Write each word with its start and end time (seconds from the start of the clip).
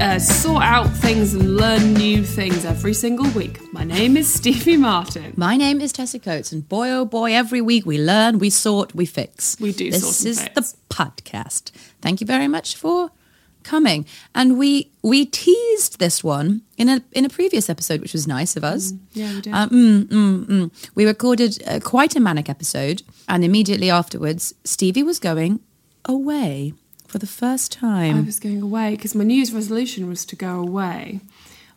uh, 0.00 0.18
sort 0.18 0.62
out 0.62 0.88
things 0.88 1.34
and 1.34 1.56
learn 1.56 1.94
new 1.94 2.24
things 2.24 2.64
every 2.64 2.92
single 2.94 3.28
week. 3.30 3.60
My 3.72 3.84
name 3.84 4.16
is 4.16 4.32
Stevie 4.32 4.76
Martin. 4.76 5.32
My 5.36 5.56
name 5.56 5.80
is 5.80 5.92
Tessa 5.92 6.18
Coates, 6.18 6.52
and 6.52 6.68
boy, 6.68 6.90
oh 6.90 7.04
boy, 7.04 7.32
every 7.32 7.60
week 7.60 7.86
we 7.86 7.98
learn, 7.98 8.38
we 8.38 8.50
sort, 8.50 8.94
we 8.94 9.06
fix. 9.06 9.56
We 9.60 9.72
do 9.72 9.90
This 9.90 10.24
is 10.24 10.42
fix. 10.42 10.54
the 10.72 10.76
podcast. 10.94 11.70
Thank 12.02 12.20
you 12.20 12.26
very 12.26 12.48
much 12.48 12.76
for 12.76 13.10
coming. 13.62 14.04
And 14.34 14.58
we 14.58 14.90
we 15.02 15.26
teased 15.26 15.98
this 15.98 16.22
one 16.24 16.62
in 16.76 16.88
a 16.88 17.02
in 17.12 17.24
a 17.24 17.28
previous 17.28 17.70
episode, 17.70 18.00
which 18.00 18.12
was 18.12 18.26
nice 18.26 18.56
of 18.56 18.64
us. 18.64 18.92
Yeah, 19.12 19.32
we 19.34 19.40
did. 19.42 19.52
Uh, 19.54 19.68
mm, 19.68 20.04
mm, 20.06 20.44
mm. 20.46 20.90
We 20.94 21.06
recorded 21.06 21.62
uh, 21.66 21.80
quite 21.80 22.16
a 22.16 22.20
manic 22.20 22.48
episode, 22.48 23.02
and 23.28 23.44
immediately 23.44 23.90
afterwards, 23.90 24.54
Stevie 24.64 25.02
was 25.04 25.18
going 25.18 25.60
away 26.04 26.74
for 27.14 27.20
the 27.20 27.26
first 27.28 27.70
time. 27.70 28.16
I 28.16 28.20
was 28.22 28.40
going 28.40 28.60
away 28.60 28.96
because 28.96 29.14
my 29.14 29.22
New 29.22 29.34
Year's 29.34 29.52
resolution 29.52 30.08
was 30.08 30.24
to 30.24 30.34
go 30.34 30.58
away 30.58 31.20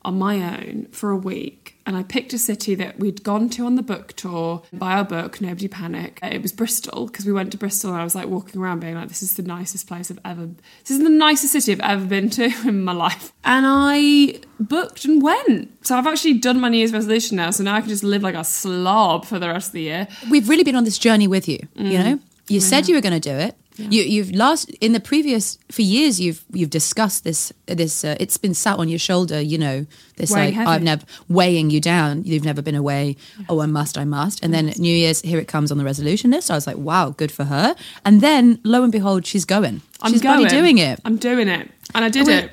on 0.04 0.18
my 0.18 0.38
own 0.58 0.88
for 0.92 1.12
a 1.12 1.16
week. 1.16 1.76
And 1.86 1.96
I 1.96 2.02
picked 2.02 2.34
a 2.34 2.40
city 2.40 2.74
that 2.74 2.98
we'd 2.98 3.22
gone 3.22 3.48
to 3.50 3.68
on 3.68 3.76
the 3.76 3.84
book 3.84 4.14
tour, 4.14 4.64
buy 4.74 4.94
our 4.94 5.04
book, 5.04 5.40
Nobody 5.40 5.68
Panic. 5.68 6.18
It 6.24 6.42
was 6.42 6.52
Bristol 6.52 7.06
because 7.06 7.28
we 7.28 7.34
went 7.34 7.52
to 7.52 7.58
Bristol 7.60 7.92
and 7.92 8.02
I 8.02 8.04
was 8.04 8.16
like 8.16 8.26
walking 8.26 8.60
around 8.60 8.80
being 8.80 8.96
like, 8.96 9.10
this 9.10 9.22
is 9.22 9.36
the 9.36 9.44
nicest 9.44 9.86
place 9.86 10.10
I've 10.10 10.18
ever, 10.26 10.48
this 10.48 10.98
is 10.98 11.04
the 11.04 11.10
nicest 11.10 11.54
city 11.54 11.72
I've 11.72 11.82
ever 11.82 12.06
been 12.08 12.32
to 12.32 12.46
in 12.68 12.84
my 12.84 12.94
life. 12.94 13.32
And 13.46 13.68
I 13.70 14.40
booked 14.60 15.06
and 15.06 15.22
went. 15.22 15.86
So 15.86 15.96
I've 15.96 16.08
actually 16.08 16.40
done 16.40 16.60
my 16.60 16.70
New 16.70 16.78
Year's 16.78 16.94
resolution 16.94 17.38
now. 17.38 17.52
So 17.52 17.64
now 17.64 17.76
I 17.76 17.82
can 17.82 17.90
just 17.90 18.04
live 18.04 18.24
like 18.24 18.34
a 18.34 18.44
slob 18.44 19.26
for 19.26 19.38
the 19.38 19.50
rest 19.50 19.68
of 19.68 19.74
the 19.74 19.82
year. 19.84 20.08
We've 20.32 20.50
really 20.50 20.64
been 20.64 20.76
on 20.76 20.84
this 20.84 20.98
journey 20.98 21.28
with 21.28 21.48
you. 21.48 21.60
Mm. 21.76 21.92
You 21.92 22.00
know, 22.00 22.20
you 22.48 22.60
said 22.60 22.88
you 22.88 22.96
were 22.96 23.02
going 23.02 23.14
to 23.14 23.20
do 23.20 23.36
it. 23.36 23.56
You, 23.78 24.02
you've 24.04 24.32
last 24.32 24.70
in 24.82 24.94
the 24.94 25.00
previous 25.00 25.58
four 25.70 25.84
years. 25.84 26.20
You've 26.20 26.44
you've 26.52 26.70
discussed 26.70 27.24
this. 27.24 27.54
This 27.66 28.04
uh, 28.04 28.16
it's 28.20 28.38
been 28.38 28.54
sat 28.54 28.80
on 28.80 28.90
your 28.90 29.00
shoulder. 29.00 29.40
You 29.40 29.58
know, 29.58 29.86
this 30.16 30.32
like. 30.32 30.56
I've 30.56 30.84
never 30.84 31.06
weighing 31.30 31.70
you 31.70 31.80
down. 31.80 32.24
You've 32.24 32.46
never 32.46 32.62
been 32.62 32.76
away. 32.76 33.16
Oh, 33.50 33.62
I 33.62 33.66
must. 33.66 33.98
I 33.98 34.04
must. 34.04 34.44
And 34.44 34.54
then 34.54 34.74
New 34.78 34.94
Year's, 34.94 35.22
here 35.22 35.40
it 35.40 35.48
comes 35.48 35.72
on 35.72 35.78
the 35.78 35.84
resolution 35.86 36.32
list. 36.32 36.50
I 36.52 36.56
was 36.56 36.68
like, 36.68 36.78
wow, 36.78 37.10
good 37.10 37.32
for 37.32 37.46
her. 37.46 37.76
And 38.04 38.22
then 38.22 38.60
lo 38.64 38.84
and 38.84 38.92
behold, 38.92 39.26
she's 39.26 39.46
going. 39.46 39.82
I'm 40.02 40.12
she's 40.12 40.22
going. 40.22 40.48
doing 40.48 40.78
it. 40.78 41.00
I'm 41.06 41.18
doing 41.18 41.48
it. 41.48 41.70
And 41.96 42.04
I 42.04 42.10
did 42.10 42.28
it. 42.28 42.52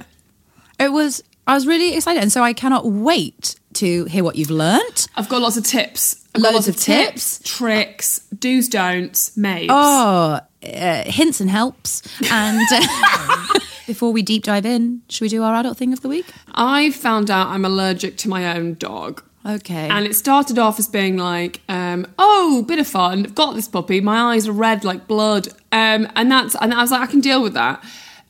It 0.79 0.93
was. 0.93 1.23
I 1.47 1.55
was 1.55 1.67
really 1.67 1.95
excited, 1.95 2.23
and 2.23 2.33
so 2.33 2.43
I 2.43 2.55
cannot 2.55 2.87
wait 2.87 3.57
to 3.75 4.07
hear 4.07 4.25
what 4.25 4.37
you've 4.37 4.51
learnt. 4.51 5.09
I've 5.15 5.29
got 5.29 5.43
lots 5.43 5.59
of 5.59 5.65
tips. 5.65 6.27
I've 6.35 6.43
got 6.43 6.55
Loads 6.55 6.69
lots 6.69 6.79
of 6.79 6.83
tips. 6.83 7.41
tricks, 7.45 8.21
do's, 8.39 8.69
don'ts, 8.69 9.37
maybes. 9.37 9.69
Oh, 9.71 10.41
uh, 10.65 11.05
hints 11.11 11.41
and 11.41 11.51
helps. 11.51 12.03
And 12.31 12.61
uh, 12.73 13.59
before 13.87 14.13
we 14.13 14.23
deep 14.23 14.45
dive 14.45 14.67
in, 14.67 15.03
should 15.09 15.23
we 15.23 15.29
do 15.29 15.43
our 15.43 15.55
adult 15.55 15.77
thing 15.77 15.93
of 15.93 16.01
the 16.01 16.09
week? 16.09 16.27
I 16.55 16.91
found 16.91 17.31
out 17.31 17.49
I'm 17.49 17.65
allergic 17.65 18.17
to 18.19 18.29
my 18.29 18.57
own 18.57 18.75
dog. 18.75 19.23
Okay. 19.47 19.89
And 19.91 20.07
it 20.07 20.17
started 20.17 20.59
off 20.59 20.79
as 20.79 20.89
being 20.89 21.19
like, 21.19 21.61
um, 21.69 22.07
oh, 22.19 22.65
bit 22.67 22.79
of 22.79 22.87
fun. 22.87 23.27
I've 23.27 23.35
got 23.35 23.55
this 23.55 23.69
puppy. 23.69 24.01
My 24.01 24.35
eyes 24.35 24.49
are 24.49 24.53
red 24.53 24.85
like 24.85 25.07
blood. 25.07 25.49
Um, 25.71 26.09
and 26.17 26.31
that's 26.31 26.57
and 26.57 26.73
I 26.73 26.81
was 26.81 26.91
like, 26.91 27.03
I 27.03 27.07
can 27.07 27.21
deal 27.21 27.43
with 27.43 27.53
that. 27.55 27.85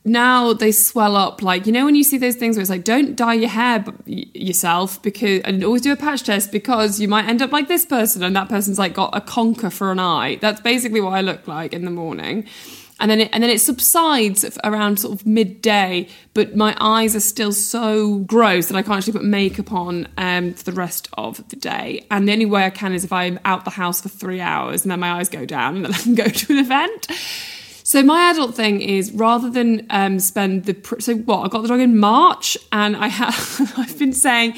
Now 0.07 0.53
they 0.53 0.71
swell 0.71 1.15
up 1.15 1.41
like 1.41 1.65
you 1.65 1.71
know 1.71 1.83
when 1.83 1.95
you 1.95 2.03
see 2.03 2.19
those 2.19 2.35
things 2.35 2.55
where 2.55 2.61
it's 2.61 2.69
like 2.69 2.83
don't 2.83 3.15
dye 3.15 3.33
your 3.33 3.49
hair 3.49 3.83
yourself 4.05 5.01
because 5.01 5.41
and 5.41 5.63
always 5.63 5.81
do 5.81 5.91
a 5.91 5.95
patch 5.95 6.21
test 6.23 6.51
because 6.51 6.99
you 6.99 7.07
might 7.07 7.25
end 7.25 7.41
up 7.41 7.51
like 7.51 7.67
this 7.67 7.87
person 7.87 8.21
and 8.21 8.35
that 8.35 8.47
person's 8.47 8.77
like 8.77 8.93
got 8.93 9.17
a 9.17 9.21
conker 9.21 9.73
for 9.73 9.91
an 9.91 9.97
eye. 9.99 10.37
That's 10.41 10.61
basically 10.61 11.01
what 11.01 11.13
I 11.13 11.21
look 11.21 11.47
like 11.47 11.73
in 11.73 11.85
the 11.85 11.91
morning. 11.91 12.47
And 12.99 13.11
then 13.11 13.21
it, 13.21 13.29
and 13.33 13.43
then 13.43 13.49
it 13.49 13.59
subsides 13.59 14.57
around 14.63 14.99
sort 14.99 15.19
of 15.19 15.25
midday, 15.25 16.07
but 16.33 16.55
my 16.55 16.77
eyes 16.79 17.13
are 17.13 17.19
still 17.19 17.51
so 17.51 18.19
gross 18.19 18.67
that 18.67 18.77
I 18.77 18.83
can't 18.83 18.97
actually 18.97 19.13
put 19.13 19.25
makeup 19.25 19.73
on 19.73 20.07
um, 20.17 20.53
for 20.53 20.63
the 20.63 20.71
rest 20.71 21.09
of 21.17 21.45
the 21.49 21.57
day. 21.57 22.05
And 22.09 22.27
the 22.27 22.31
only 22.31 22.45
way 22.45 22.63
I 22.63 22.69
can 22.69 22.93
is 22.93 23.03
if 23.03 23.11
I'm 23.11 23.37
out 23.43 23.65
the 23.65 23.71
house 23.71 23.99
for 23.99 24.07
three 24.07 24.39
hours 24.39 24.83
and 24.83 24.91
then 24.91 25.01
my 25.01 25.11
eyes 25.11 25.27
go 25.27 25.45
down 25.45 25.75
and 25.75 25.85
then 25.85 25.93
I 25.93 25.97
can 25.97 26.15
go 26.15 26.25
to 26.25 26.53
an 26.53 26.59
event. 26.59 27.07
So 27.85 28.01
my 28.01 28.31
adult 28.31 28.55
thing 28.55 28.81
is 28.81 29.11
rather 29.11 29.47
than 29.47 29.85
um, 29.91 30.17
spend 30.19 30.63
the 30.63 30.73
pr- 30.73 30.99
so 30.99 31.13
what 31.17 31.41
I 31.41 31.49
got 31.49 31.61
the 31.61 31.67
dog 31.67 31.79
in 31.79 31.99
March 31.99 32.57
and 32.71 32.97
I 32.97 33.09
have 33.09 33.73
I've 33.77 33.99
been 33.99 34.11
saying 34.11 34.55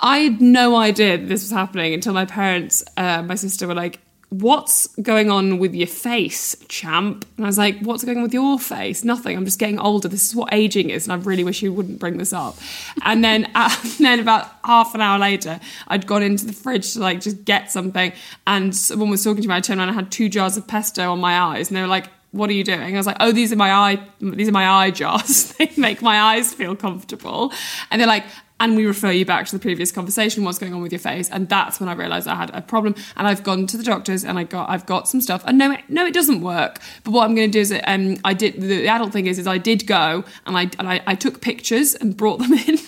I 0.00 0.18
had 0.18 0.40
no 0.40 0.76
idea 0.76 1.18
that 1.18 1.26
this 1.26 1.42
was 1.42 1.50
happening 1.50 1.94
until 1.94 2.14
my 2.14 2.26
parents, 2.26 2.84
uh, 2.96 3.24
my 3.24 3.34
sister 3.34 3.66
were 3.66 3.74
like, 3.74 3.98
"What's 4.28 4.86
going 5.02 5.32
on 5.32 5.58
with 5.58 5.74
your 5.74 5.88
face, 5.88 6.54
champ?" 6.68 7.26
And 7.36 7.44
I 7.44 7.48
was 7.48 7.58
like, 7.58 7.80
"What's 7.80 8.04
going 8.04 8.18
on 8.18 8.22
with 8.22 8.32
your 8.32 8.56
face? 8.60 9.02
Nothing. 9.02 9.36
I'm 9.36 9.44
just 9.44 9.58
getting 9.58 9.80
older. 9.80 10.06
This 10.06 10.28
is 10.28 10.36
what 10.36 10.54
aging 10.54 10.90
is, 10.90 11.08
and 11.08 11.12
I 11.12 11.16
really 11.16 11.42
wish 11.42 11.62
you 11.62 11.72
wouldn't 11.72 11.98
bring 11.98 12.18
this 12.18 12.32
up." 12.32 12.56
And 13.02 13.24
then, 13.24 13.50
uh, 13.56 13.74
then 13.98 14.20
about 14.20 14.48
half 14.62 14.94
an 14.94 15.00
hour 15.00 15.18
later, 15.18 15.58
I'd 15.88 16.06
gone 16.06 16.22
into 16.22 16.46
the 16.46 16.52
fridge 16.52 16.92
to 16.92 17.00
like 17.00 17.20
just 17.20 17.44
get 17.44 17.72
something, 17.72 18.12
and 18.46 18.76
someone 18.76 19.10
was 19.10 19.24
talking 19.24 19.42
to 19.42 19.48
me. 19.48 19.56
I 19.56 19.60
turned 19.60 19.80
around 19.80 19.88
and 19.88 19.98
I 19.98 20.00
had 20.00 20.12
two 20.12 20.28
jars 20.28 20.56
of 20.56 20.68
pesto 20.68 21.10
on 21.10 21.18
my 21.18 21.36
eyes, 21.36 21.68
and 21.68 21.76
they 21.76 21.82
were 21.82 21.88
like 21.88 22.06
what 22.32 22.48
are 22.48 22.52
you 22.52 22.64
doing? 22.64 22.94
I 22.94 22.96
was 22.96 23.06
like, 23.06 23.16
oh, 23.20 23.32
these 23.32 23.52
are 23.52 23.56
my 23.56 23.72
eye, 23.72 24.00
these 24.20 24.48
are 24.48 24.52
my 24.52 24.68
eye 24.68 24.90
jars. 24.90 25.52
they 25.58 25.70
make 25.76 26.00
my 26.00 26.20
eyes 26.20 26.54
feel 26.54 26.76
comfortable. 26.76 27.52
And 27.90 28.00
they're 28.00 28.08
like, 28.08 28.24
and 28.60 28.76
we 28.76 28.84
refer 28.84 29.10
you 29.10 29.24
back 29.24 29.46
to 29.46 29.56
the 29.56 29.58
previous 29.58 29.90
conversation. 29.90 30.44
What's 30.44 30.58
going 30.58 30.74
on 30.74 30.82
with 30.82 30.92
your 30.92 30.98
face? 30.98 31.30
And 31.30 31.48
that's 31.48 31.80
when 31.80 31.88
I 31.88 31.94
realised 31.94 32.28
I 32.28 32.34
had 32.34 32.50
a 32.54 32.60
problem. 32.60 32.94
And 33.16 33.26
I've 33.26 33.42
gone 33.42 33.66
to 33.66 33.78
the 33.78 33.82
doctors 33.82 34.22
and 34.22 34.38
I 34.38 34.44
got, 34.44 34.68
I've 34.68 34.84
got 34.84 35.08
some 35.08 35.22
stuff. 35.22 35.42
And 35.46 35.56
no, 35.56 35.72
it, 35.72 35.80
no, 35.88 36.04
it 36.04 36.12
doesn't 36.12 36.42
work. 36.42 36.78
But 37.02 37.12
what 37.12 37.24
I'm 37.24 37.34
going 37.34 37.50
to 37.50 37.52
do 37.52 37.60
is, 37.60 37.74
um, 37.84 38.18
I 38.22 38.34
did. 38.34 38.60
The 38.60 38.86
adult 38.86 39.14
thing 39.14 39.26
is, 39.26 39.38
is 39.38 39.46
I 39.46 39.56
did 39.56 39.86
go 39.86 40.24
and 40.44 40.58
I 40.58 40.70
and 40.78 40.88
I, 40.88 41.00
I 41.06 41.14
took 41.14 41.40
pictures 41.40 41.94
and 41.94 42.14
brought 42.14 42.38
them 42.38 42.52
in. 42.68 42.78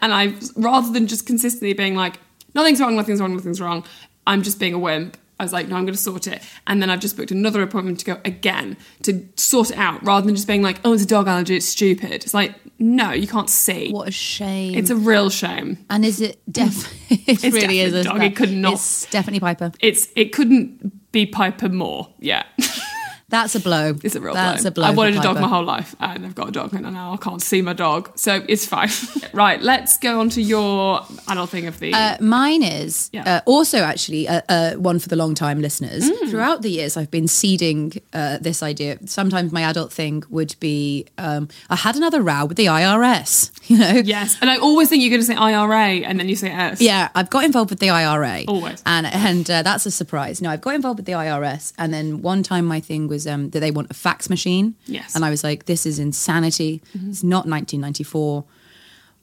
and 0.00 0.14
I, 0.14 0.34
rather 0.56 0.90
than 0.90 1.06
just 1.06 1.26
consistently 1.26 1.74
being 1.74 1.94
like, 1.94 2.18
nothing's 2.54 2.80
wrong, 2.80 2.96
nothing's 2.96 3.20
wrong, 3.20 3.34
nothing's 3.34 3.60
wrong. 3.60 3.84
I'm 4.26 4.42
just 4.42 4.58
being 4.58 4.72
a 4.72 4.78
wimp. 4.78 5.18
I 5.40 5.44
was 5.44 5.52
like, 5.52 5.68
no, 5.68 5.76
I'm 5.76 5.84
going 5.84 5.94
to 5.94 6.00
sort 6.00 6.26
it. 6.26 6.42
And 6.66 6.82
then 6.82 6.90
I've 6.90 7.00
just 7.00 7.16
booked 7.16 7.30
another 7.30 7.62
appointment 7.62 8.00
to 8.00 8.04
go 8.04 8.20
again 8.24 8.76
to 9.02 9.26
sort 9.36 9.70
it 9.70 9.78
out 9.78 10.04
rather 10.04 10.26
than 10.26 10.34
just 10.34 10.48
being 10.48 10.62
like, 10.62 10.80
oh, 10.84 10.92
it's 10.92 11.04
a 11.04 11.06
dog 11.06 11.28
allergy, 11.28 11.56
it's 11.56 11.68
stupid. 11.68 12.24
It's 12.24 12.34
like, 12.34 12.54
no, 12.80 13.12
you 13.12 13.26
can't 13.26 13.50
see. 13.50 13.92
what 13.92 14.08
a 14.08 14.12
shame. 14.12 14.74
It's 14.76 14.90
a 14.90 14.96
real 14.96 15.30
shame. 15.30 15.78
and 15.90 16.04
is 16.04 16.20
it 16.20 16.40
def? 16.50 16.92
it 17.10 17.26
really 17.26 17.34
definitely 17.50 17.80
is. 17.80 17.94
a 17.94 18.04
dog. 18.04 18.22
It 18.22 18.36
could 18.36 18.52
not- 18.52 18.74
It's 18.74 19.06
definitely 19.06 19.40
Piper. 19.40 19.72
It's 19.80 20.08
It 20.16 20.32
couldn't 20.32 21.12
be 21.12 21.26
Piper 21.26 21.68
more. 21.68 22.08
Yeah. 22.18 22.44
That's 23.30 23.54
a 23.54 23.60
blow. 23.60 23.94
It's 24.02 24.14
a 24.14 24.20
real 24.20 24.32
That's 24.34 24.62
blow. 24.62 24.68
a 24.68 24.72
blow. 24.72 24.84
I 24.86 24.90
wanted 24.90 25.16
a 25.16 25.20
dog 25.20 25.38
my 25.38 25.48
whole 25.48 25.64
life, 25.64 25.94
and 26.00 26.24
I've 26.24 26.34
got 26.34 26.48
a 26.48 26.52
dog, 26.52 26.72
and 26.72 26.82
now 26.94 27.12
I 27.12 27.16
can't 27.18 27.42
see 27.42 27.60
my 27.60 27.74
dog, 27.74 28.10
so 28.16 28.42
it's 28.48 28.64
fine. 28.64 28.88
right, 29.34 29.60
let's 29.60 29.98
go 29.98 30.18
on 30.20 30.30
to 30.30 30.40
your 30.40 31.04
adult 31.28 31.50
thing 31.50 31.66
of 31.66 31.78
the. 31.78 31.92
Uh, 31.92 32.16
mine 32.20 32.62
is 32.62 33.10
Yeah. 33.12 33.24
uh, 33.36 33.40
also 33.44 33.78
actually 33.80 34.26
uh, 34.28 34.40
uh, 34.48 34.72
one 34.74 34.98
for 34.98 35.08
the 35.10 35.16
long 35.16 35.34
time 35.34 35.60
listeners. 35.60 36.10
Mm. 36.10 36.30
Throughout 36.30 36.62
the 36.62 36.70
years, 36.70 36.96
I've 36.96 37.10
been 37.10 37.28
seeding 37.28 37.92
uh, 38.14 38.38
this 38.38 38.62
idea. 38.62 38.98
Sometimes 39.06 39.52
my 39.52 39.62
adult 39.62 39.92
thing 39.92 40.22
would 40.30 40.56
be 40.58 41.06
um, 41.18 41.48
I 41.68 41.76
had 41.76 41.96
another 41.96 42.22
row 42.22 42.46
with 42.46 42.56
the 42.56 42.66
IRS. 42.66 43.50
You 43.68 43.76
know, 43.76 43.90
yes, 44.02 44.38
and 44.40 44.48
I 44.48 44.56
always 44.56 44.88
think 44.88 45.02
you're 45.02 45.10
going 45.10 45.20
to 45.20 45.26
say 45.26 45.34
IRA, 45.34 46.00
and 46.08 46.18
then 46.18 46.26
you 46.30 46.36
say 46.36 46.48
S. 46.50 46.80
Yeah, 46.80 47.10
I've 47.14 47.28
got 47.28 47.44
involved 47.44 47.68
with 47.68 47.80
the 47.80 47.90
IRA. 47.90 48.44
Always. 48.48 48.82
And 48.86 49.06
and 49.06 49.50
uh, 49.50 49.60
that's 49.62 49.84
a 49.84 49.90
surprise. 49.90 50.40
No, 50.40 50.48
I've 50.48 50.62
got 50.62 50.74
involved 50.74 50.98
with 51.00 51.04
the 51.04 51.12
IRS. 51.12 51.74
And 51.76 51.92
then 51.92 52.22
one 52.22 52.42
time 52.42 52.64
my 52.64 52.80
thing 52.80 53.08
was 53.08 53.17
um, 53.26 53.50
that 53.50 53.60
they 53.60 53.70
want 53.70 53.90
a 53.90 53.94
fax 53.94 54.30
machine. 54.30 54.74
Yes. 54.86 55.14
And 55.14 55.24
I 55.24 55.30
was 55.30 55.42
like, 55.42 55.66
this 55.66 55.86
is 55.86 55.98
insanity. 55.98 56.82
It's 56.94 57.22
not 57.22 57.46
1994. 57.46 58.44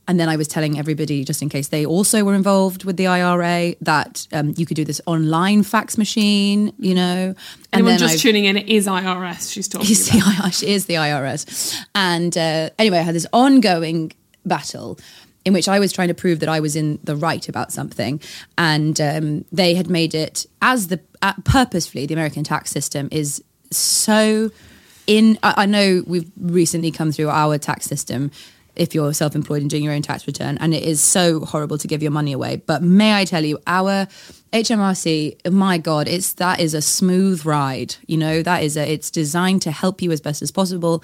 And 0.08 0.20
then 0.20 0.30
I 0.30 0.36
was 0.36 0.48
telling 0.48 0.78
everybody, 0.78 1.24
just 1.24 1.42
in 1.42 1.50
case 1.50 1.70
they 1.70 1.84
also 1.84 2.24
were 2.24 2.36
involved 2.36 2.84
with 2.84 2.96
the 2.96 3.08
IRA, 3.08 3.76
that 3.82 4.28
um, 4.32 4.54
you 4.56 4.66
could 4.66 4.76
do 4.76 4.86
this 4.86 5.02
online 5.08 5.64
fax 5.64 5.98
machine, 5.98 6.74
you 6.78 6.94
know. 6.94 7.34
And 7.34 7.38
Anyone 7.74 7.98
just 7.98 8.14
I've- 8.14 8.22
tuning 8.22 8.46
in, 8.46 8.56
it 8.58 8.68
is 8.70 8.86
IRS 8.86 9.52
she's 9.52 9.68
talking 9.68 9.88
the, 9.88 10.22
about. 10.24 10.46
IR 10.46 10.52
she 10.52 10.68
is 10.68 10.86
the 10.86 10.94
IRS. 10.96 11.76
And 11.96 12.38
uh, 12.38 12.70
anyway, 12.78 13.00
I 13.00 13.02
had 13.02 13.16
this 13.16 13.26
ongoing 13.34 14.12
battle 14.46 15.00
in 15.44 15.54
which 15.54 15.68
I 15.68 15.80
was 15.80 15.92
trying 15.92 16.08
to 16.10 16.14
prove 16.14 16.40
that 16.40 16.50
I 16.50 16.60
was 16.60 16.76
in 16.76 17.00
the 17.04 17.16
right 17.16 17.48
about 17.48 17.72
something. 17.72 18.20
And 18.58 19.00
um, 19.02 19.46
they 19.52 19.74
had 19.76 19.90
made 19.90 20.14
it 20.14 20.46
as 20.62 20.88
the 20.88 21.00
uh, 21.24 21.34
purposefully, 21.46 22.06
the 22.06 22.14
American 22.14 22.44
tax 22.44 22.70
system 22.70 23.08
is 23.12 23.44
so 23.72 24.52
in. 25.08 25.38
I, 25.44 25.54
I 25.58 25.66
know 25.66 26.04
we've 26.06 26.32
recently 26.40 26.92
come 26.92 27.12
through 27.12 27.30
our 27.30 27.58
tax 27.58 27.86
system. 27.86 28.32
If 28.76 28.94
you're 28.94 29.14
self-employed 29.14 29.62
and 29.62 29.70
doing 29.70 29.86
your 29.86 29.94
own 29.94 30.02
tax 30.02 30.28
return, 30.28 30.58
and 30.58 30.74
it 30.74 30.84
is 30.84 31.02
so 31.02 31.40
horrible 31.40 31.78
to 31.78 31.88
give 31.88 32.04
your 32.04 32.12
money 32.12 32.34
away. 32.34 32.58
But 32.58 32.84
may 32.84 33.14
I 33.14 33.24
tell 33.24 33.46
you, 33.46 33.58
our 33.66 34.06
HMRC, 34.52 35.50
my 35.50 35.78
God, 35.78 36.10
it's 36.10 36.34
that 36.34 36.60
is 36.60 36.74
a 36.74 36.82
smooth 36.82 37.46
ride. 37.46 37.96
You 38.06 38.18
know, 38.18 38.42
that 38.42 38.64
is 38.64 38.76
a. 38.76 38.92
It's 38.92 39.10
designed 39.10 39.62
to 39.62 39.72
help 39.72 40.02
you 40.02 40.12
as 40.12 40.20
best 40.20 40.42
as 40.42 40.52
possible. 40.52 41.04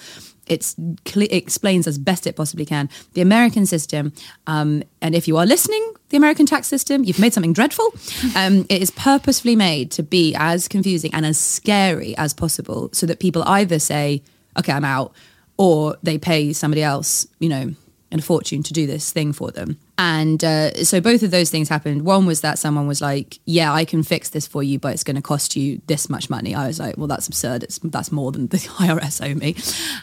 It 0.52 0.76
explains 1.16 1.88
as 1.88 1.98
best 1.98 2.28
it 2.28 2.36
possibly 2.36 2.66
can 2.66 2.90
the 3.14 3.22
American 3.22 3.66
system. 3.66 4.12
Um, 4.48 4.84
and 5.02 5.16
if 5.16 5.28
you 5.28 5.38
are 5.38 5.46
listening, 5.46 5.84
the 6.10 6.18
American 6.18 6.46
tax 6.46 6.68
system, 6.68 7.04
you've 7.06 7.20
made 7.20 7.34
something 7.34 7.54
dreadful. 7.54 7.88
Um, 8.36 8.66
it 8.68 8.82
is 8.82 8.92
purposefully 8.92 9.56
made 9.56 9.92
to 9.92 10.04
be 10.04 10.36
as 10.36 10.68
confusing 10.68 11.12
and 11.14 11.26
as 11.26 11.38
scary 11.38 12.12
as 12.18 12.34
possible, 12.34 12.90
so 12.92 13.06
that 13.08 13.20
people 13.20 13.44
either 13.44 13.80
say, 13.80 14.22
"Okay, 14.60 14.74
I'm 14.74 14.86
out," 14.86 15.14
or 15.58 15.98
they 16.04 16.18
pay 16.18 16.54
somebody 16.54 16.84
else, 16.84 17.28
you 17.40 17.50
know, 17.50 17.74
a 18.12 18.22
fortune 18.22 18.62
to 18.64 18.74
do 18.74 18.86
this 18.86 19.12
thing 19.12 19.34
for 19.34 19.52
them. 19.52 19.78
And 19.98 20.44
uh, 20.44 20.84
so 20.84 21.00
both 21.00 21.24
of 21.24 21.32
those 21.32 21.50
things 21.50 21.70
happened. 21.70 22.04
One 22.04 22.26
was 22.26 22.42
that 22.42 22.60
someone 22.60 22.88
was 22.88 23.02
like, 23.02 23.40
"Yeah, 23.46 23.72
I 23.72 23.86
can 23.86 24.04
fix 24.04 24.30
this 24.30 24.48
for 24.48 24.64
you, 24.64 24.80
but 24.80 24.94
it's 24.94 25.04
going 25.04 25.16
to 25.16 25.22
cost 25.22 25.56
you 25.56 25.82
this 25.88 26.10
much 26.10 26.30
money." 26.30 26.56
I 26.56 26.68
was 26.68 26.80
like, 26.80 26.98
"Well, 26.98 27.08
that's 27.08 27.28
absurd. 27.28 27.64
It's 27.64 27.80
that's 27.80 28.12
more 28.12 28.32
than 28.32 28.48
the 28.48 28.58
IRS 28.80 29.26
owe 29.26 29.36
me." 29.36 29.56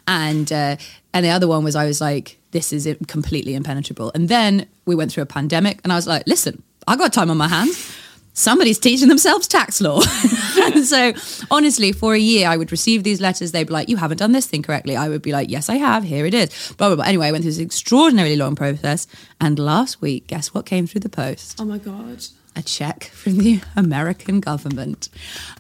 And 0.07 0.51
uh, 0.53 0.77
and 1.13 1.25
the 1.25 1.31
other 1.31 1.49
one 1.49 1.65
was 1.65 1.77
I 1.77 1.87
was 1.87 2.01
like, 2.01 2.39
"This 2.53 2.73
is 2.73 2.89
completely 3.07 3.55
impenetrable." 3.55 4.13
And 4.15 4.29
then 4.29 4.67
we 4.87 4.95
went 4.95 5.13
through 5.13 5.25
a 5.25 5.27
pandemic, 5.27 5.81
and 5.85 5.93
I 5.93 5.97
was 5.97 6.07
like, 6.07 6.27
"Listen, 6.27 6.63
I 6.87 6.97
got 6.97 7.13
time 7.13 7.31
on 7.31 7.37
my 7.37 7.49
hands." 7.49 7.95
Somebody's 8.39 8.79
teaching 8.79 9.09
themselves 9.09 9.49
tax 9.49 9.81
law. 9.81 10.01
and 10.63 10.85
so, 10.85 11.13
honestly, 11.51 11.91
for 11.91 12.15
a 12.15 12.19
year, 12.19 12.49
I 12.49 12.57
would 12.57 12.71
receive 12.71 13.03
these 13.03 13.21
letters. 13.21 13.51
They'd 13.51 13.67
be 13.67 13.73
like, 13.73 13.89
You 13.89 13.97
haven't 13.97 14.19
done 14.19 14.31
this 14.31 14.47
thing 14.47 14.63
correctly. 14.63 14.95
I 14.97 15.09
would 15.09 15.23
be 15.23 15.33
like, 15.33 15.51
Yes, 15.51 15.69
I 15.69 15.75
have. 15.75 16.05
Here 16.05 16.25
it 16.25 16.35
is. 16.35 16.73
Blah, 16.79 16.91
blah, 16.91 16.95
blah. 16.97 17.05
Anyway, 17.05 17.27
I 17.27 17.33
went 17.33 17.43
through 17.43 17.51
this 17.51 17.61
extraordinarily 17.61 18.37
long 18.37 18.55
process. 18.55 19.09
And 19.41 19.59
last 19.59 20.01
week, 20.01 20.29
guess 20.29 20.55
what 20.55 20.67
came 20.67 20.87
through 20.87 21.01
the 21.01 21.09
post? 21.09 21.61
Oh 21.61 21.65
my 21.65 21.79
god. 21.79 22.27
a 22.55 22.63
check 22.63 23.05
from 23.07 23.39
the 23.39 23.61
American 23.75 24.39
government. 24.39 25.09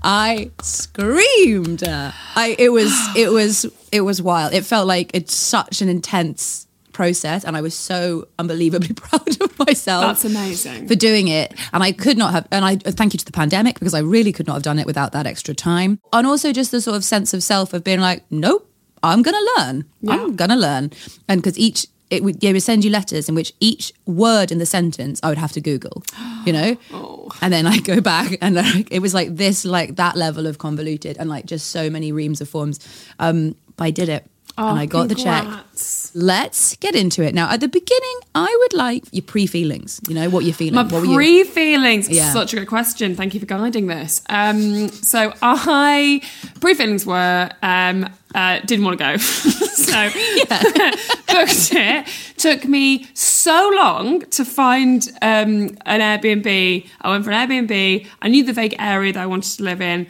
I 0.04 0.52
screamed. 0.62 1.82
I 1.82 2.54
it 2.60 2.68
was 2.68 2.92
it 3.16 3.32
was 3.32 3.66
it 3.90 4.02
was 4.02 4.22
wild. 4.22 4.52
It 4.54 4.64
felt 4.64 4.86
like 4.86 5.10
it's 5.14 5.34
such 5.34 5.82
an 5.82 5.88
intense 5.88 6.67
process 6.98 7.44
and 7.44 7.56
I 7.56 7.60
was 7.60 7.74
so 7.76 8.26
unbelievably 8.40 8.92
proud 9.04 9.40
of 9.40 9.56
myself. 9.66 10.02
That's 10.02 10.24
amazing. 10.24 10.88
For 10.88 10.96
doing 10.96 11.28
it. 11.28 11.54
And 11.72 11.80
I 11.84 11.92
could 11.92 12.18
not 12.18 12.32
have 12.32 12.48
and 12.50 12.64
I 12.64 12.74
thank 12.76 13.14
you 13.14 13.18
to 13.18 13.24
the 13.24 13.30
pandemic 13.42 13.78
because 13.78 13.94
I 13.94 14.00
really 14.00 14.32
could 14.32 14.48
not 14.48 14.54
have 14.54 14.64
done 14.64 14.80
it 14.80 14.86
without 14.86 15.12
that 15.12 15.24
extra 15.24 15.54
time. 15.54 16.00
And 16.12 16.26
also 16.26 16.52
just 16.52 16.72
the 16.72 16.80
sort 16.80 16.96
of 16.96 17.04
sense 17.04 17.32
of 17.32 17.40
self 17.44 17.72
of 17.72 17.84
being 17.84 18.00
like, 18.00 18.24
nope, 18.30 18.68
I'm 19.04 19.22
gonna 19.22 19.46
learn. 19.56 19.84
I'm 20.08 20.34
gonna 20.34 20.56
learn. 20.56 20.90
And 21.28 21.40
because 21.40 21.56
each 21.56 21.86
it 22.10 22.24
would, 22.24 22.40
they 22.40 22.52
would 22.52 22.62
send 22.62 22.84
you 22.84 22.90
letters 22.90 23.28
in 23.28 23.34
which 23.36 23.52
each 23.60 23.92
word 24.06 24.50
in 24.50 24.58
the 24.58 24.66
sentence 24.66 25.20
I 25.22 25.28
would 25.28 25.38
have 25.38 25.52
to 25.52 25.60
Google, 25.60 26.02
you 26.46 26.52
know, 26.52 26.76
Oh. 26.92 27.30
and 27.42 27.52
then 27.52 27.64
I 27.66 27.78
go 27.78 28.00
back 28.00 28.38
and 28.40 28.56
like, 28.56 28.90
it 28.90 29.00
was 29.00 29.12
like 29.14 29.36
this, 29.36 29.64
like 29.64 29.96
that 29.96 30.16
level 30.16 30.46
of 30.48 30.56
convoluted 30.56 31.16
and 31.20 31.28
like 31.28 31.44
just 31.46 31.70
so 31.70 31.90
many 31.90 32.10
reams 32.10 32.40
of 32.40 32.48
forms. 32.48 32.80
Um, 33.20 33.54
but 33.76 33.84
I 33.84 33.92
did 33.92 34.08
it 34.08 34.24
Oh, 34.60 34.70
and 34.70 34.78
I 34.78 34.86
got 34.86 35.08
the 35.08 35.14
check. 35.14 35.44
Let's 36.14 36.76
get 36.76 36.94
into 36.94 37.22
it 37.22 37.34
now. 37.34 37.50
At 37.50 37.60
the 37.60 37.68
beginning, 37.68 38.20
I 38.34 38.56
would 38.60 38.74
like 38.74 39.04
your 39.12 39.22
pre 39.22 39.46
feelings. 39.46 40.00
You 40.08 40.14
know 40.14 40.30
what 40.30 40.44
you're 40.44 40.54
feeling. 40.54 40.74
My 40.74 40.82
what 40.82 40.92
were 40.92 41.06
you? 41.06 41.14
pre 41.14 41.44
feelings. 41.44 42.08
Yeah. 42.08 42.32
Such 42.32 42.52
a 42.52 42.56
good 42.56 42.68
question. 42.68 43.14
Thank 43.14 43.34
you 43.34 43.40
for 43.40 43.46
guiding 43.46 43.86
this. 43.86 44.22
Um, 44.28 44.88
so 44.88 45.32
I 45.42 46.20
pre 46.60 46.74
feelings 46.74 47.06
were 47.06 47.50
um, 47.62 48.08
uh, 48.34 48.60
didn't 48.60 48.84
want 48.84 48.98
to 48.98 49.04
go, 49.04 49.16
so 49.18 50.10
booked 51.28 51.72
it. 51.72 52.06
Took 52.36 52.64
me 52.64 53.06
so 53.14 53.70
long 53.76 54.20
to 54.26 54.44
find 54.44 55.08
um, 55.22 55.76
an 55.86 56.00
Airbnb. 56.00 56.88
I 57.00 57.10
went 57.10 57.24
for 57.24 57.30
an 57.30 57.48
Airbnb. 57.48 58.06
I 58.22 58.28
knew 58.28 58.44
the 58.44 58.52
vague 58.52 58.76
area 58.78 59.12
that 59.12 59.22
I 59.22 59.26
wanted 59.26 59.56
to 59.56 59.62
live 59.62 59.80
in. 59.80 60.06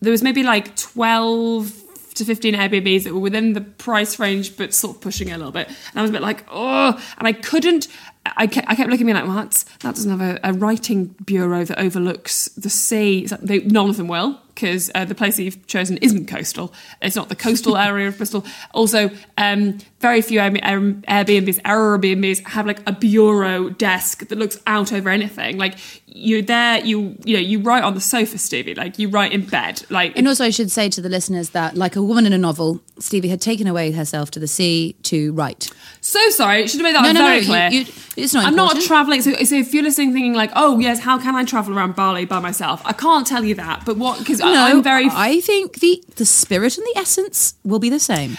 There 0.00 0.10
was 0.10 0.22
maybe 0.22 0.42
like 0.42 0.76
twelve 0.76 1.72
to 2.20 2.24
15 2.24 2.54
Airbnbs 2.54 3.04
that 3.04 3.14
were 3.14 3.20
within 3.20 3.54
the 3.54 3.60
price 3.60 4.18
range, 4.18 4.56
but 4.56 4.72
sort 4.72 4.96
of 4.96 5.02
pushing 5.02 5.28
it 5.28 5.32
a 5.32 5.38
little 5.38 5.52
bit. 5.52 5.68
And 5.68 5.96
I 5.96 6.02
was 6.02 6.10
a 6.10 6.12
bit 6.12 6.22
like, 6.22 6.44
oh, 6.50 7.02
and 7.18 7.26
I 7.26 7.32
couldn't. 7.32 7.88
I 8.24 8.46
kept, 8.46 8.68
I 8.68 8.74
kept 8.74 8.90
looking 8.90 9.08
at 9.08 9.14
me 9.14 9.20
like, 9.20 9.26
well, 9.26 9.42
that's, 9.42 9.64
that 9.78 9.94
doesn't 9.94 10.18
have 10.18 10.20
a, 10.20 10.50
a 10.50 10.52
writing 10.52 11.06
bureau 11.24 11.64
that 11.64 11.80
overlooks 11.80 12.46
the 12.50 12.68
sea. 12.68 13.26
They, 13.40 13.60
none 13.60 13.88
of 13.88 13.96
them 13.96 14.08
will, 14.08 14.38
because 14.48 14.90
uh, 14.94 15.06
the 15.06 15.14
place 15.14 15.36
that 15.36 15.44
you've 15.44 15.66
chosen 15.66 15.96
isn't 15.98 16.26
coastal. 16.26 16.72
It's 17.00 17.16
not 17.16 17.30
the 17.30 17.36
coastal 17.36 17.76
area 17.78 18.08
of 18.08 18.18
Bristol. 18.18 18.44
Also, 18.72 19.10
um, 19.38 19.78
very 20.00 20.22
few 20.22 20.40
Air- 20.40 20.56
Air- 20.62 20.80
Airbnbs, 21.24 21.60
Airbnbs 21.62 22.46
have 22.48 22.66
like 22.66 22.80
a 22.88 22.92
bureau 22.92 23.68
desk 23.70 24.28
that 24.28 24.38
looks 24.38 24.58
out 24.66 24.92
over 24.92 25.10
anything. 25.10 25.58
Like 25.58 25.78
you're 26.06 26.42
there, 26.42 26.78
you 26.84 27.16
you 27.24 27.34
know, 27.34 27.40
you 27.40 27.60
write 27.60 27.84
on 27.84 27.94
the 27.94 28.00
sofa, 28.00 28.38
Stevie. 28.38 28.74
Like 28.74 28.98
you 28.98 29.08
write 29.08 29.32
in 29.32 29.44
bed. 29.46 29.82
Like 29.90 30.16
And 30.16 30.26
also, 30.26 30.44
I 30.44 30.50
should 30.50 30.70
say 30.70 30.88
to 30.90 31.00
the 31.00 31.08
listeners 31.08 31.50
that, 31.50 31.76
like 31.76 31.96
a 31.96 32.02
woman 32.02 32.26
in 32.26 32.32
a 32.32 32.38
novel, 32.38 32.80
Stevie 32.98 33.28
had 33.28 33.40
taken 33.40 33.66
away 33.66 33.92
herself 33.92 34.30
to 34.32 34.40
the 34.40 34.48
sea 34.48 34.96
to 35.04 35.32
write. 35.34 35.70
So 36.00 36.18
sorry, 36.30 36.66
should 36.66 36.80
have 36.80 36.84
made 36.84 36.94
that 36.96 37.02
No, 37.02 37.12
no, 37.12 37.26
very 37.26 37.40
no, 37.42 37.46
clear. 37.46 37.68
you- 37.70 37.80
you- 37.80 37.86
it's 38.16 38.34
not 38.34 38.44
I'm 38.46 38.56
not 38.56 38.80
traveling. 38.80 39.22
So, 39.22 39.32
so 39.44 39.54
if 39.54 39.72
you're 39.72 39.82
listening, 39.84 40.12
thinking 40.12 40.34
like, 40.34 40.50
"Oh 40.56 40.78
yes, 40.78 40.98
how 41.00 41.16
can 41.18 41.34
I 41.34 41.44
travel 41.44 41.76
around 41.76 41.94
Bali 41.94 42.24
by 42.24 42.40
myself?" 42.40 42.82
I 42.84 42.92
can't 42.92 43.26
tell 43.26 43.44
you 43.44 43.54
that. 43.54 43.84
But 43.86 43.96
what? 43.98 44.18
Because 44.18 44.40
No, 44.40 44.52
I'm 44.52 44.82
very. 44.82 45.08
I 45.10 45.40
think 45.40 45.80
the 45.80 46.02
the 46.16 46.26
spirit 46.26 46.76
and 46.76 46.86
the 46.94 46.98
essence 47.00 47.54
will 47.64 47.78
be 47.78 47.88
the 47.90 48.00
same. 48.00 48.36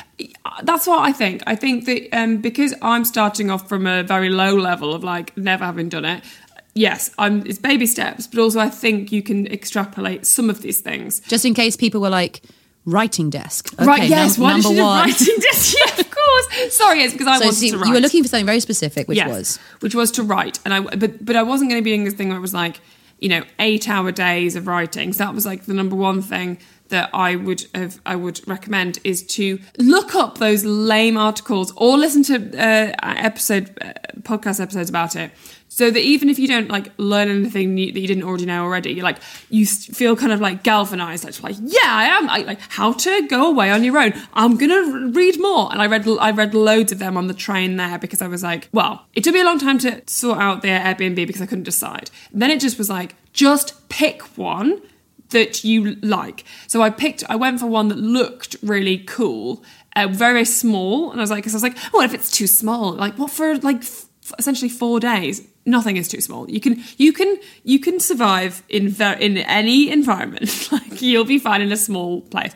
That's 0.63 0.87
what 0.87 0.99
I 1.07 1.11
think. 1.11 1.41
I 1.47 1.55
think 1.55 1.85
that 1.85 2.09
um, 2.17 2.37
because 2.41 2.73
I'm 2.81 3.05
starting 3.05 3.49
off 3.51 3.67
from 3.69 3.85
a 3.87 4.03
very 4.03 4.29
low 4.29 4.55
level 4.55 4.93
of 4.93 5.03
like 5.03 5.35
never 5.37 5.65
having 5.65 5.89
done 5.89 6.05
it. 6.05 6.23
Yes, 6.73 7.11
I'm. 7.17 7.45
It's 7.45 7.59
baby 7.59 7.85
steps, 7.85 8.27
but 8.27 8.39
also 8.39 8.59
I 8.59 8.69
think 8.69 9.11
you 9.11 9.21
can 9.21 9.45
extrapolate 9.47 10.25
some 10.25 10.49
of 10.49 10.61
these 10.61 10.79
things. 10.79 11.19
Just 11.21 11.43
in 11.45 11.53
case 11.53 11.75
people 11.75 11.99
were 12.01 12.09
like, 12.09 12.41
writing 12.85 13.29
desk. 13.29 13.73
Okay, 13.73 13.85
right? 13.85 14.09
Yes. 14.09 14.37
num- 14.37 14.43
why 14.45 14.53
did 14.55 14.63
number 14.63 14.77
you 14.77 14.83
one. 14.85 14.99
writing 15.09 15.35
desk? 15.39 15.75
yeah, 15.85 15.99
of 15.99 16.09
course. 16.09 16.73
Sorry, 16.73 17.01
it's 17.03 17.13
because 17.13 17.27
I 17.27 17.37
So 17.39 17.45
wanted 17.45 17.57
see, 17.57 17.71
to 17.71 17.77
write. 17.77 17.87
you 17.87 17.93
were 17.93 17.99
looking 17.99 18.23
for 18.23 18.29
something 18.29 18.45
very 18.45 18.61
specific, 18.61 19.07
which 19.07 19.17
Yes, 19.17 19.27
was 19.29 19.59
which 19.81 19.95
was 19.95 20.11
to 20.11 20.23
write, 20.23 20.59
and 20.65 20.73
I 20.73 20.79
but 20.79 21.23
but 21.23 21.35
I 21.35 21.43
wasn't 21.43 21.69
going 21.69 21.81
to 21.81 21.83
be 21.83 21.91
doing 21.91 22.05
this 22.05 22.13
thing 22.13 22.29
where 22.29 22.37
it 22.37 22.41
was 22.41 22.53
like 22.53 22.79
you 23.19 23.27
know 23.29 23.43
eight 23.59 23.89
hour 23.89 24.11
days 24.13 24.55
of 24.55 24.65
writing. 24.65 25.11
So 25.13 25.25
that 25.25 25.33
was 25.35 25.45
like 25.45 25.65
the 25.65 25.73
number 25.73 25.95
one 25.97 26.21
thing 26.21 26.57
that 26.91 27.09
I 27.13 27.35
would 27.35 27.65
have 27.73 27.99
I 28.05 28.15
would 28.15 28.47
recommend 28.47 28.99
is 29.03 29.23
to 29.37 29.59
look 29.77 30.15
up 30.15 30.37
those 30.37 30.63
lame 30.63 31.17
articles 31.17 31.73
or 31.75 31.97
listen 31.97 32.23
to 32.23 32.35
uh, 32.57 32.93
episode 33.01 33.77
uh, 33.81 33.93
podcast 34.21 34.61
episodes 34.61 34.89
about 34.89 35.15
it. 35.15 35.31
So 35.73 35.89
that 35.89 36.01
even 36.01 36.29
if 36.29 36.37
you 36.37 36.49
don't 36.49 36.67
like 36.67 36.91
learn 36.97 37.29
anything 37.29 37.75
new, 37.75 37.93
that 37.93 37.99
you 37.99 38.07
didn't 38.07 38.23
already 38.23 38.45
know 38.45 38.63
already, 38.63 38.91
you're 38.91 39.05
like 39.05 39.19
you 39.49 39.65
feel 39.65 40.17
kind 40.17 40.33
of 40.33 40.41
like 40.41 40.63
galvanized, 40.63 41.23
like, 41.23 41.41
like 41.41 41.55
yeah, 41.61 41.79
I 41.85 42.03
am. 42.05 42.29
I, 42.29 42.39
like 42.39 42.59
how 42.59 42.91
to 42.91 43.27
go 43.27 43.47
away 43.47 43.71
on 43.71 43.83
your 43.83 43.97
own. 43.97 44.13
I'm 44.33 44.57
gonna 44.57 45.11
read 45.11 45.39
more, 45.39 45.71
and 45.71 45.81
I 45.81 45.87
read 45.87 46.05
I 46.19 46.31
read 46.31 46.53
loads 46.53 46.91
of 46.91 46.99
them 46.99 47.15
on 47.15 47.27
the 47.27 47.33
train 47.33 47.77
there 47.77 47.97
because 47.97 48.21
I 48.21 48.27
was 48.27 48.43
like, 48.43 48.67
well, 48.73 49.05
it 49.15 49.23
took 49.23 49.33
me 49.33 49.39
a 49.39 49.45
long 49.45 49.59
time 49.59 49.77
to 49.79 50.01
sort 50.07 50.39
out 50.39 50.61
the 50.61 50.67
Airbnb 50.67 51.15
because 51.15 51.41
I 51.41 51.45
couldn't 51.45 51.63
decide. 51.63 52.11
Then 52.33 52.51
it 52.51 52.59
just 52.59 52.77
was 52.77 52.89
like, 52.89 53.15
just 53.31 53.87
pick 53.87 54.21
one 54.37 54.81
that 55.31 55.63
you 55.63 55.95
like. 55.95 56.45
So 56.67 56.81
I 56.81 56.89
picked, 56.89 57.23
I 57.29 57.35
went 57.35 57.59
for 57.59 57.67
one 57.67 57.89
that 57.89 57.97
looked 57.97 58.55
really 58.61 58.99
cool, 58.99 59.63
uh, 59.95 60.07
very, 60.09 60.45
small. 60.45 61.11
And 61.11 61.19
I 61.19 61.23
was 61.23 61.31
like, 61.31 61.47
I 61.47 61.51
was 61.51 61.63
like, 61.63 61.77
oh, 61.85 61.89
what 61.91 62.05
if 62.05 62.13
it's 62.13 62.31
too 62.31 62.47
small? 62.47 62.93
Like, 62.93 63.17
what 63.17 63.31
for 63.31 63.57
like 63.57 63.77
f- 63.77 64.05
essentially 64.39 64.69
four 64.69 64.99
days? 64.99 65.41
Nothing 65.65 65.97
is 65.97 66.07
too 66.07 66.21
small. 66.21 66.49
You 66.49 66.59
can, 66.59 66.81
you 66.97 67.13
can, 67.13 67.37
you 67.63 67.79
can 67.79 67.99
survive 67.99 68.63
in 68.69 68.89
ver- 68.89 69.17
in 69.19 69.37
any 69.37 69.91
environment. 69.91 70.69
like 70.71 71.01
you'll 71.01 71.25
be 71.25 71.39
fine 71.39 71.61
in 71.61 71.71
a 71.71 71.77
small 71.77 72.21
place. 72.21 72.53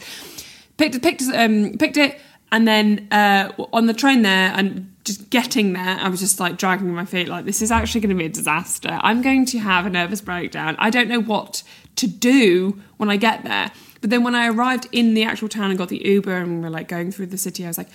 Picked, 0.78 1.02
picked, 1.02 1.22
um, 1.34 1.74
picked 1.78 1.98
it, 1.98 2.20
and 2.52 2.68
then 2.68 3.08
uh, 3.12 3.52
on 3.74 3.86
the 3.86 3.94
train 3.94 4.22
there 4.22 4.52
and 4.56 4.92
just 5.06 5.30
getting 5.30 5.74
there, 5.74 5.98
I 6.00 6.10
was 6.10 6.20
just 6.20 6.40
like 6.40 6.58
dragging 6.58 6.94
my 6.94 7.06
feet, 7.06 7.28
like, 7.28 7.46
this 7.46 7.62
is 7.62 7.72
actually 7.72 8.02
going 8.02 8.10
to 8.10 8.16
be 8.16 8.26
a 8.26 8.30
disaster. 8.30 9.00
I'm 9.02 9.22
going 9.22 9.46
to 9.48 9.60
have 9.60 9.86
a 9.86 9.90
nervous 9.90 10.20
breakdown. 10.22 10.76
I 10.80 10.90
don't 10.90 11.08
know 11.08 11.22
what 11.22 11.64
to 11.96 12.08
do 12.08 12.82
when 12.98 13.10
I 13.10 13.18
get 13.18 13.44
there. 13.44 13.72
But 14.02 14.10
then 14.10 14.24
when 14.24 14.36
I 14.36 14.48
arrived 14.48 14.88
in 14.92 15.14
the 15.14 15.24
actual 15.24 15.50
town 15.50 15.72
and 15.72 15.78
got 15.78 15.90
the 15.90 16.06
Uber 16.06 16.36
and 16.36 16.58
we 16.58 16.64
were 16.64 16.70
like 16.70 16.88
going 16.88 17.12
through 17.12 17.28
the 17.28 17.38
city, 17.38 17.66
I 17.66 17.68
was 17.68 17.78
like, 17.78 17.90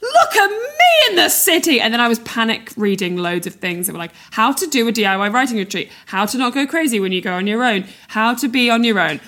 look 0.00 0.36
at 0.36 0.50
me 0.50 1.10
in 1.10 1.16
the 1.16 1.28
city. 1.28 1.80
And 1.80 1.92
then 1.92 2.00
I 2.00 2.08
was 2.08 2.18
panic 2.20 2.72
reading 2.76 3.16
loads 3.16 3.46
of 3.46 3.54
things 3.54 3.86
that 3.86 3.92
were 3.92 3.98
like 3.98 4.12
how 4.30 4.52
to 4.52 4.66
do 4.66 4.88
a 4.88 4.92
DIY 4.92 5.32
writing 5.32 5.58
retreat, 5.58 5.90
how 6.06 6.26
to 6.26 6.38
not 6.38 6.54
go 6.54 6.66
crazy 6.66 7.00
when 7.00 7.12
you 7.12 7.20
go 7.20 7.34
on 7.34 7.46
your 7.46 7.62
own, 7.64 7.84
how 8.08 8.34
to 8.34 8.48
be 8.48 8.70
on 8.70 8.84
your 8.84 8.98
own. 8.98 9.20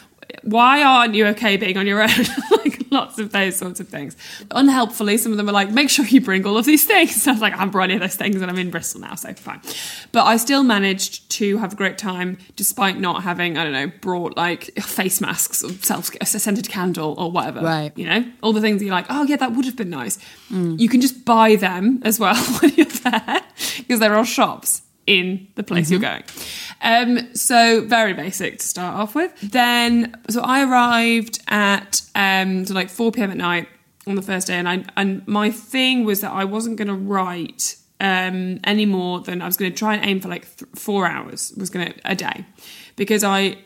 Why 0.43 0.83
aren't 0.83 1.15
you 1.15 1.27
okay 1.29 1.57
being 1.57 1.77
on 1.77 1.87
your 1.87 2.03
own? 2.03 2.09
like 2.51 2.82
lots 2.93 3.19
of 3.19 3.33
those 3.33 3.57
sorts 3.57 3.81
of 3.81 3.89
things. 3.89 4.17
Unhelpfully, 4.51 5.17
some 5.19 5.33
of 5.33 5.39
them 5.39 5.47
were 5.47 5.53
like, 5.53 5.71
make 5.71 5.91
sure 5.91 6.05
you 6.05 6.21
bring 6.21 6.47
all 6.47 6.57
of 6.57 6.65
these 6.65 6.85
things. 6.85 7.27
I 7.27 7.33
was 7.33 7.41
like, 7.41 7.59
I'm 7.59 7.71
brought 7.71 7.85
any 7.85 7.95
of 7.95 8.01
those 8.01 8.15
things 8.15 8.41
and 8.41 8.51
I'm 8.51 8.59
in 8.59 8.71
Bristol 8.71 9.01
now, 9.01 9.15
so 9.15 9.33
fine. 9.35 9.61
But 10.13 10.25
I 10.25 10.37
still 10.37 10.63
managed 10.63 11.31
to 11.33 11.57
have 11.59 11.73
a 11.73 11.77
great 11.77 11.99
time 11.99 12.39
despite 12.57 13.01
not 13.01 13.23
having, 13.23 13.59
I 13.59 13.65
don't 13.65 13.73
know, 13.73 13.91
brought 14.01 14.37
like 14.37 14.65
face 14.77 15.21
masks 15.21 15.65
or 15.65 15.71
self 15.71 16.11
a 16.21 16.27
scented 16.27 16.69
candle 16.69 17.15
or 17.19 17.31
whatever. 17.31 17.61
Right. 17.61 17.93
You 17.97 18.07
know, 18.07 18.25
all 18.43 18.53
the 18.53 18.61
things 18.61 18.79
that 18.79 18.85
you're 18.85 18.95
like, 18.95 19.07
oh 19.09 19.25
yeah, 19.25 19.37
that 19.37 19.53
would 19.53 19.65
have 19.65 19.77
been 19.77 19.91
nice. 19.91 20.19
Mm. 20.51 20.79
You 20.79 20.89
can 20.89 21.01
just 21.01 21.25
buy 21.25 21.57
them 21.57 22.01
as 22.05 22.21
well 22.21 22.37
when 22.61 22.75
you're 22.75 22.87
there 22.87 23.43
because 23.79 24.01
there 24.01 24.15
are 24.15 24.25
shops 24.25 24.83
in 25.07 25.49
the 25.55 25.63
place 25.63 25.91
you're 25.91 26.01
going. 26.01 26.23
Um, 26.81 27.35
so 27.35 27.85
very 27.85 28.13
basic 28.13 28.59
to 28.59 28.67
start 28.67 28.97
off 28.97 29.15
with. 29.15 29.39
Then, 29.41 30.17
so 30.29 30.43
I 30.43 30.65
arrived 30.65 31.41
at 31.49 32.03
um, 32.15 32.65
so 32.65 32.75
like 32.75 32.91
4 32.91 33.13
p.m. 33.13 33.31
at 33.31 33.37
night 33.37 33.69
on 34.07 34.17
the 34.17 34.23
first 34.23 34.49
day, 34.49 34.55
and 34.55 34.69
I 34.69 34.85
and 34.97 35.27
my 35.27 35.51
thing 35.51 36.05
was 36.05 36.21
that 36.21 36.33
I 36.33 36.45
wasn't 36.45 36.77
going 36.77 36.89
to 36.89 36.95
write 36.95 37.77
um, 38.01 38.59
any 38.65 38.85
more 38.85 39.21
than 39.21 39.41
I 39.41 39.47
was 39.47 39.57
going 39.57 39.71
to 39.71 39.79
try 39.79 39.95
and 39.95 40.05
aim 40.05 40.21
for 40.21 40.29
like 40.29 40.57
th- 40.57 40.71
four 40.75 41.07
hours 41.07 41.53
was 41.57 41.71
going 41.71 41.93
to 41.93 42.01
a 42.05 42.17
day 42.17 42.45
because 42.97 43.23
I 43.23 43.59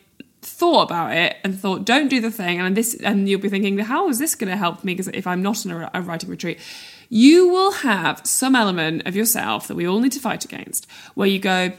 thought 0.43 0.83
about 0.83 1.13
it 1.13 1.37
and 1.43 1.59
thought 1.59 1.85
don't 1.85 2.09
do 2.09 2.21
the 2.21 2.31
thing 2.31 2.61
and 2.61 2.77
this 2.77 2.95
and 3.03 3.29
you'll 3.29 3.41
be 3.41 3.49
thinking 3.49 3.77
how 3.79 4.09
is 4.09 4.21
this 4.21 4.37
going 4.37 4.49
to 4.49 4.57
help 4.57 4.85
me 4.85 4.93
because 4.95 5.09
if 5.09 5.27
i'm 5.27 5.43
not 5.43 5.65
in 5.65 5.73
a, 5.73 5.91
a 5.93 6.01
writing 6.01 6.31
retreat 6.31 6.61
you 7.09 7.49
will 7.49 7.73
have 7.73 8.27
some 8.27 8.55
element 8.55 9.07
of 9.07 9.15
yourself 9.15 9.69
that 9.69 9.75
we 9.75 9.87
all 9.87 10.01
need 10.01 10.13
to 10.13 10.21
fight 10.21 10.45
against 10.45 10.87
where 11.15 11.29
you 11.29 11.39
go 11.39 11.73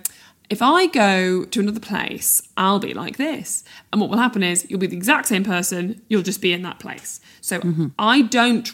if 0.50 0.62
i 0.62 0.88
go 0.88 1.44
to 1.46 1.60
another 1.60 1.80
place 1.80 2.42
i'll 2.56 2.80
be 2.80 2.94
like 2.94 3.18
this 3.18 3.64
and 3.92 4.02
what 4.02 4.10
will 4.10 4.18
happen 4.18 4.44
is 4.44 4.70
you'll 4.70 4.80
be 4.80 4.88
the 4.88 4.98
exact 4.98 5.28
same 5.28 5.44
person 5.44 6.02
you'll 6.08 6.22
just 6.22 6.42
be 6.42 6.54
in 6.54 6.62
that 6.62 6.80
place 6.80 7.20
so 7.42 7.60
mm-hmm. 7.60 7.88
i 8.00 8.22
don't 8.22 8.72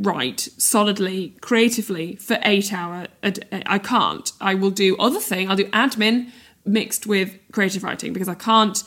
write 0.00 0.48
solidly 0.58 1.34
creatively 1.40 2.14
for 2.16 2.38
eight 2.42 2.72
hour 2.72 3.06
a 3.22 3.32
day. 3.32 3.62
i 3.66 3.78
can't 3.78 4.32
i 4.40 4.54
will 4.54 4.70
do 4.70 4.96
other 4.98 5.20
thing 5.20 5.50
i'll 5.50 5.56
do 5.56 5.68
admin 5.70 6.30
mixed 6.64 7.06
with 7.06 7.36
creative 7.52 7.82
writing 7.82 8.12
because 8.12 8.28
i 8.28 8.34
can't 8.34 8.84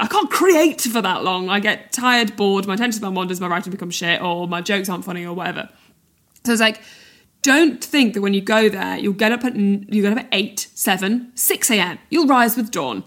I 0.00 0.06
can't 0.06 0.30
create 0.30 0.80
for 0.80 1.02
that 1.02 1.24
long. 1.24 1.48
I 1.48 1.60
get 1.60 1.92
tired, 1.92 2.36
bored, 2.36 2.66
my 2.66 2.74
attention 2.74 3.00
span 3.00 3.14
wanders, 3.14 3.40
my 3.40 3.46
writing 3.46 3.70
becomes 3.70 3.94
shit, 3.94 4.22
or 4.22 4.48
my 4.48 4.60
jokes 4.60 4.88
aren't 4.88 5.04
funny, 5.04 5.26
or 5.26 5.34
whatever. 5.34 5.68
So 6.44 6.52
it's 6.52 6.60
like, 6.60 6.82
don't 7.40 7.82
think 7.82 8.14
that 8.14 8.20
when 8.20 8.34
you 8.34 8.42
go 8.42 8.68
there, 8.68 8.98
you'll 8.98 9.14
get 9.14 9.32
up 9.32 9.44
at 9.44 9.56
you 9.56 10.02
get 10.02 10.12
up 10.12 10.18
at 10.18 10.28
eight, 10.32 10.68
seven, 10.74 11.32
six 11.34 11.70
a.m. 11.70 11.98
You'll 12.10 12.26
rise 12.26 12.56
with 12.56 12.70
dawn, 12.70 13.04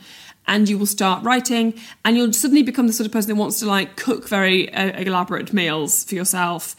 and 0.48 0.68
you 0.68 0.78
will 0.78 0.86
start 0.88 1.24
writing, 1.24 1.74
and 2.04 2.18
you'll 2.18 2.34
suddenly 2.34 2.64
become 2.64 2.88
the 2.88 2.94
sort 2.94 3.06
of 3.06 3.12
person 3.12 3.30
that 3.30 3.36
wants 3.36 3.60
to 3.60 3.66
like 3.66 3.96
cook 3.96 4.28
very 4.28 4.74
uh, 4.74 5.00
elaborate 5.00 5.54
meals 5.54 6.04
for 6.04 6.16
yourself. 6.16 6.76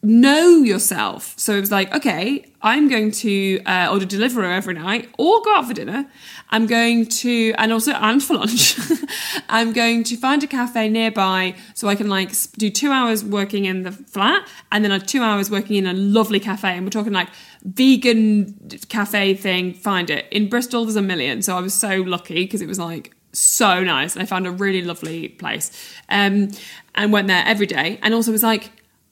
Know 0.00 0.58
yourself. 0.58 1.34
So 1.36 1.56
it 1.56 1.60
was 1.60 1.72
like, 1.72 1.92
okay, 1.92 2.44
I'm 2.62 2.88
going 2.88 3.10
to 3.10 3.60
uh, 3.66 3.88
order 3.90 4.06
Deliveroo 4.06 4.48
every 4.48 4.74
night, 4.74 5.08
or 5.18 5.42
go 5.42 5.56
out 5.56 5.66
for 5.66 5.74
dinner. 5.74 6.08
I'm 6.50 6.66
going 6.66 7.06
to, 7.06 7.52
and 7.58 7.72
also 7.72 7.92
and 7.92 8.22
for 8.22 8.34
lunch. 8.34 8.78
I'm 9.48 9.72
going 9.72 10.04
to 10.04 10.16
find 10.16 10.40
a 10.44 10.46
cafe 10.46 10.88
nearby 10.88 11.56
so 11.74 11.88
I 11.88 11.96
can 11.96 12.08
like 12.08 12.32
do 12.52 12.70
two 12.70 12.92
hours 12.92 13.24
working 13.24 13.64
in 13.64 13.82
the 13.82 13.90
flat, 13.90 14.46
and 14.70 14.84
then 14.84 15.00
two 15.00 15.22
hours 15.22 15.50
working 15.50 15.74
in 15.74 15.86
a 15.86 15.94
lovely 15.94 16.38
cafe. 16.38 16.76
And 16.76 16.86
we're 16.86 16.90
talking 16.90 17.12
like 17.12 17.30
vegan 17.64 18.78
cafe 18.88 19.34
thing. 19.34 19.74
Find 19.74 20.10
it 20.10 20.26
in 20.30 20.48
Bristol. 20.48 20.84
There's 20.84 20.94
a 20.94 21.02
million, 21.02 21.42
so 21.42 21.56
I 21.56 21.60
was 21.60 21.74
so 21.74 21.96
lucky 22.02 22.44
because 22.44 22.62
it 22.62 22.68
was 22.68 22.78
like 22.78 23.16
so 23.32 23.82
nice, 23.82 24.14
and 24.14 24.22
I 24.22 24.26
found 24.26 24.46
a 24.46 24.52
really 24.52 24.82
lovely 24.82 25.28
place, 25.28 25.72
um, 26.08 26.50
and 26.94 27.12
went 27.12 27.26
there 27.26 27.42
every 27.44 27.66
day. 27.66 27.98
And 28.00 28.14
also 28.14 28.30
was 28.30 28.44
like 28.44 28.70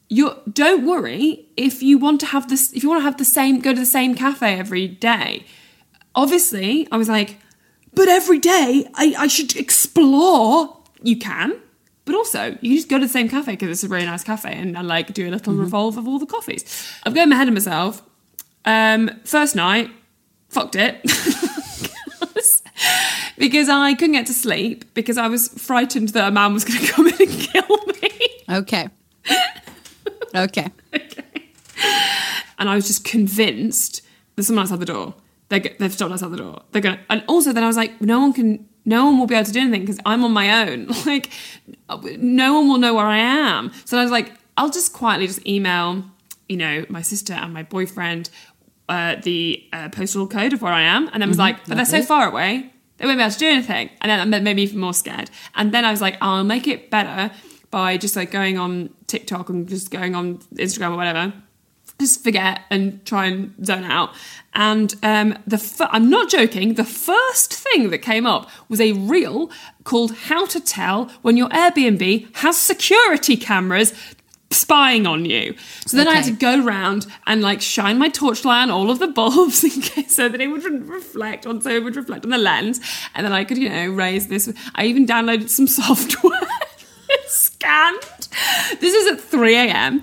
you 0.09 0.33
don't 0.53 0.87
worry 0.87 1.47
if 1.57 1.83
you 1.83 1.99
want 1.99 2.21
to 2.21 2.27
have 2.27 2.49
this 2.49 2.73
if 2.73 2.83
you 2.83 2.89
want 2.89 3.01
to 3.01 3.05
have 3.05 3.17
the 3.17 3.25
same 3.25 3.61
go 3.61 3.73
to 3.73 3.81
the 3.81 3.87
same 3.87 4.15
cafe 4.15 4.59
every 4.59 4.87
day. 4.89 5.45
Obviously 6.15 6.89
i 6.91 6.97
was 6.97 7.09
like 7.09 7.39
but 7.95 8.09
every 8.09 8.39
day 8.39 8.89
i, 8.95 9.15
I 9.19 9.27
should 9.27 9.57
explore. 9.57 10.77
You 11.03 11.19
can 11.19 11.61
but 12.05 12.15
also 12.15 12.57
you 12.61 12.77
just 12.77 12.89
go 12.89 12.99
to 12.99 13.05
the 13.05 13.13
same 13.13 13.29
cafe 13.29 13.53
because 13.53 13.69
it's 13.71 13.85
a 13.85 13.89
really 13.89 14.07
nice 14.07 14.25
cafe 14.25 14.53
and, 14.53 14.77
and 14.77 14.89
like 14.89 15.13
do 15.13 15.29
a 15.29 15.31
little 15.31 15.55
revolve 15.55 15.99
of 15.99 16.07
all 16.09 16.19
the 16.19 16.27
coffees. 16.27 16.65
I'm 17.05 17.13
going 17.13 17.31
ahead 17.33 17.49
of 17.49 17.55
myself. 17.55 18.03
Um 18.65 19.11
first 19.25 19.57
night 19.57 19.91
fucked 20.49 20.77
it. 20.77 21.01
Because 23.39 23.69
i 23.69 23.93
couldn't 23.95 24.13
get 24.13 24.27
to 24.27 24.35
sleep 24.35 24.95
because 24.95 25.19
i 25.19 25.29
was 25.29 25.49
frightened 25.49 26.11
that 26.11 26.29
a 26.29 26.31
man 26.31 26.55
was 26.55 26.65
going 26.65 26.81
to 26.85 26.87
come 26.93 27.07
in 27.07 27.15
and 27.21 27.31
kill 27.31 27.77
me. 28.01 28.11
Okay. 28.51 28.89
Okay. 30.37 30.71
Okay. 30.95 31.23
And 32.59 32.71
I 32.71 32.75
was 32.75 32.87
just 32.87 33.05
convinced 33.05 34.01
there's 34.35 34.47
someone 34.47 34.63
outside 34.63 34.81
the 34.81 34.87
door. 34.87 35.13
They're, 35.51 35.61
go- 35.61 35.75
they've 35.79 35.93
stopped 35.93 36.11
outside 36.13 36.31
the 36.31 36.39
door. 36.39 36.63
They're 36.73 36.81
gonna, 36.81 37.01
and 37.11 37.23
also 37.29 37.53
then 37.53 37.63
I 37.63 37.67
was 37.67 37.77
like, 37.77 38.01
no 38.01 38.19
one 38.19 38.33
can, 38.33 38.67
no 38.87 39.05
one 39.05 39.19
will 39.19 39.27
be 39.27 39.35
able 39.35 39.45
to 39.45 39.53
do 39.53 39.61
anything 39.61 39.83
because 39.83 39.99
I'm 40.07 40.25
on 40.25 40.33
my 40.33 40.67
own. 40.67 40.89
Like, 41.07 41.31
no 42.19 42.55
one 42.55 42.69
will 42.69 42.79
know 42.79 42.95
where 42.95 43.05
I 43.05 43.19
am. 43.19 43.73
So 43.85 43.99
I 43.99 44.03
was 44.03 44.11
like, 44.11 44.33
I'll 44.57 44.71
just 44.71 44.95
quietly 44.95 45.27
just 45.27 45.47
email, 45.47 46.03
you 46.49 46.57
know, 46.57 46.87
my 46.89 47.03
sister 47.03 47.35
and 47.35 47.53
my 47.53 47.63
boyfriend 47.63 48.31
uh, 48.89 49.17
the 49.23 49.63
uh, 49.73 49.89
postal 49.91 50.27
code 50.27 50.53
of 50.53 50.63
where 50.63 50.73
I 50.73 50.83
am, 50.83 51.11
and 51.13 51.21
then 51.21 51.29
was 51.29 51.39
like, 51.39 51.67
but 51.67 51.75
they're 51.77 51.85
so 51.85 52.03
far 52.03 52.29
away, 52.29 52.71
they 52.99 53.05
won't 53.05 53.19
be 53.19 53.23
able 53.23 53.33
to 53.33 53.39
do 53.39 53.49
anything. 53.49 53.91
And 54.01 54.11
then 54.11 54.31
that 54.31 54.43
made 54.43 54.57
me 54.57 54.63
even 54.63 54.79
more 54.79 54.95
scared. 54.95 55.29
And 55.57 55.73
then 55.73 55.85
I 55.85 55.91
was 55.91 56.01
like, 56.01 56.17
I'll 56.21 56.45
make 56.45 56.67
it 56.69 56.89
better 56.91 57.33
by 57.71 57.97
just 57.97 58.17
like 58.17 58.31
going 58.31 58.59
on 58.59 58.91
TikTok 59.07 59.49
and 59.49 59.69
just 59.69 59.91
going 59.91 60.15
on 60.15 60.39
Instagram 60.57 60.93
or 60.93 60.97
whatever 60.97 61.33
just 61.99 62.23
forget 62.23 62.61
and 62.71 63.05
try 63.07 63.27
and 63.27 63.55
zone 63.65 63.85
out. 63.85 64.11
And 64.55 64.95
um, 65.03 65.39
the 65.47 65.57
f- 65.57 65.81
I'm 65.91 66.11
not 66.11 66.29
joking. 66.29 66.75
The 66.75 66.85
first 66.85 67.53
thing 67.55 67.91
that 67.91 67.99
came 67.99 68.27
up 68.27 68.49
was 68.69 68.81
a 68.81 68.93
reel 68.93 69.51
called 69.85 70.15
"How 70.15 70.47
to 70.47 70.61
Tell 70.61 71.07
When 71.23 71.37
Your 71.37 71.49
Airbnb 71.51 72.37
Has 72.37 72.59
Security 72.59 73.37
Cameras." 73.37 73.95
Spying 74.53 75.09
on 75.09 75.25
you. 75.25 75.57
So 75.87 75.97
then 75.97 76.07
I 76.07 76.15
had 76.15 76.25
to 76.27 76.31
go 76.31 76.63
round 76.63 77.09
and 77.27 77.43
like 77.43 77.61
shine 77.61 77.99
my 77.99 78.09
torchlight 78.09 78.63
on 78.63 78.71
all 78.71 78.93
of 78.93 79.01
the 79.01 79.09
bulbs 79.09 79.65
in 79.77 79.83
case 79.83 80.15
so 80.15 80.29
that 80.29 80.41
it 80.41 80.47
would 80.47 80.65
re- 80.65 80.79
reflect 80.79 81.47
on 81.47 81.61
so 81.61 81.71
it 81.71 81.83
would 81.83 81.97
reflect 81.97 82.25
on 82.25 82.31
the 82.31 82.39
lens, 82.39 82.81
and 83.17 83.27
then 83.27 83.33
I 83.33 83.43
could 83.43 83.59
you 83.59 83.69
know 83.69 83.89
raise 83.89 84.29
this. 84.29 84.51
I 84.77 84.87
even 84.87 85.05
downloaded 85.05 85.49
some 85.49 85.67
software. 85.67 86.49
Scanned. 87.27 88.29
This 88.81 88.95
is 88.95 89.13
at 89.13 89.21
3 89.21 89.57
a.m. 89.57 90.03